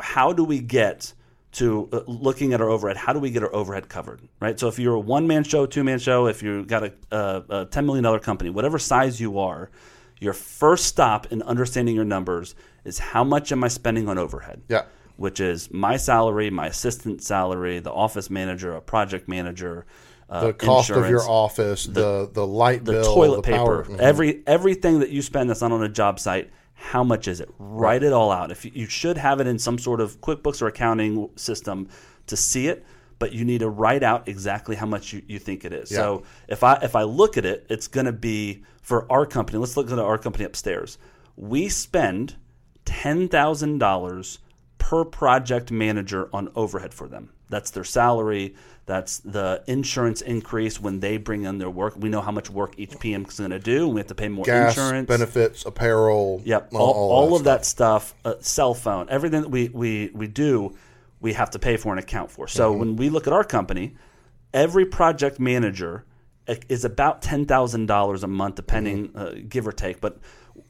how 0.00 0.32
do 0.32 0.44
we 0.44 0.60
get 0.60 1.12
to 1.52 1.88
uh, 1.92 2.00
looking 2.06 2.52
at 2.52 2.60
our 2.60 2.68
overhead? 2.68 2.96
How 2.96 3.12
do 3.12 3.18
we 3.18 3.30
get 3.30 3.42
our 3.42 3.54
overhead 3.54 3.88
covered, 3.88 4.20
right? 4.40 4.58
So 4.58 4.68
if 4.68 4.78
you're 4.78 4.94
a 4.94 5.00
one 5.00 5.26
man 5.26 5.44
show, 5.44 5.66
two 5.66 5.84
man 5.84 5.98
show, 5.98 6.26
if 6.26 6.42
you've 6.42 6.66
got 6.66 6.84
a, 6.84 6.92
a, 7.10 7.44
a 7.48 7.66
$10 7.66 7.84
million 7.84 8.18
company, 8.20 8.50
whatever 8.50 8.78
size 8.78 9.20
you 9.20 9.38
are, 9.38 9.70
your 10.18 10.32
first 10.32 10.86
stop 10.86 11.26
in 11.30 11.42
understanding 11.42 11.94
your 11.94 12.04
numbers 12.04 12.54
is 12.84 12.98
how 12.98 13.22
much 13.22 13.52
am 13.52 13.62
I 13.62 13.68
spending 13.68 14.08
on 14.08 14.18
overhead? 14.18 14.62
Yeah. 14.68 14.84
Which 15.16 15.40
is 15.40 15.70
my 15.70 15.96
salary, 15.96 16.50
my 16.50 16.66
assistant 16.66 17.22
salary, 17.22 17.78
the 17.80 17.92
office 17.92 18.28
manager, 18.28 18.72
a 18.72 18.80
project 18.80 19.28
manager, 19.28 19.86
uh, 20.28 20.46
the 20.48 20.52
cost 20.52 20.90
of 20.90 21.08
your 21.08 21.22
office 21.28 21.84
the 21.84 22.28
the 22.32 22.46
light 22.46 22.84
the 22.84 22.92
bill 22.92 23.14
toilet 23.14 23.44
the 23.44 23.52
power 23.52 23.84
paper, 23.84 24.00
every 24.00 24.42
everything 24.46 25.00
that 25.00 25.10
you 25.10 25.22
spend 25.22 25.48
that's 25.48 25.60
not 25.60 25.72
on 25.72 25.82
a 25.82 25.88
job 25.88 26.18
site. 26.18 26.50
How 26.74 27.02
much 27.02 27.26
is 27.26 27.40
it? 27.40 27.48
Write 27.58 28.02
it 28.02 28.12
all 28.12 28.30
out. 28.30 28.50
If 28.50 28.64
you, 28.64 28.70
you 28.74 28.86
should 28.86 29.16
have 29.16 29.40
it 29.40 29.46
in 29.46 29.58
some 29.58 29.78
sort 29.78 30.00
of 30.00 30.20
QuickBooks 30.20 30.60
or 30.60 30.66
accounting 30.66 31.30
system 31.36 31.88
to 32.26 32.36
see 32.36 32.68
it, 32.68 32.84
but 33.18 33.32
you 33.32 33.44
need 33.46 33.60
to 33.60 33.68
write 33.70 34.02
out 34.02 34.28
exactly 34.28 34.76
how 34.76 34.84
much 34.84 35.12
you, 35.12 35.22
you 35.26 35.38
think 35.38 35.64
it 35.64 35.72
is. 35.72 35.88
So 35.88 36.24
if 36.48 36.62
I 36.62 36.74
if 36.82 36.94
I 36.94 37.04
look 37.04 37.38
at 37.38 37.46
it, 37.46 37.66
it's 37.70 37.88
going 37.88 38.06
to 38.06 38.12
be 38.12 38.62
for 38.82 39.10
our 39.10 39.24
company. 39.26 39.58
Let's 39.58 39.76
look 39.76 39.90
at 39.90 39.98
our 39.98 40.18
company 40.18 40.44
upstairs. 40.44 40.98
We 41.34 41.68
spend 41.68 42.36
ten 42.84 43.28
thousand 43.28 43.78
dollars 43.78 44.38
per 44.78 45.04
project 45.04 45.70
manager 45.70 46.28
on 46.32 46.50
overhead 46.54 46.92
for 46.92 47.08
them. 47.08 47.30
That's 47.48 47.70
their 47.70 47.84
salary. 47.84 48.54
That's 48.86 49.18
the 49.18 49.62
insurance 49.66 50.20
increase 50.22 50.80
when 50.80 51.00
they 51.00 51.16
bring 51.16 51.42
in 51.42 51.58
their 51.58 51.68
work. 51.70 51.94
We 51.96 52.08
know 52.08 52.20
how 52.20 52.30
much 52.30 52.48
work 52.48 52.74
each 52.78 52.96
PM 53.00 53.24
is 53.24 53.36
going 53.38 53.50
to 53.50 53.58
do, 53.58 53.86
and 53.86 53.94
we 53.94 54.00
have 54.00 54.06
to 54.08 54.14
pay 54.14 54.28
more 54.28 54.44
gas 54.44 54.76
insurance. 54.76 55.08
benefits 55.08 55.66
apparel 55.66 56.40
Yep, 56.44 56.68
all, 56.72 56.80
all, 56.80 56.92
all 56.94 57.10
all 57.10 57.28
that 57.30 57.36
of 57.36 57.44
that 57.44 57.64
stuff, 57.66 58.14
uh, 58.24 58.34
cell 58.38 58.74
phone, 58.74 59.08
everything 59.10 59.42
that 59.42 59.50
we, 59.50 59.68
we, 59.70 60.10
we 60.14 60.28
do, 60.28 60.76
we 61.20 61.32
have 61.32 61.50
to 61.50 61.58
pay 61.58 61.76
for 61.76 61.90
and 61.92 61.98
account 61.98 62.30
for. 62.30 62.46
So 62.46 62.70
Mm-hmm. 62.70 62.78
when 62.78 62.96
we 62.96 63.10
look 63.10 63.26
at 63.26 63.32
our 63.32 63.42
company, 63.42 63.96
every 64.54 64.86
project 64.86 65.40
manager 65.40 66.04
uh, 66.46 66.54
is 66.68 66.84
about 66.84 67.22
ten 67.22 67.44
thousand 67.44 67.86
dollars 67.86 68.22
a 68.22 68.28
month, 68.28 68.54
depending, 68.54 69.08
Mm-hmm. 69.08 69.18
uh, 69.18 69.30
give 69.48 69.66
or 69.66 69.72
take. 69.72 70.00
But 70.00 70.18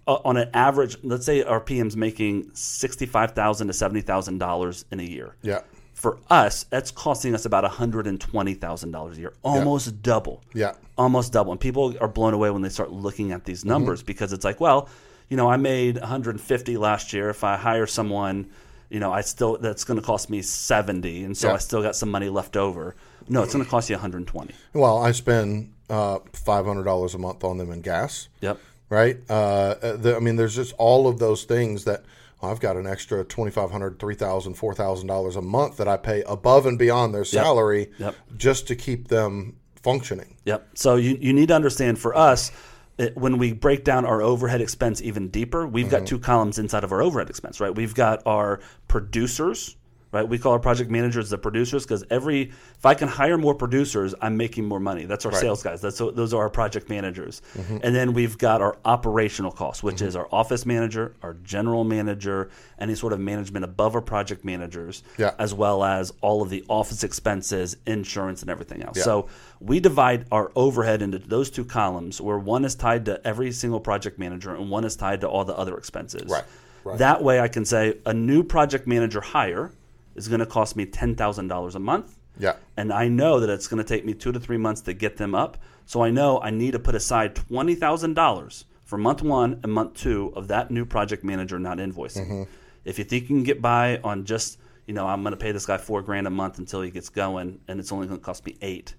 uh, 0.07 0.15
on 0.25 0.39
an 0.39 0.49
average, 0.55 0.97
let's 1.03 1.27
say 1.27 1.43
our 1.43 1.61
PM's 1.61 1.99
making 1.99 2.53
sixty 2.55 3.05
five 3.05 3.33
thousand 3.33 3.67
to 3.67 3.75
seventy 3.75 4.01
thousand 4.01 4.39
dollars 4.39 4.87
in 4.91 5.01
a 5.01 5.05
year. 5.05 5.37
Yeah. 5.43 5.61
For 5.97 6.19
us, 6.31 6.65
that's 6.65 6.91
costing 6.91 7.35
us 7.35 7.45
about 7.47 7.65
one 7.65 7.73
hundred 7.73 8.07
and 8.07 8.21
twenty 8.21 8.55
thousand 8.55 8.91
dollars 8.93 9.17
a 9.17 9.21
year, 9.23 9.33
almost 9.43 10.03
double 10.03 10.43
Yeah. 10.55 10.75
almost 10.99 11.33
double. 11.33 11.53
And 11.53 11.61
people 11.61 11.95
are 12.01 12.07
blown 12.09 12.35
away 12.35 12.51
when 12.51 12.63
they 12.63 12.69
start 12.69 12.93
looking 12.93 13.33
at 13.33 13.45
these 13.45 13.65
numbers 13.65 14.01
Mm-hmm. 14.01 14.07
because 14.07 14.33
it's 14.33 14.45
like, 14.45 14.61
well, 14.61 14.89
you 15.31 15.37
know, 15.37 15.49
I 15.51 15.57
made 15.57 15.99
150 15.99 16.77
last 16.77 17.13
year. 17.13 17.31
If 17.31 17.43
I 17.45 17.57
hire 17.57 17.87
someone, 17.87 18.47
you 18.91 19.01
know, 19.01 19.11
I 19.13 19.23
still 19.23 19.57
that's 19.57 19.85
going 19.85 19.99
to 19.99 20.05
cost 20.07 20.29
me 20.31 20.43
70, 20.43 21.25
and 21.25 21.37
so 21.37 21.49
Yeah. 21.49 21.55
I 21.55 21.59
still 21.59 21.83
got 21.83 21.97
some 21.97 22.11
money 22.11 22.29
left 22.29 22.57
over. 22.59 22.95
No, 23.29 23.43
it's 23.43 23.53
going 23.55 23.65
to 23.65 23.71
cost 23.71 23.89
you 23.91 23.97
120. 23.97 24.55
Well, 24.75 24.99
I 24.99 25.11
spend 25.13 25.73
uh, 25.91 26.19
five 26.35 26.67
hundred 26.67 26.85
dollars 26.85 27.15
a 27.15 27.19
month 27.19 27.43
on 27.43 27.57
them 27.59 27.73
in 27.73 27.81
gas. 27.81 28.29
Yep. 28.43 28.59
Right. 28.91 29.17
Uh, 29.29 29.75
the, 29.97 30.15
I 30.15 30.21
mean, 30.21 30.37
there's 30.37 30.55
just 30.55 30.73
all 30.79 31.09
of 31.09 31.19
those 31.19 31.43
things 31.45 31.85
that 31.85 32.05
well, 32.41 32.51
I've 32.51 32.61
got 32.61 32.77
an 32.77 32.87
extra 32.87 33.25
twenty 33.25 33.51
five 33.51 33.71
hundred, 33.71 33.99
three 33.99 34.15
thousand, 34.15 34.55
four 34.55 34.75
thousand 34.75 35.09
dollars 35.09 35.37
$3,000, 35.37 35.37
$4,000 35.37 35.39
a 35.39 35.43
month 35.43 35.77
that 35.79 35.89
I 35.89 35.97
pay 35.97 36.23
above 36.27 36.67
and 36.67 36.79
beyond 36.79 37.15
their 37.15 37.25
salary 37.25 37.91
Yep. 37.99 38.15
just 38.37 38.69
to 38.69 38.77
keep 38.77 39.09
them 39.09 39.57
functioning. 39.83 40.37
Yep. 40.45 40.69
So 40.75 40.97
you, 40.97 41.17
you 41.21 41.33
need 41.33 41.49
to 41.49 41.55
understand 41.55 41.99
for 41.99 42.17
us, 42.17 42.51
it, 42.99 43.17
when 43.17 43.39
we 43.39 43.53
break 43.53 43.85
down 43.85 44.05
our 44.05 44.23
overhead 44.23 44.61
expense 44.61 45.03
even 45.03 45.29
deeper, 45.29 45.67
we've 45.67 45.91
got 45.91 45.99
mm-hmm. 45.99 46.07
two 46.07 46.19
columns 46.19 46.59
inside 46.59 46.85
of 46.85 46.93
our 46.93 47.03
overhead 47.03 47.31
expense, 47.31 47.61
right? 47.61 47.75
We've 47.75 47.95
got 47.95 48.23
our 48.27 48.61
producers, 48.89 49.77
right? 50.17 50.29
We 50.29 50.39
call 50.39 50.53
our 50.53 50.59
project 50.59 50.91
managers 50.91 51.31
the 51.31 51.39
producers 51.39 51.85
because 51.85 52.05
every 52.11 52.53
if 52.77 52.87
I 52.87 52.95
can 52.95 53.09
hire 53.09 53.37
more 53.37 53.55
producers, 53.55 54.15
I'm 54.21 54.37
making 54.37 54.67
more 54.67 54.81
money. 54.81 55.05
That's 55.05 55.27
our 55.27 55.33
sales 55.33 55.63
guys. 55.63 55.81
That's 55.81 55.99
those 55.99 56.33
are 56.33 56.43
our 56.43 56.51
project 56.51 56.89
managers. 56.89 57.43
Mm-hmm. 57.55 57.79
And 57.83 57.95
then 57.95 58.13
we've 58.13 58.39
got 58.39 58.63
our 58.63 58.79
operational 58.85 59.51
costs, 59.51 59.83
which 59.83 59.97
mm-hmm. 59.97 60.07
is 60.07 60.17
our 60.17 60.29
office 60.33 60.65
manager, 60.65 61.15
our 61.23 61.35
general 61.35 61.85
manager, 61.85 62.51
any 62.79 62.95
sort 62.95 63.13
of 63.13 63.21
management 63.21 63.65
above 63.65 63.95
our 63.95 64.01
project 64.01 64.45
managers, 64.45 65.03
Yeah. 65.19 65.35
as 65.39 65.53
well 65.53 65.85
as 65.85 66.13
all 66.21 66.43
of 66.43 66.51
the 66.51 66.65
office 66.69 67.05
expenses, 67.05 67.77
insurance, 67.87 68.43
and 68.43 68.51
everything 68.51 68.83
else. 68.83 69.03
So 69.03 69.29
we 69.61 69.81
divide 69.81 70.27
our 70.33 70.51
overhead 70.55 71.03
into 71.03 71.19
those 71.19 71.51
two 71.51 71.65
columns, 71.65 72.21
where 72.21 72.39
one 72.39 72.65
is 72.65 72.75
tied 72.75 73.05
to 73.07 73.27
every 73.27 73.53
single 73.53 73.81
project 73.81 74.19
manager 74.19 74.55
and 74.55 74.71
one 74.71 74.85
is 74.85 74.97
tied 74.97 75.21
to 75.23 75.29
all 75.29 75.45
the 75.45 75.57
other 75.57 75.77
expenses. 75.77 76.31
Right, 76.31 76.45
right. 76.85 76.99
That 76.99 77.23
way, 77.23 77.41
I 77.41 77.49
can 77.49 77.65
say 77.65 77.99
a 78.07 78.15
new 78.15 78.43
project 78.43 78.87
manager 78.87 79.21
hire 79.21 79.73
is 80.17 80.29
going 80.29 80.41
to 80.41 80.47
cost 80.47 80.77
me 80.77 80.87
ten 80.87 81.15
thousand 81.15 81.49
dollars 81.49 81.75
a 81.75 81.81
month. 81.81 82.17
Yeah. 82.39 82.57
And 82.77 82.93
I 82.93 83.09
know 83.09 83.41
that 83.41 83.49
it's 83.51 83.67
going 83.67 83.83
to 83.83 83.89
take 83.89 84.05
me 84.05 84.13
two 84.15 84.33
to 84.33 84.41
three 84.41 84.59
months 84.59 84.83
to 84.83 84.93
get 84.93 85.17
them 85.17 85.35
up. 85.35 85.57
So 85.87 86.03
I 86.03 86.11
know 86.11 86.41
I 86.41 86.51
need 86.51 86.73
to 86.73 86.79
put 86.79 86.95
aside 86.95 87.35
twenty 87.35 87.75
thousand 87.75 88.15
dollars 88.15 88.65
for 88.85 88.97
month 88.97 89.23
one 89.23 89.61
and 89.63 89.73
month 89.73 89.95
two 89.95 90.33
of 90.35 90.49
that 90.49 90.71
new 90.71 90.85
project 90.85 91.25
manager 91.25 91.59
not 91.59 91.79
invoicing. 91.79 92.27
Mm-hmm. 92.27 92.43
If 92.85 92.99
you 92.99 93.05
think 93.05 93.25
you 93.25 93.29
can 93.29 93.43
get 93.43 93.61
by 93.61 93.99
on 94.05 94.25
just, 94.25 94.59
you 94.87 94.95
know, 94.95 95.07
I'm 95.07 95.23
going 95.23 95.33
to 95.33 95.37
pay 95.37 95.51
this 95.53 95.67
guy 95.67 95.77
four 95.77 96.03
grand 96.03 96.27
a 96.27 96.31
month 96.31 96.59
until 96.59 96.83
he 96.83 96.91
gets 96.91 97.09
going, 97.09 97.61
and 97.67 97.81
it's 97.81 97.91
only 97.91 98.07
going 98.07 98.21
to 98.21 98.25
cost 98.25 98.47
me 98.47 98.57
eight. 98.63 98.95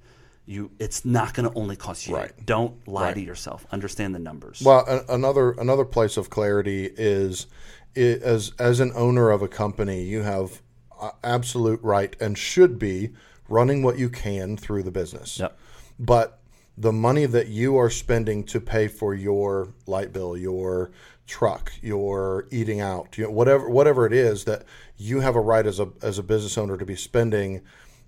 You, 0.45 0.71
it's 0.77 1.05
not 1.05 1.33
going 1.33 1.49
to 1.49 1.57
only 1.57 1.77
cost 1.77 2.07
you. 2.07 2.15
Right. 2.15 2.31
Eight. 2.37 2.45
Don't 2.45 2.85
lie 2.87 3.13
to 3.13 3.21
yourself. 3.21 3.65
Understand 3.71 4.13
the 4.13 4.19
numbers. 4.19 4.61
Well, 4.61 4.85
another 5.09 5.51
another 5.51 5.85
place 5.85 6.15
of 6.17 6.29
clarity 6.29 6.89
is 6.95 7.47
i 7.95 7.99
as 7.99 8.53
as 8.59 8.79
an 8.79 8.91
owner 8.95 9.29
of 9.29 9.41
a 9.41 9.47
company, 9.47 10.03
you 10.03 10.21
have 10.21 10.61
absolute 11.23 11.81
right 11.83 12.15
and 12.19 12.37
should 12.37 12.77
be 12.79 13.11
running 13.49 13.83
what 13.83 13.97
you 13.97 14.09
can 14.09 14.57
through 14.57 14.83
the 14.83 14.91
business. 14.91 15.39
Yep. 15.39 15.57
But 15.99 16.39
the 16.77 16.91
money 16.91 17.25
that 17.25 17.47
you 17.47 17.77
are 17.77 17.89
spending 17.89 18.43
to 18.45 18.61
pay 18.61 18.87
for 18.87 19.13
your 19.15 19.73
light 19.87 20.13
bill, 20.13 20.37
your 20.37 20.91
truck, 21.25 21.73
your 21.81 22.47
eating 22.51 22.79
out, 22.79 23.17
you 23.17 23.25
know, 23.25 23.31
whatever 23.31 23.69
whatever 23.69 24.05
it 24.05 24.13
is 24.13 24.45
that 24.45 24.63
you 24.95 25.21
have 25.21 25.35
a 25.35 25.41
right 25.41 25.65
as 25.65 25.79
a 25.79 25.89
as 26.01 26.19
a 26.19 26.23
business 26.23 26.57
owner 26.57 26.77
to 26.77 26.85
be 26.85 26.95
spending, 26.95 27.61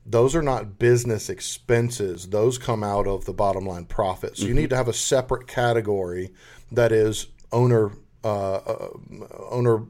those 0.06 0.36
are 0.36 0.42
not 0.42 0.78
business 0.78 1.30
expenses. 1.30 2.30
Those 2.30 2.58
come 2.58 2.84
out 2.84 3.08
of 3.08 3.26
the 3.26 3.34
bottom 3.34 3.66
line 3.66 3.86
profits. 3.86 4.42
So 4.42 4.48
you 4.48 4.54
need 4.54 4.70
to 4.70 4.76
have 4.76 4.88
a 4.88 4.94
separate 4.94 5.48
category 5.48 6.32
that 6.72 6.92
is 6.92 7.28
owner 7.52 7.92
uh, 8.24 8.56
uh, 8.56 8.90
owner 9.50 9.84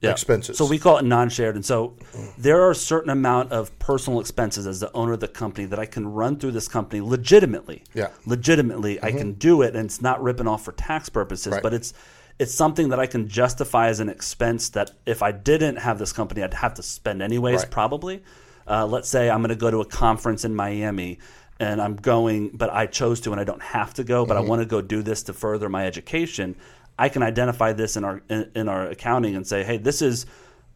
Yeah. 0.00 0.12
expenses. 0.12 0.56
So 0.56 0.64
we 0.66 0.78
call 0.78 0.96
it 0.96 1.04
non-shared, 1.04 1.56
and 1.56 1.64
so 1.64 1.94
there 2.38 2.60
are 2.62 2.70
a 2.70 2.74
certain 2.74 3.10
amount 3.10 3.52
of 3.52 3.76
personal 3.78 4.18
expenses 4.20 4.66
as 4.66 4.80
the 4.80 4.90
owner 4.92 5.12
of 5.12 5.20
the 5.20 5.28
company 5.28 5.66
that 5.66 5.78
I 5.78 5.84
can 5.86 6.08
run 6.08 6.38
through 6.38 6.52
this 6.52 6.68
company 6.68 7.02
legitimately. 7.02 7.84
Yeah. 7.94 8.06
Mm-hmm. 8.06 8.30
legitimately, 8.30 9.02
I 9.02 9.12
can 9.12 9.32
do 9.34 9.60
it, 9.62 9.76
and 9.76 9.84
it's 9.86 10.00
not 10.00 10.22
ripping 10.22 10.48
off 10.48 10.64
for 10.64 10.72
tax 10.72 11.08
purposes, 11.10 11.52
Right. 11.52 11.62
but 11.62 11.74
it's 11.74 11.92
it's 12.38 12.54
something 12.54 12.88
that 12.88 12.98
I 12.98 13.04
can 13.06 13.28
justify 13.28 13.88
as 13.88 14.00
an 14.00 14.08
expense 14.08 14.70
that 14.70 14.92
if 15.04 15.22
I 15.22 15.30
didn't 15.32 15.76
have 15.76 15.98
this 15.98 16.10
company, 16.10 16.42
I'd 16.42 16.54
have 16.54 16.72
to 16.74 16.82
spend 16.82 17.20
anyways, 17.20 17.60
Right. 17.64 17.70
probably. 17.70 18.22
Uh, 18.66 18.86
let's 18.86 19.10
say 19.10 19.28
I'm 19.28 19.40
going 19.42 19.50
to 19.50 19.56
go 19.56 19.70
to 19.70 19.80
a 19.80 19.84
conference 19.84 20.46
in 20.46 20.54
Miami. 20.54 21.18
And 21.58 21.82
I'm 21.82 21.96
going, 21.96 22.48
but 22.54 22.70
I 22.72 22.86
chose 22.86 23.20
to, 23.20 23.32
and 23.32 23.38
I 23.38 23.44
don't 23.44 23.60
have 23.60 23.92
to 23.94 24.04
go. 24.04 24.24
But 24.24 24.38
Mm-hmm. 24.38 24.46
I 24.46 24.48
want 24.48 24.62
to 24.62 24.66
go 24.66 24.80
do 24.80 25.02
this 25.02 25.22
to 25.24 25.34
further 25.34 25.68
my 25.68 25.86
education. 25.86 26.56
I 27.00 27.08
can 27.08 27.22
identify 27.22 27.72
this 27.72 27.96
in 27.96 28.04
our 28.04 28.22
in, 28.28 28.50
in 28.54 28.68
our 28.68 28.86
accounting 28.86 29.34
and 29.34 29.46
say, 29.46 29.64
hey, 29.64 29.78
this 29.78 30.02
is 30.02 30.26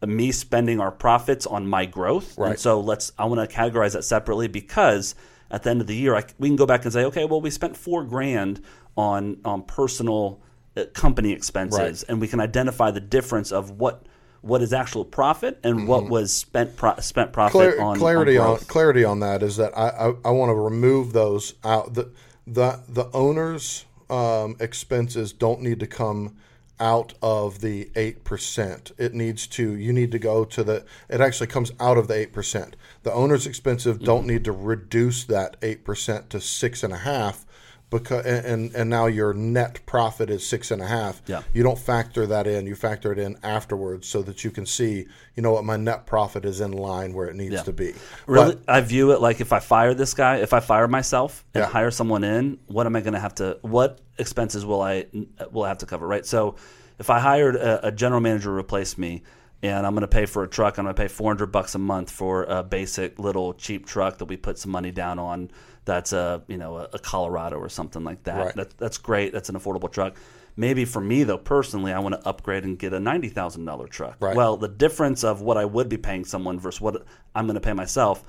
me 0.05 0.31
spending 0.31 0.79
our 0.79 0.91
profits 0.91 1.45
on 1.45 1.67
my 1.67 1.85
growth. 1.85 2.37
And 2.37 2.47
Right. 2.47 2.59
so 2.59 2.79
let's 2.79 3.11
I 3.17 3.25
want 3.25 3.47
to 3.47 3.55
categorize 3.55 3.93
that 3.93 4.03
separately 4.03 4.47
because 4.47 5.15
at 5.51 5.63
the 5.63 5.69
end 5.69 5.81
of 5.81 5.87
the 5.87 5.95
year, 5.95 6.15
I, 6.15 6.23
we 6.39 6.49
can 6.49 6.55
go 6.55 6.65
back 6.65 6.83
and 6.83 6.91
say, 6.91 7.05
okay, 7.05 7.25
well, 7.25 7.39
we 7.41 7.49
spent 7.51 7.77
four 7.77 8.03
grand 8.03 8.61
on 8.97 9.37
on 9.45 9.61
personal 9.63 10.41
uh, 10.75 10.85
company 10.93 11.31
expenses, 11.31 11.79
Right. 11.79 12.03
and 12.09 12.19
we 12.19 12.27
can 12.27 12.39
identify 12.39 12.89
the 12.91 12.99
difference 12.99 13.51
of 13.51 13.71
what 13.71 14.05
what 14.41 14.61
is 14.61 14.73
actual 14.73 15.05
profit 15.05 15.59
and 15.63 15.87
what 15.87 16.07
was 16.09 16.31
spent 16.31 16.75
pro- 16.75 16.99
spent 16.99 17.31
profit 17.33 17.61
Mm-hmm. 17.61 17.77
Clar- 17.79 17.87
on 17.87 17.97
clarity 17.99 18.37
on, 18.37 18.49
on, 18.49 18.57
clarity 18.59 19.03
on 19.03 19.19
that 19.21 19.41
is 19.43 19.57
that 19.57 19.75
I, 19.77 19.89
I, 19.89 20.13
I 20.25 20.31
want 20.31 20.49
to 20.49 20.55
remove 20.55 21.13
those 21.13 21.53
out. 21.63 21.93
The 21.93 22.11
the 22.47 22.81
the 22.87 23.09
owner's 23.13 23.85
um, 24.09 24.55
expenses 24.59 25.33
don't 25.33 25.61
need 25.61 25.79
to 25.79 25.87
come 25.87 26.35
out 26.79 27.13
of 27.21 27.61
the 27.61 27.89
eight 27.95 28.23
percent. 28.25 28.91
It 28.97 29.13
needs 29.13 29.47
to 29.47 29.75
you 29.75 29.93
need 29.93 30.11
to 30.11 30.19
go 30.19 30.43
to 30.43 30.63
the. 30.63 30.85
It 31.09 31.21
actually 31.21 31.47
comes 31.47 31.71
out 31.79 31.97
of 31.97 32.07
the 32.07 32.15
eight 32.15 32.33
percent. 32.33 32.75
The 33.03 33.13
owner's 33.13 33.47
expenses 33.47 33.95
Mm-hmm. 33.95 34.05
don't 34.05 34.27
need 34.27 34.43
to 34.43 34.51
reduce 34.51 35.23
that 35.25 35.55
eight 35.61 35.85
percent 35.85 36.29
to 36.31 36.41
six 36.41 36.83
and 36.83 36.93
a 36.93 36.97
half. 36.97 37.44
Because 37.91 38.25
and 38.25 38.73
and 38.75 38.89
now 38.89 39.05
your 39.05 39.33
net 39.33 39.79
profit 39.85 40.29
is 40.29 40.45
six 40.45 40.71
and 40.71 40.81
a 40.81 40.87
half. 40.87 41.21
Yeah. 41.27 41.43
You 41.53 41.61
don't 41.63 41.77
factor 41.77 42.25
that 42.27 42.47
in. 42.47 42.65
You 42.65 42.75
factor 42.75 43.11
it 43.11 43.19
in 43.19 43.37
afterwards 43.43 44.07
so 44.07 44.21
that 44.23 44.43
you 44.43 44.49
can 44.51 44.65
see, 44.65 45.05
you 45.35 45.43
know 45.43 45.51
what, 45.53 45.63
my 45.65 45.77
net 45.77 46.05
profit 46.07 46.45
is 46.45 46.61
in 46.61 46.71
line 46.71 47.13
where 47.13 47.27
it 47.27 47.35
needs 47.35 47.53
Yeah. 47.53 47.61
to 47.63 47.71
be. 47.73 47.93
Really, 48.25 48.55
But- 48.55 48.63
I 48.67 48.81
view 48.81 49.11
it 49.11 49.21
like 49.21 49.39
if 49.39 49.53
I 49.53 49.59
fire 49.59 49.93
this 49.93 50.13
guy, 50.15 50.37
if 50.37 50.51
I 50.51 50.59
fire 50.61 50.87
myself 50.87 51.45
and 51.53 51.61
Yeah. 51.63 51.69
hire 51.69 51.91
someone 51.91 52.23
in, 52.23 52.57
what 52.67 52.85
am 52.87 52.95
I 52.95 53.01
going 53.01 53.13
to 53.13 53.19
have 53.19 53.35
to? 53.35 53.59
What 53.61 53.99
expenses 54.17 54.65
will 54.65 54.81
I 54.81 55.05
will 55.51 55.63
I 55.63 55.67
have 55.69 55.77
to 55.79 55.85
cover? 55.85 56.07
Right. 56.07 56.25
So, 56.25 56.55
if 56.97 57.09
I 57.09 57.19
hired 57.19 57.55
a, 57.55 57.87
a 57.87 57.91
general 57.91 58.19
manager 58.21 58.45
to 58.45 58.51
replace 58.51 58.97
me, 58.97 59.21
and 59.61 59.85
I'm 59.85 59.93
going 59.93 60.01
to 60.01 60.07
pay 60.07 60.25
for 60.25 60.43
a 60.43 60.47
truck, 60.47 60.77
I'm 60.77 60.85
going 60.85 60.95
to 60.95 61.01
pay 61.01 61.07
400 61.07 61.47
bucks 61.51 61.75
a 61.75 61.79
month 61.79 62.09
for 62.11 62.43
a 62.43 62.63
basic 62.63 63.19
little 63.19 63.53
cheap 63.53 63.85
truck 63.85 64.17
that 64.19 64.25
we 64.25 64.37
put 64.37 64.57
some 64.57 64.71
money 64.71 64.91
down 64.91 65.17
on. 65.19 65.49
That's 65.85 66.13
a 66.13 66.41
you 66.47 66.57
know 66.57 66.77
a, 66.77 66.99
Colorado 66.99 67.57
or 67.57 67.69
something 67.69 68.03
like 68.03 68.23
that. 68.23 68.45
Right. 68.45 68.55
That, 68.55 68.77
that's 68.77 68.97
great. 68.97 69.31
That's 69.31 69.49
an 69.49 69.55
affordable 69.55 69.91
truck. 69.91 70.17
Maybe 70.57 70.85
for 70.85 71.01
me 71.01 71.23
though, 71.23 71.37
personally, 71.37 71.91
I 71.93 71.99
want 71.99 72.15
to 72.15 72.27
upgrade 72.27 72.63
and 72.63 72.77
get 72.77 72.93
a 72.93 72.99
ninety 72.99 73.29
thousand 73.29 73.65
dollar 73.65 73.87
truck. 73.87 74.17
Right. 74.19 74.35
Well, 74.35 74.57
the 74.57 74.67
difference 74.67 75.23
of 75.23 75.41
what 75.41 75.57
I 75.57 75.65
would 75.65 75.87
be 75.87 75.97
paying 75.97 76.25
someone 76.25 76.59
versus 76.59 76.81
what 76.81 77.05
I'm 77.35 77.45
going 77.45 77.55
to 77.55 77.61
pay 77.61 77.73
myself, 77.73 78.23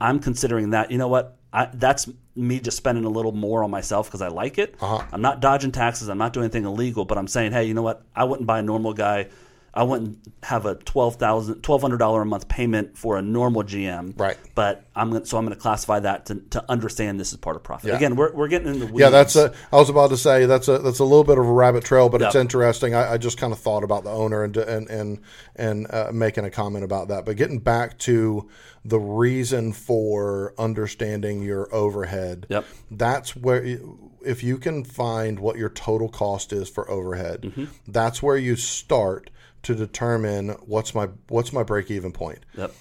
I'm 0.00 0.18
considering 0.18 0.70
that. 0.70 0.90
You 0.90 0.98
know 0.98 1.08
what? 1.08 1.36
I, 1.52 1.68
that's 1.74 2.08
me 2.34 2.60
just 2.60 2.78
spending 2.78 3.04
a 3.04 3.10
little 3.10 3.32
more 3.32 3.62
on 3.62 3.70
myself 3.70 4.08
because 4.08 4.22
I 4.22 4.28
like 4.28 4.56
it. 4.58 4.74
Uh-huh. 4.80 5.06
I'm 5.12 5.20
not 5.20 5.40
dodging 5.40 5.70
taxes. 5.70 6.08
I'm 6.08 6.16
not 6.16 6.32
doing 6.32 6.44
anything 6.44 6.64
illegal. 6.64 7.04
But 7.04 7.18
I'm 7.18 7.28
saying, 7.28 7.52
hey, 7.52 7.64
you 7.64 7.74
know 7.74 7.82
what? 7.82 8.02
I 8.16 8.24
wouldn't 8.24 8.46
buy 8.46 8.60
a 8.60 8.62
normal 8.62 8.94
guy. 8.94 9.28
I 9.74 9.84
wouldn't 9.84 10.18
have 10.42 10.66
a 10.66 10.74
twelve 10.74 11.16
thousand, 11.16 11.62
twelve 11.62 11.80
hundred 11.80 11.96
dollar 11.98 12.22
a 12.22 12.26
month 12.26 12.46
payment 12.48 12.98
for 12.98 13.16
a 13.16 13.22
normal 13.22 13.62
GM. 13.62 14.18
Right. 14.20 14.36
But 14.54 14.84
I'm 14.94 15.10
gonna, 15.10 15.24
so 15.24 15.38
I'm 15.38 15.46
going 15.46 15.54
to 15.56 15.60
classify 15.60 16.00
that 16.00 16.26
to, 16.26 16.34
to 16.50 16.64
understand 16.70 17.18
this 17.18 17.32
is 17.32 17.38
part 17.38 17.56
of 17.56 17.62
profit. 17.62 17.88
Yeah. 17.88 17.96
Again, 17.96 18.14
we're, 18.16 18.32
we're 18.34 18.48
getting 18.48 18.68
in 18.68 18.80
the 18.80 18.86
weeds. 18.86 19.00
Yeah, 19.00 19.08
that's 19.08 19.34
a. 19.34 19.54
I 19.72 19.76
was 19.76 19.88
about 19.88 20.10
to 20.10 20.18
say 20.18 20.44
that's 20.44 20.68
a 20.68 20.78
that's 20.78 20.98
a 20.98 21.04
little 21.04 21.24
bit 21.24 21.38
of 21.38 21.46
a 21.46 21.52
rabbit 21.52 21.84
trail, 21.84 22.10
but 22.10 22.20
it's 22.20 22.34
interesting. 22.34 22.94
I, 22.94 23.12
I 23.14 23.16
just 23.16 23.38
kind 23.38 23.52
of 23.52 23.58
thought 23.60 23.82
about 23.82 24.04
the 24.04 24.10
owner 24.10 24.44
and 24.44 24.54
and 24.58 24.90
and 24.90 25.20
and 25.56 25.86
uh, 25.90 26.10
making 26.12 26.44
a 26.44 26.50
comment 26.50 26.84
about 26.84 27.08
that. 27.08 27.24
But 27.24 27.36
getting 27.36 27.58
back 27.58 27.98
to 28.00 28.50
the 28.84 28.98
reason 29.00 29.72
for 29.72 30.52
understanding 30.58 31.40
your 31.42 31.72
overhead. 31.74 32.46
Yep. 32.50 32.64
That's 32.90 33.34
where 33.36 33.64
you- 33.64 34.10
if 34.24 34.44
you 34.44 34.56
can 34.56 34.84
find 34.84 35.40
what 35.40 35.56
your 35.56 35.68
total 35.68 36.08
cost 36.08 36.52
is 36.52 36.68
for 36.68 36.88
overhead, 36.88 37.42
Mm-hmm. 37.42 37.64
that's 37.88 38.22
where 38.22 38.36
you 38.36 38.54
start 38.54 39.30
to 39.62 39.74
determine 39.74 40.50
what's 40.66 40.94
my 40.94 41.08
what's 41.28 41.52
my 41.52 41.62
break 41.62 41.90
even 41.90 42.12
point. 42.12 42.40
Yep. 42.56 42.72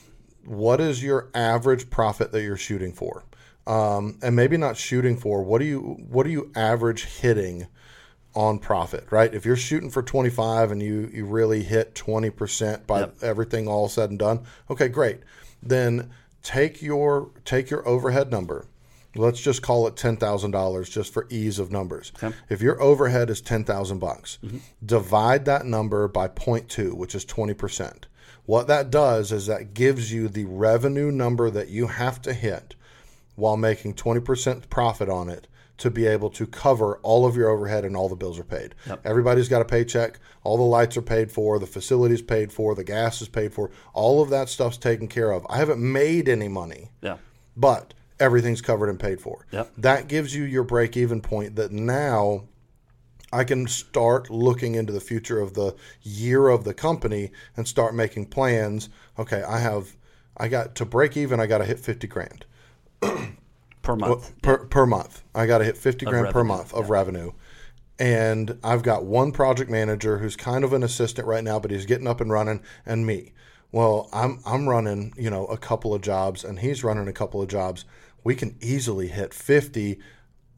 what 0.45 0.81
is 0.81 1.03
your 1.03 1.29
average 1.35 1.89
profit 1.89 2.31
that 2.31 2.41
you're 2.43 2.57
shooting 2.57 2.93
for? 2.93 3.23
Um, 3.67 4.17
and 4.23 4.35
maybe 4.35 4.57
not 4.57 4.75
shooting 4.77 5.15
for 5.17 5.43
what 5.43 5.59
do 5.59 5.65
you 5.65 5.79
what 6.09 6.23
do 6.23 6.31
you 6.31 6.51
average 6.55 7.05
hitting 7.05 7.67
on 8.33 8.57
profit 8.59 9.05
right? 9.11 9.33
If 9.33 9.45
you're 9.45 9.55
shooting 9.55 9.89
for 9.91 10.01
25 10.01 10.71
and 10.71 10.81
you 10.81 11.09
you 11.13 11.25
really 11.25 11.63
hit 11.63 11.93
20% 11.93 12.87
by 12.87 13.01
Yep. 13.01 13.15
everything 13.21 13.67
all 13.67 13.87
said 13.87 14.09
and 14.09 14.17
done 14.17 14.45
okay 14.69 14.87
great. 14.87 15.19
Then 15.61 16.09
take 16.41 16.81
your 16.81 17.29
take 17.45 17.69
your 17.69 17.87
overhead 17.87 18.31
number 18.31 18.65
let's 19.15 19.41
just 19.41 19.61
call 19.61 19.87
it 19.87 19.95
$10,000 19.95 20.91
just 20.91 21.13
for 21.13 21.27
ease 21.29 21.59
of 21.59 21.71
numbers. 21.71 22.11
Okay. 22.21 22.35
if 22.49 22.61
your 22.61 22.81
overhead 22.81 23.29
is 23.29 23.41
10,000 23.41 23.99
bucks 23.99 24.39
mm-hmm. 24.43 24.57
divide 24.85 25.45
that 25.45 25.65
number 25.65 26.07
by 26.07 26.27
0.2 26.27 26.93
which 26.93 27.15
is 27.15 27.25
20% 27.25 28.05
what 28.45 28.67
that 28.67 28.89
does 28.89 29.31
is 29.31 29.45
that 29.47 29.73
gives 29.73 30.11
you 30.11 30.27
the 30.27 30.45
revenue 30.45 31.11
number 31.11 31.49
that 31.49 31.69
you 31.69 31.87
have 31.87 32.21
to 32.21 32.33
hit 32.33 32.75
while 33.35 33.57
making 33.57 33.93
20% 33.93 34.69
profit 34.69 35.09
on 35.09 35.29
it 35.29 35.47
to 35.77 35.89
be 35.89 36.05
able 36.05 36.29
to 36.29 36.45
cover 36.45 36.97
all 36.97 37.25
of 37.25 37.35
your 37.35 37.49
overhead 37.49 37.83
and 37.83 37.97
all 37.97 38.07
the 38.07 38.15
bills 38.15 38.37
are 38.37 38.43
paid. 38.43 38.75
Everybody's 39.03 39.49
got 39.49 39.63
a 39.63 39.65
paycheck, 39.65 40.19
all 40.43 40.55
the 40.55 40.63
lights 40.63 40.95
are 40.95 41.01
paid 41.01 41.31
for, 41.31 41.57
the 41.57 41.65
facilities 41.65 42.21
paid 42.21 42.53
for, 42.53 42.75
the 42.75 42.83
gas 42.83 43.19
is 43.19 43.27
paid 43.27 43.51
for, 43.51 43.71
all 43.93 44.21
of 44.21 44.29
that 44.29 44.47
stuff's 44.47 44.77
taken 44.77 45.07
care 45.07 45.31
of. 45.31 45.43
I 45.49 45.57
haven't 45.57 45.81
made 45.81 46.29
any 46.29 46.47
money. 46.47 46.91
Yeah. 47.01 47.17
but 47.57 47.95
everything's 48.21 48.61
covered 48.61 48.89
and 48.89 48.99
paid 48.99 49.19
for. 49.19 49.45
Yep. 49.51 49.71
That 49.77 50.07
gives 50.07 50.33
you 50.33 50.43
your 50.43 50.63
break 50.63 50.95
even 50.95 51.19
point 51.21 51.55
that 51.57 51.71
now 51.71 52.45
I 53.33 53.43
can 53.43 53.67
start 53.67 54.29
looking 54.29 54.75
into 54.75 54.93
the 54.93 54.99
future 55.01 55.39
of 55.39 55.53
the 55.53 55.75
year 56.01 56.47
of 56.47 56.63
the 56.63 56.73
company 56.73 57.31
and 57.57 57.67
start 57.67 57.95
making 57.95 58.27
plans. 58.27 58.89
Okay, 59.17 59.41
I 59.41 59.59
have 59.59 59.95
I 60.37 60.47
got 60.47 60.75
to 60.75 60.85
break 60.85 61.17
even, 61.17 61.39
I 61.39 61.47
got 61.47 61.59
to 61.59 61.65
hit 61.65 61.79
50 61.79 62.07
grand 62.07 62.45
Per 63.81 63.95
month. 63.95 64.41
per, 64.41 64.65
per 64.65 64.85
month. 64.85 65.23
I 65.33 65.47
got 65.47 65.57
to 65.57 65.65
hit 65.65 65.77
50 65.77 66.05
grand 66.05 66.29
per 66.29 66.43
month 66.43 66.73
of 66.73 66.89
revenue. 66.89 67.31
And 67.97 68.59
I've 68.63 68.83
got 68.83 69.05
one 69.05 69.31
project 69.31 69.69
manager 69.69 70.19
who's 70.19 70.35
kind 70.35 70.63
of 70.63 70.73
an 70.73 70.83
assistant 70.83 71.27
right 71.27 71.43
now, 71.43 71.59
but 71.59 71.71
he's 71.71 71.85
getting 71.85 72.07
up 72.07 72.21
and 72.21 72.31
running, 72.31 72.61
and 72.85 73.05
me. 73.05 73.33
Well, 73.71 74.09
I'm 74.11 74.39
I'm 74.45 74.67
running, 74.67 75.13
you 75.17 75.29
know, 75.29 75.45
a 75.45 75.57
couple 75.57 75.93
of 75.93 76.01
jobs, 76.01 76.43
and 76.43 76.59
he's 76.59 76.83
running 76.83 77.07
a 77.07 77.13
couple 77.13 77.41
of 77.41 77.47
jobs. 77.47 77.85
We 78.23 78.35
can 78.35 78.55
easily 78.61 79.07
hit 79.07 79.33
50. 79.33 79.99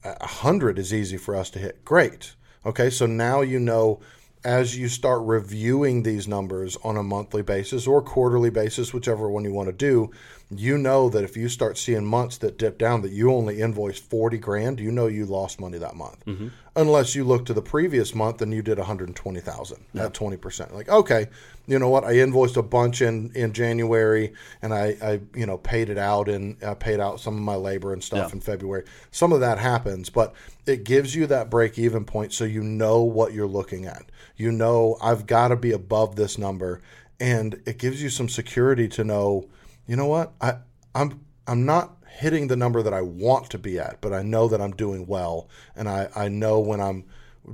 A 0.03 0.09
100 0.19 0.77
is 0.77 0.93
easy 0.93 1.17
for 1.17 1.35
us 1.35 1.49
to 1.51 1.59
hit. 1.59 1.85
Great. 1.85 2.35
Okay, 2.65 2.89
so 2.89 3.05
now 3.05 3.41
you 3.41 3.59
know 3.59 4.01
as 4.45 4.77
you 4.77 4.89
start 4.89 5.21
reviewing 5.23 6.03
these 6.03 6.27
numbers 6.27 6.77
on 6.83 6.97
a 6.97 7.03
monthly 7.03 7.41
basis 7.41 7.87
or 7.87 8.01
quarterly 8.01 8.49
basis, 8.49 8.93
whichever 8.93 9.29
one 9.29 9.43
you 9.45 9.53
want 9.53 9.67
to 9.67 9.73
do, 9.73 10.11
you 10.49 10.77
know 10.77 11.09
that 11.09 11.23
if 11.23 11.37
you 11.37 11.47
start 11.47 11.77
seeing 11.77 12.05
months 12.05 12.37
that 12.39 12.57
dip 12.57 12.77
down 12.77 13.01
that 13.01 13.11
you 13.11 13.31
only 13.31 13.61
invoiced 13.61 14.03
40 14.03 14.37
grand, 14.39 14.79
you 14.79 14.91
know 14.91 15.07
you 15.07 15.25
lost 15.25 15.61
money 15.61 15.77
that 15.77 15.95
month. 15.95 16.25
Mm-hmm. 16.25 16.49
Unless 16.75 17.13
you 17.13 17.23
look 17.23 17.45
to 17.45 17.53
the 17.53 17.61
previous 17.61 18.15
month 18.15 18.41
and 18.41 18.51
you 18.51 18.63
did 18.63 18.79
120,000 18.79 19.85
at 19.95 20.13
20%. 20.13 20.73
Like, 20.73 20.89
okay, 20.89 21.27
you 21.67 21.77
know 21.77 21.87
what? 21.87 22.03
I 22.03 22.13
invoiced 22.13 22.57
a 22.57 22.63
bunch 22.63 23.01
in, 23.03 23.31
in 23.35 23.53
January 23.53 24.33
and 24.61 24.73
I, 24.73 24.97
I, 24.99 25.19
you 25.35 25.45
know, 25.45 25.59
paid 25.59 25.89
it 25.89 25.99
out 25.99 26.27
and 26.27 26.57
I 26.65 26.73
paid 26.73 26.99
out 26.99 27.19
some 27.19 27.35
of 27.35 27.41
my 27.43 27.53
labor 27.55 27.93
and 27.93 28.03
stuff 28.03 28.29
Yeah. 28.29 28.33
in 28.33 28.41
February. 28.41 28.85
Some 29.11 29.31
of 29.31 29.39
that 29.41 29.59
happens, 29.59 30.09
but 30.09 30.33
it 30.65 30.83
gives 30.83 31.13
you 31.13 31.27
that 31.27 31.51
break 31.51 31.77
even 31.77 32.05
point 32.05 32.33
so 32.33 32.43
you 32.43 32.63
know 32.63 33.03
what 33.03 33.33
you're 33.33 33.45
looking 33.45 33.85
at. 33.85 34.05
You 34.35 34.51
know, 34.51 34.97
I've 34.99 35.27
got 35.27 35.49
to 35.49 35.55
be 35.55 35.73
above 35.73 36.15
this 36.15 36.39
number 36.39 36.81
and 37.19 37.61
it 37.67 37.77
gives 37.77 38.01
you 38.01 38.09
some 38.09 38.27
security 38.29 38.87
to 38.89 39.03
know, 39.03 39.47
you 39.85 39.95
know 39.95 40.07
what? 40.07 40.33
I 40.41 40.55
I'm 40.95 41.23
I'm 41.45 41.65
not 41.65 41.97
hitting 42.13 42.47
the 42.47 42.55
number 42.55 42.81
that 42.83 42.93
I 42.93 43.01
want 43.01 43.49
to 43.51 43.57
be 43.57 43.79
at, 43.79 43.99
but 44.01 44.13
I 44.13 44.21
know 44.21 44.47
that 44.47 44.61
I'm 44.61 44.75
doing 44.75 45.05
well 45.07 45.49
and 45.75 45.89
I 45.89 46.09
I 46.15 46.29
know 46.29 46.59
when 46.59 46.79
I'm 46.79 47.05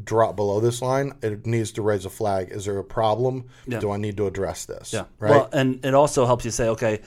drop 0.04 0.36
below 0.36 0.60
this 0.60 0.82
line, 0.82 1.14
it 1.22 1.46
needs 1.46 1.72
to 1.74 1.82
raise 1.82 2.06
a 2.06 2.10
flag. 2.10 2.50
Is 2.52 2.66
there 2.66 2.78
a 2.78 2.84
problem? 2.84 3.46
Yeah. 3.68 3.80
Do 3.80 3.92
I 3.92 3.98
need 3.98 4.18
to 4.18 4.28
address 4.28 4.66
this? 4.66 4.94
Yeah. 4.94 5.06
Right? 5.20 5.32
Well, 5.32 5.50
and 5.52 5.84
it 5.84 5.94
also 5.94 6.26
helps 6.26 6.46
you 6.46 6.52
say, 6.52 6.70
okay, 6.70 7.02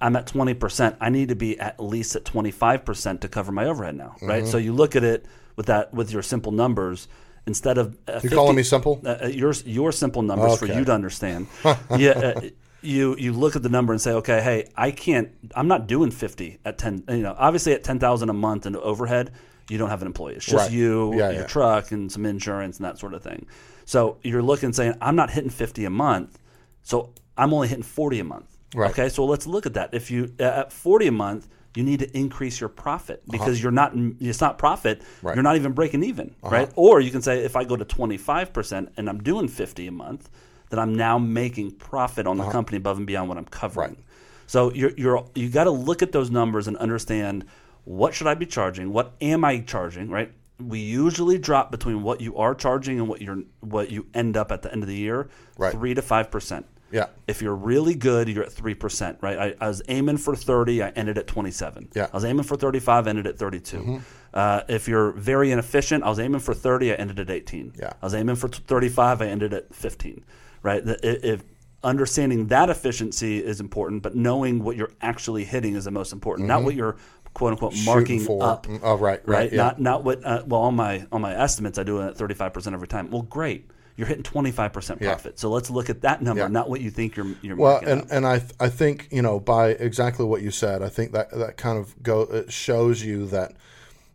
I'm 0.00 0.14
at 0.16 0.26
20%. 0.26 0.96
I 1.00 1.08
need 1.08 1.30
to 1.30 1.36
be 1.36 1.58
at 1.58 1.82
least 1.82 2.16
at 2.16 2.24
25% 2.24 3.20
to 3.20 3.28
cover 3.28 3.52
my 3.52 3.66
overhead 3.66 3.96
now, 3.96 4.16
right? 4.20 4.42
Mm-hmm. 4.42 4.50
So 4.50 4.58
you 4.58 4.72
look 4.72 4.94
at 4.94 5.04
it 5.04 5.26
with 5.56 5.66
that 5.66 5.92
with 5.92 6.12
your 6.12 6.22
simple 6.22 6.52
numbers 6.52 7.08
instead 7.46 7.78
of 7.78 7.96
uh, 8.06 8.20
You 8.22 8.30
calling 8.30 8.56
me 8.56 8.62
simple? 8.62 9.00
uh, 9.04 9.18
uh, 9.22 9.26
your 9.26 9.52
your 9.64 9.90
simple 9.90 10.22
numbers 10.22 10.58
for 10.58 10.66
you 10.66 10.84
to 10.84 10.92
understand. 10.92 11.48
yeah, 11.96 12.10
uh, 12.10 12.40
you 12.82 13.16
you 13.18 13.32
look 13.32 13.56
at 13.56 13.62
the 13.62 13.68
number 13.68 13.92
and 13.92 14.00
say, 14.00 14.12
okay, 14.12 14.40
hey, 14.40 14.68
I 14.76 14.90
can't. 14.90 15.30
I'm 15.54 15.68
not 15.68 15.86
doing 15.86 16.10
50 16.10 16.58
at 16.64 16.78
10. 16.78 17.04
You 17.08 17.16
know, 17.18 17.34
obviously 17.38 17.72
at 17.72 17.84
10,000 17.84 18.28
a 18.28 18.32
month 18.32 18.66
in 18.66 18.76
overhead, 18.76 19.32
you 19.68 19.78
don't 19.78 19.90
have 19.90 20.00
an 20.00 20.06
employee. 20.06 20.34
It's 20.34 20.46
just 20.46 20.56
Right. 20.56 20.70
you, 20.70 21.14
Yeah, 21.14 21.30
your 21.30 21.40
yeah. 21.40 21.46
truck, 21.46 21.92
and 21.92 22.10
some 22.10 22.24
insurance 22.24 22.76
and 22.78 22.84
that 22.86 22.98
sort 22.98 23.14
of 23.14 23.22
thing. 23.22 23.46
So 23.84 24.18
you're 24.22 24.42
looking 24.42 24.72
saying, 24.72 24.94
I'm 25.00 25.16
not 25.16 25.30
hitting 25.30 25.50
50 25.50 25.84
a 25.84 25.90
month, 25.90 26.38
so 26.82 27.10
I'm 27.36 27.52
only 27.52 27.68
hitting 27.68 27.82
40 27.82 28.20
a 28.20 28.24
month. 28.24 28.56
Right. 28.74 28.90
Okay, 28.90 29.08
so 29.08 29.24
let's 29.24 29.46
look 29.46 29.66
at 29.66 29.74
that. 29.74 29.90
If 29.92 30.10
you 30.10 30.32
at 30.38 30.72
40 30.72 31.06
a 31.08 31.12
month. 31.12 31.48
You 31.76 31.84
need 31.84 32.00
to 32.00 32.16
increase 32.18 32.58
your 32.60 32.70
profit 32.70 33.22
because 33.30 33.62
you're 33.62 33.70
not. 33.70 33.92
It's 33.94 34.40
not 34.40 34.58
profit. 34.58 35.00
Uh-huh. 35.00 35.08
Right. 35.22 35.30
Uh-huh. 35.30 35.34
You're 35.36 35.42
not 35.44 35.56
even 35.56 35.72
breaking 35.72 36.02
even, 36.02 36.34
right? 36.42 36.68
Or 36.74 36.98
you 36.98 37.10
can 37.12 37.22
say 37.22 37.44
if 37.44 37.54
I 37.54 37.62
go 37.62 37.76
to 37.76 37.84
25% 37.84 38.88
and 38.96 39.08
I'm 39.08 39.18
doing 39.22 39.46
50 39.46 39.86
a 39.86 39.92
month, 39.92 40.28
then 40.70 40.78
I'm 40.78 40.94
now 40.94 41.18
making 41.18 41.72
profit 41.72 42.26
on 42.26 42.36
the 42.38 42.48
company 42.50 42.76
above 42.78 42.98
and 42.98 43.06
beyond 43.06 43.28
what 43.28 43.38
I'm 43.38 43.44
covering. 43.44 43.92
Uh-huh. 43.92 43.96
Right. 43.96 44.04
So 44.46 44.72
you're, 44.72 44.92
you're 44.96 45.26
you 45.34 45.48
got 45.50 45.64
to 45.64 45.70
look 45.70 46.02
at 46.02 46.12
those 46.12 46.30
numbers 46.30 46.68
and 46.68 46.76
understand 46.78 47.44
what 47.84 48.14
should 48.14 48.26
I 48.26 48.34
be 48.34 48.46
charging? 48.46 48.92
What 48.92 49.14
am 49.20 49.44
I 49.44 49.60
charging, 49.60 50.08
right? 50.10 50.32
We 50.58 50.80
usually 50.80 51.38
drop 51.38 51.70
between 51.70 52.02
what 52.02 52.20
you 52.20 52.36
are 52.36 52.54
charging 52.54 52.98
and 52.98 53.08
what 53.08 53.20
you're 53.22 53.42
what 53.60 53.90
you 53.90 54.06
end 54.14 54.36
up 54.36 54.50
at 54.50 54.62
the 54.62 54.72
end 54.72 54.82
of 54.82 54.88
the 54.88 54.96
year, 54.96 55.28
Right. 55.56 55.72
3 55.72 55.94
to 55.94 56.02
5%. 56.02 56.64
Yeah. 56.90 57.06
If 57.26 57.42
you're 57.42 57.54
really 57.54 57.94
good, 57.94 58.28
you're 58.28 58.44
at 58.44 58.52
three 58.52 58.74
percent, 58.74 59.18
right? 59.20 59.38
I, 59.38 59.54
I 59.60 59.68
was 59.68 59.82
aiming 59.88 60.16
for 60.16 60.34
thirty, 60.34 60.82
I 60.82 60.88
ended 60.90 61.18
at 61.18 61.26
twenty-seven. 61.26 61.90
Yeah. 61.94 62.04
Mm-hmm. 62.04 62.14
I 62.14 62.16
was 62.16 62.24
aiming 62.24 62.44
for 62.44 62.56
thirty-five, 62.56 63.06
ended 63.06 63.26
at 63.26 63.38
32 63.38 64.00
Uh, 64.34 64.62
if 64.68 64.86
you're 64.88 65.12
very 65.12 65.50
inefficient, 65.50 66.04
I 66.04 66.08
was 66.08 66.18
aiming 66.20 66.40
for 66.40 66.54
thirty, 66.54 66.92
I 66.92 66.94
ended 66.96 67.18
at 67.18 67.30
eighteen. 67.30 67.72
Yeah. 67.78 67.92
I 68.02 68.06
was 68.06 68.14
aiming 68.14 68.36
for 68.36 68.48
thirty-five, 68.48 69.22
I 69.22 69.26
ended 69.26 69.52
at 69.54 69.74
fifteen. 69.74 70.24
Right? 70.62 70.84
The- 70.84 71.26
If 71.32 71.44
understanding 71.84 72.48
that 72.48 72.68
efficiency 72.70 73.38
is 73.42 73.60
important, 73.60 74.02
but 74.02 74.14
knowing 74.16 74.62
what 74.64 74.76
you're 74.76 74.90
actually 75.00 75.44
hitting 75.44 75.74
is 75.76 75.84
the 75.84 75.90
most 75.92 76.12
important, 76.12 76.48
not 76.48 76.62
what 76.64 76.74
you're 76.74 76.96
quote 77.34 77.52
unquote 77.52 77.74
marking 77.84 78.18
Mm-hmm. 78.18 78.26
for. 78.26 78.42
up. 78.42 78.66
Mm, 78.66 78.80
oh, 78.82 78.96
right, 78.96 79.20
right, 79.26 79.38
right. 79.38 79.52
yeah. 79.52 79.56
Not 79.56 79.80
not 79.80 80.04
what. 80.04 80.24
Uh, 80.24 80.42
well, 80.46 80.62
on 80.62 80.74
my 80.74 81.06
on 81.12 81.20
my 81.22 81.34
estimates, 81.34 81.78
I 81.78 81.82
do 81.84 82.00
it 82.00 82.08
at 82.08 82.16
thirty-five 82.18 82.52
percent 82.52 82.74
every 82.74 82.88
time. 82.88 83.10
Well, 83.10 83.22
great. 83.22 83.70
You're 83.96 84.06
hitting 84.06 84.22
twenty-five 84.24 84.72
percent 84.72 85.00
Yeah. 85.00 85.08
profit. 85.10 85.38
So 85.38 85.50
let's 85.50 85.70
look 85.70 85.88
at 85.90 86.02
that 86.02 86.20
number, 86.22 86.42
Yeah. 86.42 86.48
not 86.48 86.68
what 86.68 86.80
you 86.80 86.90
think 86.90 87.16
you're 87.16 87.34
you're 87.42 87.56
Well, 87.56 87.78
and, 87.84 88.02
up. 88.02 88.08
and 88.10 88.26
I 88.26 88.38
th- 88.40 88.52
I 88.60 88.68
think 88.68 89.08
you 89.10 89.22
know 89.22 89.40
by 89.40 89.70
exactly 89.70 90.24
what 90.26 90.42
you 90.42 90.50
said, 90.50 90.82
I 90.82 90.88
think 90.88 91.12
that 91.12 91.30
that 91.30 91.56
kind 91.56 91.78
of 91.78 92.00
go 92.02 92.22
it 92.22 92.52
shows 92.52 93.02
you 93.04 93.26
that 93.28 93.52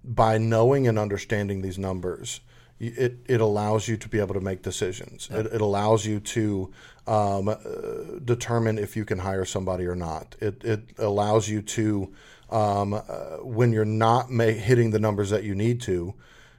by 0.04 0.38
knowing 0.38 0.88
and 0.88 1.00
understanding 1.00 1.62
these 1.62 1.78
numbers, 1.78 2.42
it 2.80 3.20
it 3.28 3.42
allows 3.42 3.88
you 3.88 3.98
to 3.98 4.10
be 4.10 4.20
able 4.20 4.34
to 4.34 4.42
make 4.42 4.62
decisions. 4.62 5.30
It, 5.32 5.46
it 5.48 5.62
allows 5.62 6.06
you 6.06 6.20
to 6.20 6.72
um, 7.08 7.48
uh, 7.50 7.56
determine 8.24 8.78
if 8.78 8.96
you 8.96 9.06
can 9.06 9.20
hire 9.20 9.46
somebody 9.46 9.86
or 9.86 9.96
not. 9.96 10.36
It 10.40 10.64
it 10.64 10.82
allows 10.98 11.48
you 11.50 11.62
to 11.62 12.14
um, 12.50 12.94
uh, 12.94 13.02
when 13.42 13.72
you're 13.72 13.86
not 13.86 14.30
ma- 14.30 14.46
hitting 14.46 14.92
the 14.92 15.00
numbers 15.00 15.30
that 15.30 15.44
you 15.44 15.56
need 15.56 15.82
to. 15.82 16.14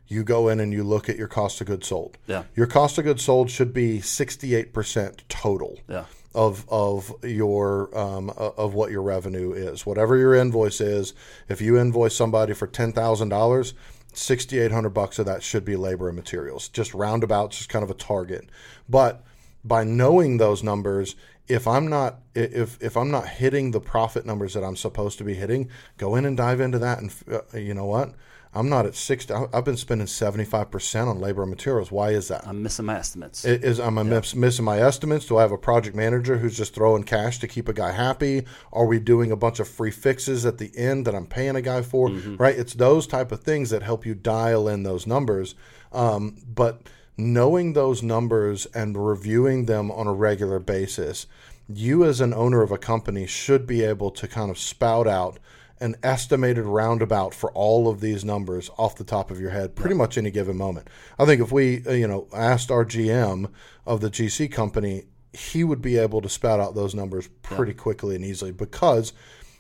You 0.07 0.22
go 0.22 0.48
in 0.48 0.61
and 0.61 0.70
you 0.70 0.85
look 0.85 1.09
at 1.09 1.16
your 1.16 1.28
cost 1.28 1.62
of 1.62 1.66
goods 1.66 1.88
sold. 1.88 2.18
Yeah. 2.26 2.42
Your 2.54 2.66
cost 2.66 2.98
of 2.98 3.04
goods 3.04 3.24
sold 3.24 3.50
should 3.50 3.72
be 3.72 4.00
68% 4.00 5.20
total 5.30 5.78
Yeah. 5.88 6.04
Of 6.35 6.64
of 6.68 7.14
your 7.23 7.97
um, 7.97 8.31
of 8.31 8.75
what 8.75 8.90
your 8.90 9.03
revenue 9.03 9.53
is. 9.53 9.87
Whatever 9.87 10.16
your 10.16 10.35
invoice 10.35 10.81
is, 10.81 11.14
if 11.49 11.61
you 11.61 11.79
invoice 11.79 12.14
somebody 12.14 12.55
for 12.55 12.66
ten 12.66 12.92
thousand 12.92 13.29
dollars, 13.29 13.75
sixty 14.12 14.59
eight 14.59 14.73
hundred 14.73 14.90
bucks 14.90 15.18
of 15.18 15.27
that 15.27 15.42
should 15.42 15.64
be 15.64 15.77
labor 15.77 16.09
and 16.09 16.16
materials. 16.16 16.68
Just 16.68 16.94
roundabout, 16.94 17.53
just 17.53 17.68
kind 17.68 17.83
of 17.83 17.90
a 17.90 17.94
target. 17.94 18.49
But 18.88 19.25
by 19.64 19.85
knowing 19.85 20.37
those 20.37 20.62
numbers, 20.62 21.16
if 21.49 21.66
I'm 21.66 21.88
not 21.88 22.20
if 22.35 22.83
if 22.83 22.97
I'm 22.97 23.11
not 23.11 23.29
hitting 23.29 23.70
the 23.70 23.81
profit 23.81 24.27
numbers 24.27 24.55
that 24.55 24.64
I'm 24.64 24.77
supposed 24.77 25.18
to 25.18 25.25
be 25.25 25.35
hitting, 25.35 25.70
go 25.99 26.16
in 26.16 26.25
and 26.25 26.37
dive 26.37 26.61
into 26.61 26.79
that. 26.79 26.99
And 26.99 27.14
uh, 27.31 27.57
you 27.57 27.75
know 27.75 27.87
what? 27.87 28.14
I'm 28.55 28.69
not 28.69 28.87
at 28.87 28.95
sixty. 28.95 29.33
I- 29.35 29.47
I've 29.53 29.64
been 29.64 29.77
spending 29.77 30.07
seventy 30.07 30.45
five 30.45 30.71
percent 30.71 31.09
on 31.09 31.21
labor 31.21 31.43
and 31.43 31.51
materials. 31.51 31.90
Why 31.90 32.11
is 32.11 32.29
that? 32.29 32.47
I'm 32.47 32.62
missing 32.62 32.85
my 32.85 32.97
estimates. 32.97 33.45
I- 33.45 33.51
Is 33.51 33.81
am 33.81 33.99
I 33.99 34.03
miss, 34.05 34.35
missing 34.35 34.64
my 34.64 34.79
estimates? 34.81 35.27
Do 35.27 35.37
I 35.38 35.43
have 35.43 35.53
a 35.53 35.59
project 35.59 35.97
manager 35.97 36.38
who's 36.38 36.57
just 36.57 36.75
throwing 36.75 37.03
cash 37.03 37.38
to 37.40 37.49
keep 37.49 37.69
a 37.69 37.73
guy 37.73 37.90
happy? 37.93 38.45
Are 38.73 38.87
we 38.87 39.01
doing 39.01 39.33
a 39.33 39.37
bunch 39.37 39.61
of 39.61 39.69
free 39.69 39.90
fixes 39.90 40.47
at 40.47 40.59
the 40.59 40.71
end 40.77 41.07
that 41.07 41.14
I'm 41.14 41.27
paying 41.27 41.57
a 41.57 41.62
guy 41.62 41.83
for? 41.83 42.11
Right? 42.11 42.57
It's 42.57 42.75
those 42.75 43.07
type 43.07 43.33
of 43.33 43.43
things 43.43 43.71
that 43.71 43.83
help 43.83 44.07
you 44.07 44.14
dial 44.14 44.69
in 44.69 44.83
those 44.85 45.07
numbers. 45.07 45.55
Um, 45.93 46.37
but 46.47 46.83
knowing 47.17 47.73
those 47.73 48.03
numbers 48.03 48.67
and 48.75 48.97
reviewing 49.07 49.67
them 49.67 49.90
on 49.90 50.07
a 50.07 50.12
regular 50.12 50.59
basis, 50.59 51.27
you 51.69 52.05
as 52.05 52.21
an 52.21 52.35
owner 52.35 52.62
of 52.62 52.71
a 52.73 52.79
company 52.79 53.27
should 53.27 53.67
be 53.67 53.83
able 53.83 54.11
to 54.11 54.29
kind 54.29 54.51
of 54.51 54.59
spout 54.59 55.07
out 55.07 55.38
an 55.85 55.94
estimated 56.03 56.64
roundabout 56.64 57.35
for 57.35 57.53
all 57.53 57.88
of 57.88 58.01
these 58.01 58.25
numbers 58.25 58.70
off 58.79 58.97
the 58.97 59.05
top 59.05 59.31
of 59.31 59.38
your 59.38 59.51
head 59.51 59.77
pretty 59.77 59.94
much 59.94 60.16
any 60.16 60.31
given 60.31 60.57
moment. 60.57 60.88
I 61.18 61.27
think 61.27 61.42
if 61.42 61.53
we, 61.53 61.85
uh, 61.87 61.92
you 61.92 62.09
know, 62.09 62.27
asked 62.33 62.70
our 62.70 62.87
GM 62.87 63.51
of 63.85 64.01
the 64.01 64.09
GC 64.09 64.51
company, 64.51 65.05
he 65.35 65.62
would 65.62 65.83
be 65.83 65.99
able 65.99 66.23
to 66.23 66.29
spout 66.31 66.59
out 66.59 66.75
those 66.75 66.94
numbers 66.94 67.29
pretty 67.42 67.75
quickly 67.75 68.16
and 68.16 68.25
easily 68.25 68.51
because 68.51 69.12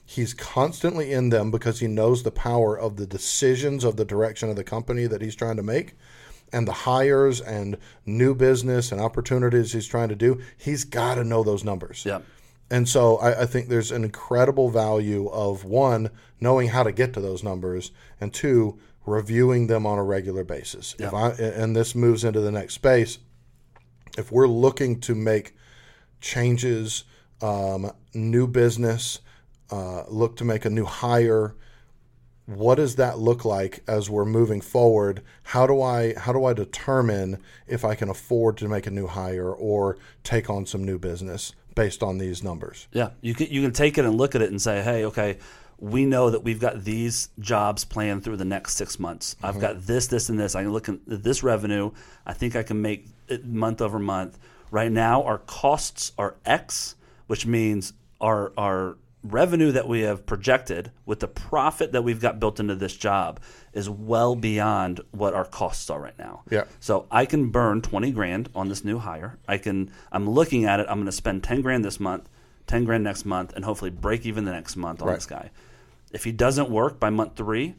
he's 0.02 0.32
constantly 0.32 1.12
in 1.12 1.28
them 1.28 1.50
because 1.50 1.80
he 1.80 1.88
knows 1.88 2.22
the 2.22 2.30
power 2.30 2.78
of 2.78 2.96
the 2.96 3.06
decisions 3.06 3.84
of 3.84 3.98
the 3.98 4.04
direction 4.06 4.48
of 4.48 4.56
the 4.56 4.64
company 4.64 5.06
that 5.06 5.20
he's 5.20 5.36
trying 5.36 5.56
to 5.56 5.62
make 5.62 5.92
and 6.54 6.66
the 6.66 6.72
hires 6.72 7.42
and 7.42 7.76
new 8.06 8.34
business 8.34 8.92
and 8.92 9.00
opportunities 9.00 9.74
he's 9.74 9.86
trying 9.86 10.08
to 10.08 10.16
do. 10.16 10.40
He's 10.56 10.84
got 10.84 11.16
to 11.16 11.24
know 11.24 11.42
those 11.42 11.64
numbers. 11.64 12.02
yeah. 12.06 12.20
And 12.74 12.88
so 12.88 13.18
I, 13.18 13.42
I 13.42 13.46
think 13.46 13.68
there's 13.68 13.92
an 13.92 14.02
incredible 14.02 14.68
value 14.68 15.28
of 15.28 15.64
one, 15.64 16.10
knowing 16.40 16.70
how 16.70 16.82
to 16.82 16.90
get 16.90 17.12
to 17.12 17.20
those 17.20 17.44
numbers, 17.44 17.92
and 18.20 18.34
two, 18.34 18.80
reviewing 19.06 19.68
them 19.68 19.86
on 19.86 19.96
a 19.96 20.02
regular 20.02 20.42
basis. 20.42 20.96
If 20.98 21.14
I 21.14 21.28
and 21.34 21.76
this 21.76 21.94
moves 21.94 22.24
into 22.24 22.40
the 22.40 22.50
next 22.50 22.74
space, 22.74 23.18
if 24.18 24.32
we're 24.32 24.48
looking 24.48 24.98
to 25.02 25.14
make 25.14 25.54
changes, 26.20 27.04
um, 27.40 27.92
new 28.12 28.48
business, 28.48 29.20
uh, 29.70 30.02
look 30.08 30.36
to 30.38 30.44
make 30.44 30.64
a 30.64 30.70
new 30.70 30.84
hire, 30.84 31.54
what 32.46 32.74
does 32.74 32.96
that 32.96 33.20
look 33.20 33.44
like 33.44 33.84
as 33.86 34.10
we're 34.10 34.24
moving 34.24 34.60
forward? 34.60 35.22
How 35.44 35.68
do 35.68 35.80
i 35.80 36.12
how 36.14 36.32
do 36.32 36.44
i 36.44 36.52
determine 36.52 37.40
if 37.68 37.84
i 37.84 37.94
can 37.94 38.08
afford 38.08 38.56
to 38.56 38.68
make 38.68 38.88
a 38.88 38.90
new 38.90 39.06
hire 39.06 39.52
or 39.52 39.96
take 40.24 40.50
on 40.50 40.66
some 40.66 40.82
new 40.82 40.98
business 40.98 41.54
based 41.74 42.02
on 42.02 42.18
these 42.18 42.42
numbers 42.42 42.86
Yeah, 42.92 43.10
you 43.20 43.34
can 43.34 43.48
you 43.48 43.62
can 43.62 43.72
take 43.72 43.98
it 43.98 44.04
and 44.04 44.16
look 44.16 44.34
at 44.34 44.42
it 44.42 44.50
and 44.50 44.60
say, 44.60 44.82
hey, 44.82 45.04
okay, 45.06 45.38
we 45.78 46.06
know 46.06 46.30
that 46.30 46.44
we've 46.44 46.60
got 46.60 46.84
these 46.84 47.28
jobs 47.38 47.84
planned 47.84 48.24
through 48.24 48.36
the 48.36 48.44
next 48.44 48.74
six 48.76 48.98
months. 48.98 49.36
I've 49.42 49.54
mm-hmm. 49.54 49.60
got 49.60 49.86
this, 49.86 50.06
this, 50.06 50.28
and 50.28 50.38
this. 50.38 50.54
I 50.54 50.62
can 50.62 50.72
look 50.72 50.88
at 50.88 50.98
this 51.06 51.42
revenue. 51.42 51.90
I 52.24 52.32
think 52.32 52.56
I 52.56 52.62
can 52.62 52.80
make 52.80 53.08
it 53.28 53.44
month 53.44 53.82
over 53.82 53.98
month. 53.98 54.38
Right 54.70 54.90
now, 54.90 55.22
our 55.24 55.38
costs 55.38 56.12
are 56.16 56.36
X, 56.46 56.96
which 57.26 57.46
means 57.46 57.92
our 58.20 58.52
our 58.56 58.96
revenue 59.24 59.72
that 59.72 59.88
we 59.88 60.02
have 60.02 60.26
projected 60.26 60.90
with 61.06 61.20
the 61.20 61.26
profit 61.28 61.92
that 61.92 62.02
we've 62.02 62.20
got 62.20 62.38
built 62.38 62.60
into 62.60 62.74
this 62.74 62.94
job 62.94 63.40
is 63.72 63.88
well 63.88 64.36
beyond 64.36 65.00
what 65.12 65.32
our 65.34 65.44
costs 65.46 65.88
are 65.90 65.98
right 66.00 66.18
now. 66.18 66.42
Yeah. 66.50 66.64
So 66.78 67.06
I 67.10 67.24
can 67.24 67.48
burn 67.50 67.80
20 67.82 68.10
grand 68.12 68.50
on 68.54 68.68
this 68.68 68.84
new 68.84 68.98
hire. 68.98 69.38
I 69.48 69.56
can 69.58 69.90
I'm 70.12 70.28
looking 70.28 70.66
at 70.66 70.78
it, 70.78 70.86
I'm 70.88 70.98
going 70.98 71.06
to 71.06 71.12
spend 71.12 71.42
10 71.42 71.62
grand 71.62 71.84
this 71.84 71.98
month, 71.98 72.28
10 72.66 72.84
grand 72.84 73.02
next 73.02 73.24
month 73.24 73.52
and 73.56 73.64
hopefully 73.64 73.90
break 73.90 74.26
even 74.26 74.44
the 74.44 74.52
next 74.52 74.76
month 74.76 75.00
on 75.02 75.08
Right. 75.08 75.14
this 75.14 75.26
guy. 75.26 75.50
If 76.12 76.22
he 76.24 76.30
doesn't 76.30 76.68
work 76.70 77.00
by 77.00 77.10
month 77.10 77.34
3, 77.36 77.74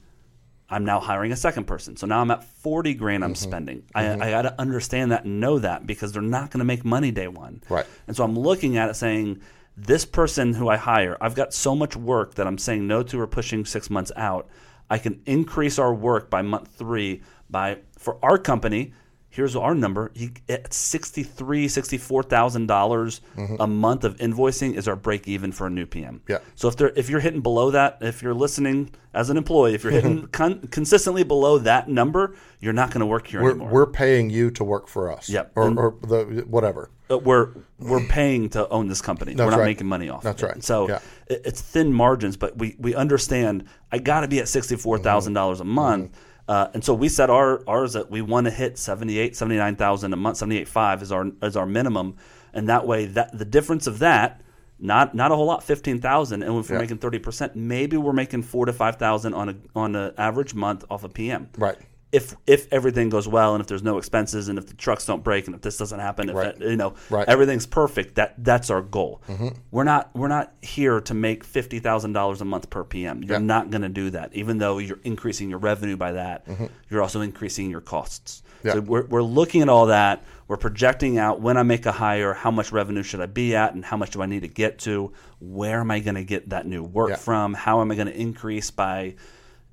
I'm 0.67 0.83
now 0.83 0.99
hiring 0.99 1.31
a 1.31 1.35
second 1.35 1.65
person. 1.65 1.95
So 1.95 2.07
now 2.07 2.21
I'm 2.21 2.31
at 2.31 2.43
40 2.43 2.95
grand 2.95 3.23
I'm 3.23 3.33
Mm-hmm. 3.33 3.49
spending. 3.49 3.83
I, 3.93 4.13
I 4.13 4.31
got 4.31 4.41
to 4.41 4.59
understand 4.59 5.11
that 5.11 5.23
and 5.25 5.39
know 5.39 5.59
that 5.59 5.85
because 5.85 6.11
they're 6.11 6.23
not 6.23 6.49
going 6.49 6.57
to 6.59 6.65
make 6.65 6.83
money 6.83 7.11
day 7.11 7.27
one. 7.27 7.61
Right. 7.69 7.85
And 8.07 8.15
so 8.17 8.23
I'm 8.23 8.37
looking 8.37 8.75
at 8.77 8.89
it 8.89 8.95
saying, 8.95 9.41
this 9.77 10.05
person 10.05 10.53
who 10.53 10.69
I 10.69 10.77
hire, 10.77 11.17
I've 11.19 11.35
got 11.35 11.53
so 11.53 11.75
much 11.75 11.95
work 11.95 12.35
that 12.35 12.47
I'm 12.47 12.57
saying 12.57 12.87
no 12.87 13.03
to 13.03 13.19
or 13.19 13.27
pushing 13.27 13.65
six 13.65 13.89
months 13.89 14.11
out. 14.15 14.47
I 14.89 14.97
can 14.97 15.21
increase 15.25 15.79
our 15.79 15.93
work 15.93 16.29
by 16.29 16.41
month 16.41 16.69
three 16.69 17.21
by 17.49 17.79
for 17.97 18.17
our 18.23 18.37
company. 18.37 18.93
Here's 19.35 19.53
our 19.53 19.75
number. 19.75 20.11
He, 20.13 20.31
at 20.47 20.73
sixty-three, 20.73 21.67
sixty-four 21.67 22.23
thousand 22.23 22.67
dollars 22.67 23.19
mm-hmm. 23.35 23.57
a 23.59 23.67
month 23.67 24.05
of 24.05 24.15
invoicing 24.15 24.75
is 24.75 24.87
our 24.87 24.95
break 24.95 25.27
even 25.27 25.51
for 25.51 25.67
a 25.67 25.69
new 25.69 25.85
PM. 25.85 26.21
Yeah. 26.25 26.37
So 26.55 26.69
if 26.69 26.77
they're 26.77 26.93
if 26.95 27.09
you're 27.09 27.19
hitting 27.19 27.41
below 27.41 27.71
that, 27.71 27.97
if 27.99 28.23
you're 28.23 28.33
listening 28.33 28.91
as 29.13 29.29
an 29.29 29.35
employee, 29.35 29.73
if 29.73 29.83
you're 29.83 29.91
hitting 29.91 30.19
mm-hmm. 30.19 30.27
con- 30.27 30.67
consistently 30.71 31.23
below 31.23 31.57
that 31.57 31.89
number, 31.89 32.33
you're 32.61 32.71
not 32.71 32.91
going 32.91 33.01
to 33.01 33.05
work 33.05 33.27
here 33.27 33.41
we're, 33.41 33.49
anymore. 33.51 33.71
we're 33.71 33.87
paying 33.87 34.29
you 34.29 34.51
to 34.51 34.63
work 34.63 34.87
for 34.87 35.11
us 35.11 35.27
Yep. 35.29 35.51
or, 35.55 35.79
or 35.79 35.95
the 36.01 36.45
whatever 36.47 36.89
Uh, 37.11 37.17
we're 37.17 37.49
we're 37.77 38.05
paying 38.07 38.49
to 38.51 38.69
own 38.69 38.87
this 38.87 39.01
company. 39.01 39.35
we're 39.35 39.49
not 39.49 39.59
right. 39.59 39.65
making 39.65 39.87
money 39.87 40.07
off. 40.07 40.23
That's 40.23 40.41
it. 40.43 40.45
right. 40.45 40.63
So 40.63 40.87
Yeah. 40.87 40.99
it, 41.27 41.41
it's 41.43 41.61
thin 41.61 41.91
margins, 41.91 42.37
but 42.37 42.57
we 42.57 42.77
we 42.79 42.95
understand. 42.95 43.65
I 43.91 43.97
got 43.99 44.21
to 44.21 44.29
be 44.29 44.39
at 44.39 44.47
sixty 44.47 44.77
four 44.77 44.97
thousand 44.97 45.33
dollars 45.33 45.59
a 45.59 45.65
month. 45.65 46.11
Mm-hmm. 46.11 46.31
Uh, 46.47 46.67
and 46.73 46.83
so 46.83 46.93
we 46.93 47.09
set 47.09 47.29
our 47.29 47.61
ours 47.67 47.93
that 47.93 48.11
we 48.11 48.21
want 48.21 48.45
to 48.45 48.51
hit 48.51 48.77
78, 48.77 49.35
79,000 49.35 50.13
a 50.13 50.15
month, 50.15 50.37
78.5 50.37 51.01
is 51.01 51.11
our 51.11 51.31
is 51.41 51.57
our 51.57 51.65
minimum, 51.65 52.15
and 52.53 52.69
that 52.69 52.85
way 52.85 53.05
that 53.05 53.37
the 53.37 53.45
difference 53.45 53.87
of 53.87 53.99
that 53.99 54.41
not 54.77 55.15
not 55.15 55.31
a 55.31 55.35
whole 55.35 55.45
lot, 55.45 55.63
fifteen 55.63 56.01
thousand, 56.01 56.43
and 56.43 56.59
if 56.59 56.69
we're 56.69 56.75
Yeah. 56.75 56.81
making 56.81 56.97
thirty 56.97 57.17
percent, 57.17 57.55
maybe 57.55 57.95
we're 57.95 58.11
making 58.11 58.43
four 58.43 58.65
to 58.65 58.73
five 58.73 58.97
thousand 58.97 59.33
on 59.33 59.47
a 59.49 59.55
on 59.73 59.95
an 59.95 60.11
average 60.17 60.53
month 60.53 60.83
off 60.89 61.03
a 61.05 61.09
PM. 61.09 61.47
Right. 61.57 61.77
If 62.11 62.35
if 62.47 62.71
everything 62.71 63.09
goes 63.09 63.27
well 63.27 63.55
and 63.55 63.61
if 63.61 63.67
there's 63.67 63.83
no 63.83 63.97
expenses 63.97 64.47
and 64.47 64.57
if 64.57 64.67
the 64.67 64.73
trucks 64.75 65.05
don't 65.05 65.23
break 65.23 65.47
and 65.47 65.55
if 65.55 65.61
this 65.61 65.77
doesn't 65.77 65.99
happen, 65.99 66.29
if 66.29 66.35
Right. 66.35 66.57
that, 66.57 66.69
you 66.69 66.77
know 66.77 66.93
Right. 67.09 67.27
everything's 67.27 67.65
perfect, 67.65 68.15
that 68.15 68.35
that's 68.37 68.69
our 68.69 68.81
goal. 68.81 69.21
Mm-hmm. 69.27 69.49
We're 69.71 69.83
not 69.83 70.11
we're 70.15 70.29
not 70.29 70.53
here 70.61 71.01
to 71.01 71.13
make 71.13 71.43
fifty 71.43 71.79
thousand 71.79 72.13
dollars 72.13 72.39
a 72.41 72.45
month 72.45 72.69
per 72.69 72.83
PM. 72.83 73.21
You're 73.23 73.33
Yeah. 73.39 73.45
not 73.45 73.69
going 73.69 73.81
to 73.81 73.89
do 73.89 74.11
that. 74.11 74.33
Even 74.33 74.59
though 74.59 74.77
you're 74.77 74.99
increasing 75.03 75.49
your 75.49 75.59
revenue 75.59 75.97
by 75.97 76.13
that, 76.13 76.47
mm-hmm. 76.47 76.65
you're 76.89 77.01
also 77.01 77.21
increasing 77.21 77.69
your 77.69 77.81
costs. 77.81 78.43
Yeah. 78.63 78.73
So 78.73 78.81
we're, 78.81 79.05
we're 79.05 79.21
looking 79.21 79.61
at 79.61 79.69
all 79.69 79.87
that. 79.87 80.23
We're 80.47 80.57
projecting 80.57 81.17
out 81.17 81.41
when 81.41 81.57
I 81.57 81.63
make 81.63 81.85
a 81.85 81.91
hire, 81.91 82.33
how 82.33 82.49
much 82.51 82.71
revenue 82.71 83.03
should 83.03 83.19
I 83.19 83.25
be 83.25 83.55
at, 83.55 83.73
and 83.73 83.83
how 83.83 83.97
much 83.97 84.11
do 84.11 84.21
I 84.21 84.25
need 84.25 84.41
to 84.41 84.47
get 84.47 84.79
to? 84.79 85.11
Where 85.39 85.81
am 85.81 85.91
I 85.91 85.99
going 85.99 86.15
to 86.15 86.23
get 86.23 86.49
that 86.49 86.65
new 86.65 86.83
work 86.83 87.09
Yeah. 87.09 87.15
from? 87.17 87.53
How 87.55 87.81
am 87.81 87.91
I 87.91 87.95
going 87.95 88.07
to 88.07 88.15
increase 88.19 88.71
by, 88.71 89.15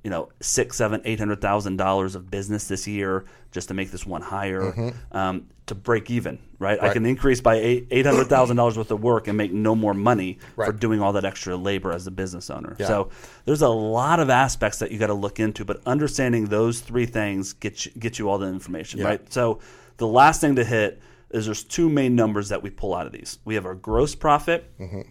you 0.03 0.11
know, 0.11 0.31
six, 0.41 0.77
seven, 0.77 1.01
eight 1.05 1.19
hundred 1.19 1.41
thousand 1.41 1.77
dollars 1.77 2.15
of 2.15 2.31
business 2.31 2.67
this 2.69 2.87
year 2.87 3.25
just 3.53 3.69
to 3.69 3.75
make 3.75 3.91
this 3.91 4.05
one 4.05 4.23
hire 4.23 4.93
um, 5.13 5.47
to 5.67 5.75
break 5.75 6.11
even? 6.11 6.39
Right? 6.59 6.81
I 6.83 6.93
can 6.93 7.07
increase 7.07 7.41
by 7.41 7.57
eight 7.57 7.89
eight 7.91 8.07
hundred 8.07 8.27
thousand 8.29 8.57
dollars 8.57 8.77
worth 8.77 8.91
of 8.91 9.03
work 9.03 9.29
and 9.29 9.37
make 9.37 9.53
no 9.53 9.75
more 9.75 9.95
money 9.95 10.39
for 10.55 10.73
doing 10.73 11.01
all 11.01 11.13
that 11.15 11.25
extra 11.25 11.57
labor 11.57 11.93
as 11.93 12.07
a 12.07 12.11
business 12.11 12.51
owner. 12.51 12.77
Yeah. 12.79 12.87
So 12.87 13.11
there's 13.45 13.63
a 13.63 13.69
lot 13.69 14.19
of 14.21 14.31
aspects 14.31 14.79
that 14.81 14.91
you 14.93 14.99
got 14.99 15.09
to 15.09 15.15
look 15.15 15.39
into, 15.41 15.65
but 15.65 15.81
understanding 15.87 16.47
those 16.47 16.81
three 16.81 17.07
things 17.07 17.53
get 17.53 17.87
you, 17.87 17.93
get 17.99 18.19
you 18.19 18.29
all 18.29 18.39
the 18.39 18.47
information, 18.49 19.01
Yeah. 19.01 19.07
right? 19.07 19.33
So 19.33 19.61
the 19.99 20.07
last 20.07 20.41
thing 20.41 20.57
to 20.57 20.65
hit 20.65 21.01
is 21.31 21.47
there's 21.47 21.65
two 21.65 21.89
main 21.89 22.15
numbers 22.15 22.51
that 22.51 22.63
we 22.63 22.71
pull 22.71 22.95
out 22.95 23.07
of 23.07 23.13
these. 23.13 23.39
We 23.45 23.55
have 23.55 23.65
our 23.67 23.75
gross 23.75 24.15
profit 24.15 24.71
and 24.79 25.05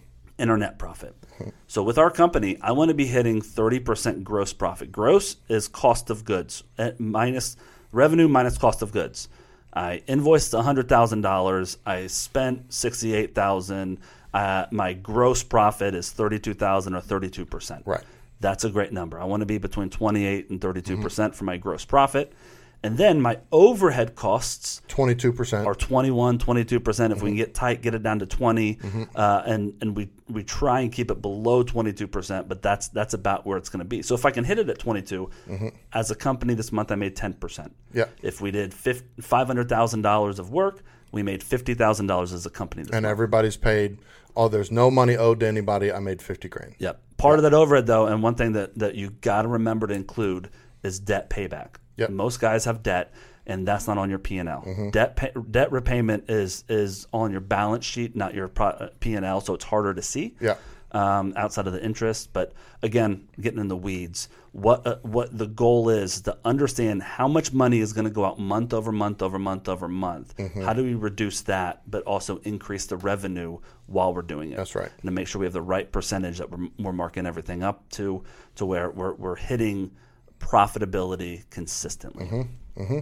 our 0.50 0.58
net 0.58 0.80
profit. 0.80 1.16
So 1.68 1.82
with 1.82 1.98
our 1.98 2.12
company, 2.12 2.58
I 2.62 2.72
want 2.74 2.90
to 2.90 2.94
be 2.94 3.08
hitting 3.08 3.42
30% 3.42 4.24
gross 4.24 4.54
profit. 4.54 4.92
Gross 4.92 5.38
is 5.50 5.68
cost 5.68 6.10
of 6.10 6.24
goods 6.24 6.64
eh, 6.78 6.92
minus 7.00 7.58
revenue 7.92 8.28
minus 8.28 8.58
cost 8.58 8.82
of 8.82 8.92
goods. 8.92 9.28
I 9.74 10.04
invoiced 10.08 10.52
$100,000. 10.52 11.78
I 11.86 12.08
spent 12.08 12.74
68,000. 12.74 14.00
Uh, 14.34 14.66
my 14.72 14.94
gross 14.94 15.44
profit 15.44 15.96
is 15.96 16.12
32,000 16.12 16.94
or 16.94 17.02
32%. 17.02 17.82
Right. 17.86 18.04
That's 18.40 18.64
a 18.64 18.70
great 18.70 18.92
number. 18.92 19.20
I 19.20 19.26
want 19.26 19.42
to 19.42 19.46
be 19.46 19.58
between 19.60 19.90
28 19.90 20.50
and 20.50 20.60
32% 20.60 21.36
for 21.36 21.44
my 21.44 21.58
gross 21.58 21.86
profit. 21.86 22.34
And 22.84 22.98
then 22.98 23.22
my 23.22 23.38
overhead 23.52 24.16
costs 24.16 24.82
Twenty 24.88 25.14
two 25.14 25.32
percent. 25.32 25.68
are 25.68 25.76
21, 25.76 26.40
22%. 26.40 27.12
If 27.12 27.22
we 27.22 27.30
can 27.30 27.38
get 27.38 27.54
tight, 27.54 27.84
get 27.84 27.94
it 27.94 28.02
down 28.02 28.18
to 28.20 28.26
20. 28.26 28.76
Mm-hmm. 28.76 29.04
Uh, 29.16 29.44
and 29.46 29.74
and 29.82 29.96
we, 29.96 30.10
we 30.28 30.44
try 30.44 30.80
and 30.82 30.92
keep 30.92 31.12
it 31.12 31.22
below 31.22 31.64
22%, 31.64 32.48
but 32.48 32.64
that's 32.64 32.88
that's 32.88 33.14
about 33.14 33.46
where 33.46 33.60
it's 33.60 33.70
going 33.70 33.80
to 33.82 33.86
be. 33.86 34.02
So 34.02 34.16
if 34.16 34.26
I 34.26 34.32
can 34.32 34.44
hit 34.44 34.58
it 34.58 34.68
at 34.68 34.80
22, 34.80 35.30
as 35.94 36.10
a 36.10 36.16
company 36.16 36.56
this 36.56 36.72
month, 36.72 36.92
I 36.92 36.96
made 36.96 37.16
10%. 37.16 37.38
Mm-hmm. 37.38 37.98
Yeah. 37.98 38.06
If 38.24 38.42
we 38.42 38.50
did 38.50 38.72
$500,000 38.72 40.40
of 40.40 40.50
work, 40.50 40.84
we 41.12 41.24
made 41.24 41.42
$50,000 41.42 42.34
as 42.34 42.46
a 42.46 42.50
company 42.50 42.84
this 42.84 42.92
And 42.92 43.04
month. 43.04 43.12
everybody's 43.12 43.58
paid. 43.58 44.00
Oh, 44.36 44.48
there's 44.48 44.72
no 44.72 44.90
money 44.90 45.18
owed 45.18 45.42
to 45.42 45.48
anybody. 45.48 45.92
I 45.92 46.00
made 46.00 46.22
fifty 46.22 46.48
grand. 46.48 46.76
Yep. 46.80 47.02
Part 47.18 47.38
of 47.38 47.44
that 47.44 47.54
overhead, 47.54 47.86
though, 47.86 48.08
and 48.08 48.24
one 48.24 48.36
thing 48.36 48.54
that, 48.54 48.80
that 48.80 48.96
you 48.96 49.10
got 49.10 49.42
to 49.42 49.50
remember 49.50 49.88
to 49.88 49.94
include 49.94 50.50
is 50.84 51.02
debt 51.02 51.30
payback. 51.30 51.76
Yep. 52.02 52.10
Most 52.10 52.40
guys 52.40 52.66
have 52.66 52.84
debt, 52.84 53.14
and 53.46 53.68
that's 53.68 53.88
not 53.88 53.98
on 53.98 54.10
your 54.10 54.20
P 54.20 54.38
and 54.38 54.50
L. 54.50 54.64
Mm-hmm. 54.66 54.90
Debt 54.90 55.16
pay, 55.16 55.32
debt 55.50 55.72
repayment 55.72 56.30
is 56.30 56.64
is 56.68 57.08
on 57.14 57.32
your 57.32 57.42
balance 57.42 57.86
sheet, 57.86 58.16
not 58.16 58.34
your 58.34 58.48
P 59.00 59.14
and 59.16 59.26
L, 59.26 59.42
so 59.42 59.54
it's 59.54 59.66
harder 59.66 59.94
to 59.94 60.02
see. 60.02 60.36
Yeah. 60.40 60.56
Um, 60.94 61.32
outside 61.38 61.68
of 61.68 61.74
the 61.74 61.82
interest, 61.82 62.34
but 62.34 62.52
again, 62.82 63.30
getting 63.40 63.62
in 63.62 63.70
the 63.70 63.78
weeds. 63.78 64.28
What 64.52 64.86
uh, 64.86 64.98
what 65.04 65.38
the 65.38 65.48
goal 65.48 65.88
is 65.88 66.20
to 66.24 66.38
understand 66.44 67.02
how 67.02 67.30
much 67.30 67.54
money 67.54 67.80
is 67.80 67.94
going 67.94 68.04
to 68.04 68.12
go 68.12 68.26
out 68.26 68.38
month 68.40 68.74
over 68.74 68.92
month 68.92 69.22
over 69.22 69.40
month 69.40 69.70
over 69.70 69.88
month. 69.88 70.36
Mm-hmm. 70.36 70.64
How 70.64 70.74
do 70.74 70.84
we 70.84 70.96
reduce 70.96 71.40
that, 71.44 71.90
but 71.90 72.04
also 72.04 72.40
increase 72.40 72.88
the 72.88 72.98
revenue 72.98 73.60
while 73.88 74.14
we're 74.14 74.22
doing 74.22 74.52
it? 74.52 74.58
That's 74.58 74.76
right. 74.76 74.92
and 74.92 75.04
to 75.06 75.12
make 75.12 75.28
sure 75.30 75.40
we 75.40 75.46
have 75.46 75.54
the 75.54 75.62
right 75.62 75.90
percentage 75.90 76.40
that 76.40 76.52
we're, 76.52 76.68
we're 76.78 76.92
marking 76.92 77.26
everything 77.26 77.64
up 77.64 77.88
to 77.92 78.26
to 78.56 78.66
where 78.66 78.90
we're, 78.90 79.14
we're 79.14 79.38
hitting 79.38 79.92
profitability 80.42 81.50
consistently. 81.50 82.26
Mm-hmm. 82.78 83.00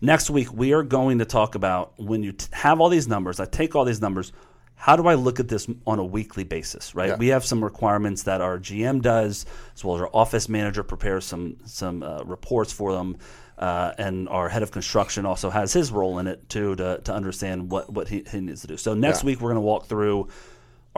Next 0.00 0.30
week, 0.30 0.52
we 0.52 0.72
are 0.72 0.82
going 0.82 1.18
to 1.18 1.24
talk 1.24 1.54
about 1.54 1.98
when 1.98 2.22
you 2.22 2.32
t- 2.32 2.46
have 2.52 2.80
all 2.80 2.88
these 2.88 3.08
numbers, 3.08 3.40
I 3.40 3.46
take 3.46 3.74
all 3.74 3.84
these 3.84 4.00
numbers, 4.00 4.32
how 4.76 4.94
do 4.94 5.08
I 5.08 5.14
look 5.14 5.40
at 5.40 5.48
this 5.48 5.68
on 5.88 5.98
a 5.98 6.04
weekly 6.04 6.44
basis, 6.44 6.94
right? 6.94 7.08
Yeah. 7.08 7.16
We 7.16 7.28
have 7.28 7.44
some 7.44 7.64
requirements 7.64 8.22
that 8.24 8.40
our 8.40 8.58
GM 8.58 9.02
does, 9.02 9.44
as 9.74 9.84
well 9.84 9.96
as 9.96 10.02
our 10.02 10.10
office 10.12 10.48
manager 10.48 10.84
prepares 10.84 11.24
some, 11.24 11.56
some 11.64 12.04
uh, 12.04 12.22
reports 12.22 12.72
for 12.72 12.92
them. 12.92 13.16
Uh, 13.58 13.92
and 13.98 14.28
our 14.28 14.48
head 14.48 14.62
of 14.62 14.70
construction 14.70 15.26
also 15.26 15.50
has 15.50 15.72
his 15.72 15.90
role 15.90 16.20
in 16.20 16.28
it 16.28 16.48
too 16.48 16.76
to, 16.76 17.00
to 17.02 17.12
understand 17.12 17.72
what, 17.72 17.92
what 17.92 18.06
he, 18.06 18.22
he 18.30 18.38
needs 18.40 18.60
to 18.60 18.68
do. 18.68 18.76
So 18.76 18.94
next 18.94 19.24
Yeah. 19.24 19.26
week 19.26 19.40
we're 19.40 19.48
going 19.50 19.56
to 19.56 19.60
walk 19.62 19.86
through 19.86 20.28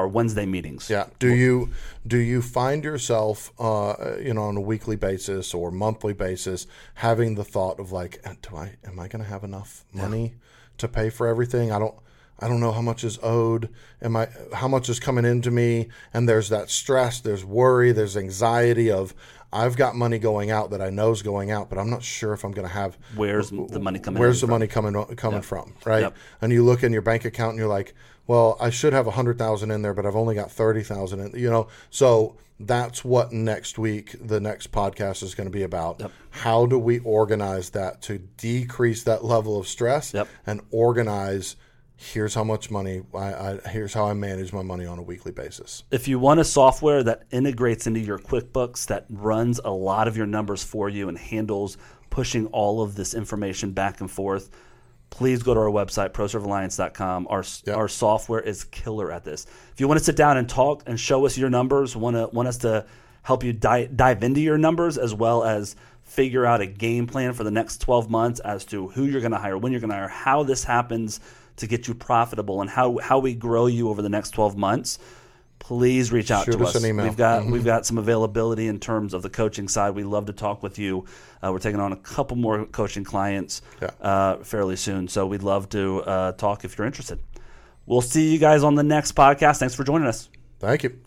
our 0.01 0.09
Wednesday 0.09 0.47
meetings. 0.47 0.89
Yeah. 0.89 1.07
Do 1.19 1.33
you 1.35 1.71
do 2.07 2.17
you 2.17 2.41
find 2.41 2.83
yourself, 2.83 3.53
uh, 3.59 4.17
you 4.19 4.35
know, 4.35 4.45
on 4.45 4.57
a 4.57 4.61
weekly 4.61 4.97
basis 4.97 5.53
or 5.53 5.71
monthly 5.71 6.15
basis, 6.15 6.67
having 6.95 7.35
the 7.35 7.45
thought 7.45 7.79
of 7.79 7.93
like, 7.93 8.21
"Uh, 8.25 8.35
do 8.43 8.57
I 8.57 8.77
am 8.85 8.99
I 8.99 9.09
going 9.09 9.23
to 9.23 9.29
have 9.29 9.45
enough 9.45 9.85
money 9.93 10.35
to 10.79 10.89
pay 10.89 11.11
for 11.11 11.27
everything? 11.27 11.71
I 11.71 11.79
don't. 11.79 11.95
I 12.43 12.49
don't 12.49 12.61
know 12.61 12.73
how 12.73 12.81
much 12.81 13.05
is 13.05 13.19
owed. 13.23 13.69
Am 14.01 14.17
I 14.17 14.29
how 14.55 14.67
much 14.67 14.89
is 14.89 14.99
coming 14.99 15.27
into 15.27 15.51
me? 15.51 15.89
And 16.15 16.27
there's 16.27 16.49
that 16.49 16.71
stress, 16.71 17.21
there's 17.21 17.45
worry, 17.45 17.93
there's 17.93 18.17
anxiety 18.17 18.91
of 18.91 19.15
I've 19.53 19.77
got 19.77 19.97
money 19.97 20.19
going 20.19 20.51
out 20.51 20.71
that 20.71 20.81
I 20.81 20.91
know 20.91 21.11
is 21.11 21.23
going 21.23 21.51
out, 21.51 21.69
but 21.69 21.79
I'm 21.79 21.91
not 21.91 22.03
sure 22.03 22.33
if 22.33 22.45
I'm 22.45 22.53
going 22.53 22.67
to 22.67 22.73
have 22.73 22.97
Where's 23.17 23.51
the 23.51 23.81
money 23.81 23.99
coming 23.99 24.21
Where's 24.21 24.41
the 24.41 24.47
money 24.47 24.67
coming 24.67 24.95
coming 25.17 25.43
from? 25.43 25.75
Right? 25.85 26.01
Yep. 26.03 26.17
And 26.41 26.53
you 26.53 26.65
look 26.65 26.83
in 26.83 26.93
your 26.93 27.03
bank 27.03 27.25
account 27.25 27.51
and 27.51 27.59
you're 27.59 27.69
like, 27.69 27.95
well, 28.27 28.57
I 28.61 28.71
should 28.71 28.93
have 28.93 29.07
a 29.07 29.13
hundred 29.13 29.39
thousand 29.39 29.71
in 29.71 29.83
there, 29.83 29.95
but 29.95 30.07
I've 30.07 30.17
only 30.17 30.35
got 30.35 30.51
thirty 30.51 30.83
thousand 30.83 31.21
in. 31.21 31.41
You 31.41 31.51
know, 31.51 31.69
so 31.91 32.37
that's 32.63 33.05
what 33.05 33.33
next 33.33 33.79
week 33.79 34.15
the 34.21 34.39
next 34.41 34.71
podcast 34.71 35.23
is 35.23 35.35
going 35.35 35.47
to 35.49 35.53
be 35.53 35.63
about. 35.63 36.03
How 36.31 36.67
do 36.67 36.79
we 36.79 36.99
organize 37.01 37.71
that 37.71 38.03
to 38.03 38.19
decrease 38.37 39.03
that 39.05 39.25
level 39.25 39.59
of 39.59 39.67
stress 39.67 40.13
Yep. 40.15 40.29
and 40.47 40.61
organize? 40.71 41.57
Here's 41.97 42.35
how 42.35 42.45
much 42.45 42.71
money 42.71 43.03
I, 43.15 43.19
I 43.19 43.59
here's 43.69 43.93
how 43.93 44.07
I 44.07 44.15
manage 44.15 44.53
my 44.55 44.63
money 44.63 44.87
on 44.87 44.99
a 44.99 45.03
weekly 45.03 45.33
basis. 45.33 45.85
if 45.91 46.09
you 46.09 46.19
want 46.19 46.41
a 46.41 46.45
software 46.45 47.03
that 47.03 47.25
integrates 47.31 47.87
into 47.87 48.01
your 48.01 48.19
QuickBooks 48.19 48.87
that 48.87 49.05
runs 49.11 49.61
a 49.63 49.71
lot 49.71 50.09
of 50.09 50.17
your 50.17 50.25
numbers 50.27 50.63
for 50.65 50.89
you 50.89 51.09
and 51.11 51.19
handles 51.19 51.77
pushing 52.09 52.47
all 52.49 52.81
of 52.83 52.95
this 52.95 53.13
information 53.13 53.73
back 53.73 54.01
and 54.01 54.11
forth, 54.11 54.49
please 55.11 55.43
go 55.43 55.55
to 55.55 55.61
our 55.61 55.67
website, 55.71 56.11
proservealliance.com. 56.11 57.27
Our, 57.29 57.45
Yep. 57.67 57.77
our 57.77 57.89
software 57.89 58.41
is 58.41 58.65
killer 58.65 59.13
at 59.13 59.25
this. 59.25 59.47
If 59.73 59.81
you 59.81 59.89
want 59.89 59.99
to 59.99 60.05
sit 60.05 60.17
down 60.17 60.37
and 60.37 60.49
talk 60.49 60.83
and 60.87 60.99
show 60.99 61.27
us 61.27 61.37
your 61.37 61.51
numbers, 61.51 61.97
want 61.97 62.17
to 62.17 62.29
want 62.29 62.49
us 62.49 62.59
to 62.59 62.87
help 63.23 63.45
you 63.45 63.53
dive, 63.53 63.97
dive 63.97 64.23
into 64.23 64.41
your 64.41 64.57
numbers 64.59 64.97
as 64.97 65.13
well 65.15 65.45
as 65.45 65.77
figure 66.03 66.47
out 66.47 66.61
a 66.61 66.67
game 66.67 67.07
plan 67.07 67.33
for 67.33 67.45
the 67.45 67.51
next 67.51 67.79
12 67.83 68.11
months 68.11 68.41
as 68.41 68.65
to 68.65 68.89
who 68.89 69.05
you're 69.05 69.21
going 69.21 69.31
to 69.33 69.39
hire, 69.39 69.57
when 69.59 69.73
you're 69.73 69.81
going 69.81 69.91
to 69.91 69.97
hire, 69.97 70.09
how 70.09 70.43
this 70.43 70.65
happens 70.65 71.21
to 71.57 71.67
get 71.67 71.87
you 71.87 71.95
profitable 71.95 72.61
and 72.63 72.71
how, 72.71 72.99
how 72.99 73.19
we 73.19 73.35
grow 73.35 73.67
you 73.67 73.89
over 73.91 74.01
the 74.03 74.09
next 74.09 74.31
12 74.31 74.57
months, 74.57 74.99
please 75.61 76.11
reach 76.11 76.33
out 76.33 76.45
Shoot 76.47 76.53
to 76.59 76.65
us 76.65 76.75
us. 76.75 76.83
an 76.83 76.89
email. 76.91 77.05
We've 77.07 77.17
got 77.17 77.47
we've 77.47 77.65
got 77.65 77.87
some 77.87 77.97
availability 77.99 78.67
in 78.67 78.81
terms 78.81 79.15
of 79.15 79.23
the 79.23 79.31
coaching 79.31 79.69
side. 79.69 79.95
We 79.95 80.03
love 80.03 80.27
to 80.27 80.33
talk 80.33 80.63
with 80.63 80.79
you. 80.79 81.05
Uh, 81.43 81.53
we're 81.53 81.61
taking 81.61 81.79
on 81.81 81.93
a 81.93 81.97
couple 81.97 82.37
more 82.37 82.67
coaching 82.67 83.05
clients 83.05 83.63
Yeah. 83.81 83.91
uh, 84.01 84.37
fairly 84.39 84.75
soon, 84.77 85.07
so 85.07 85.27
we'd 85.27 85.43
love 85.45 85.69
to 85.69 86.03
uh, 86.03 86.33
talk 86.33 86.65
if 86.65 86.77
you're 86.77 86.87
interested. 86.87 87.21
We'll 87.87 88.01
see 88.03 88.33
you 88.33 88.39
guys 88.39 88.63
on 88.65 88.75
the 88.75 88.83
next 88.83 89.15
podcast. 89.15 89.59
Thanks 89.59 89.75
for 89.75 89.85
joining 89.85 90.09
us. 90.09 90.29
Thank 90.59 90.83
you. 90.83 90.99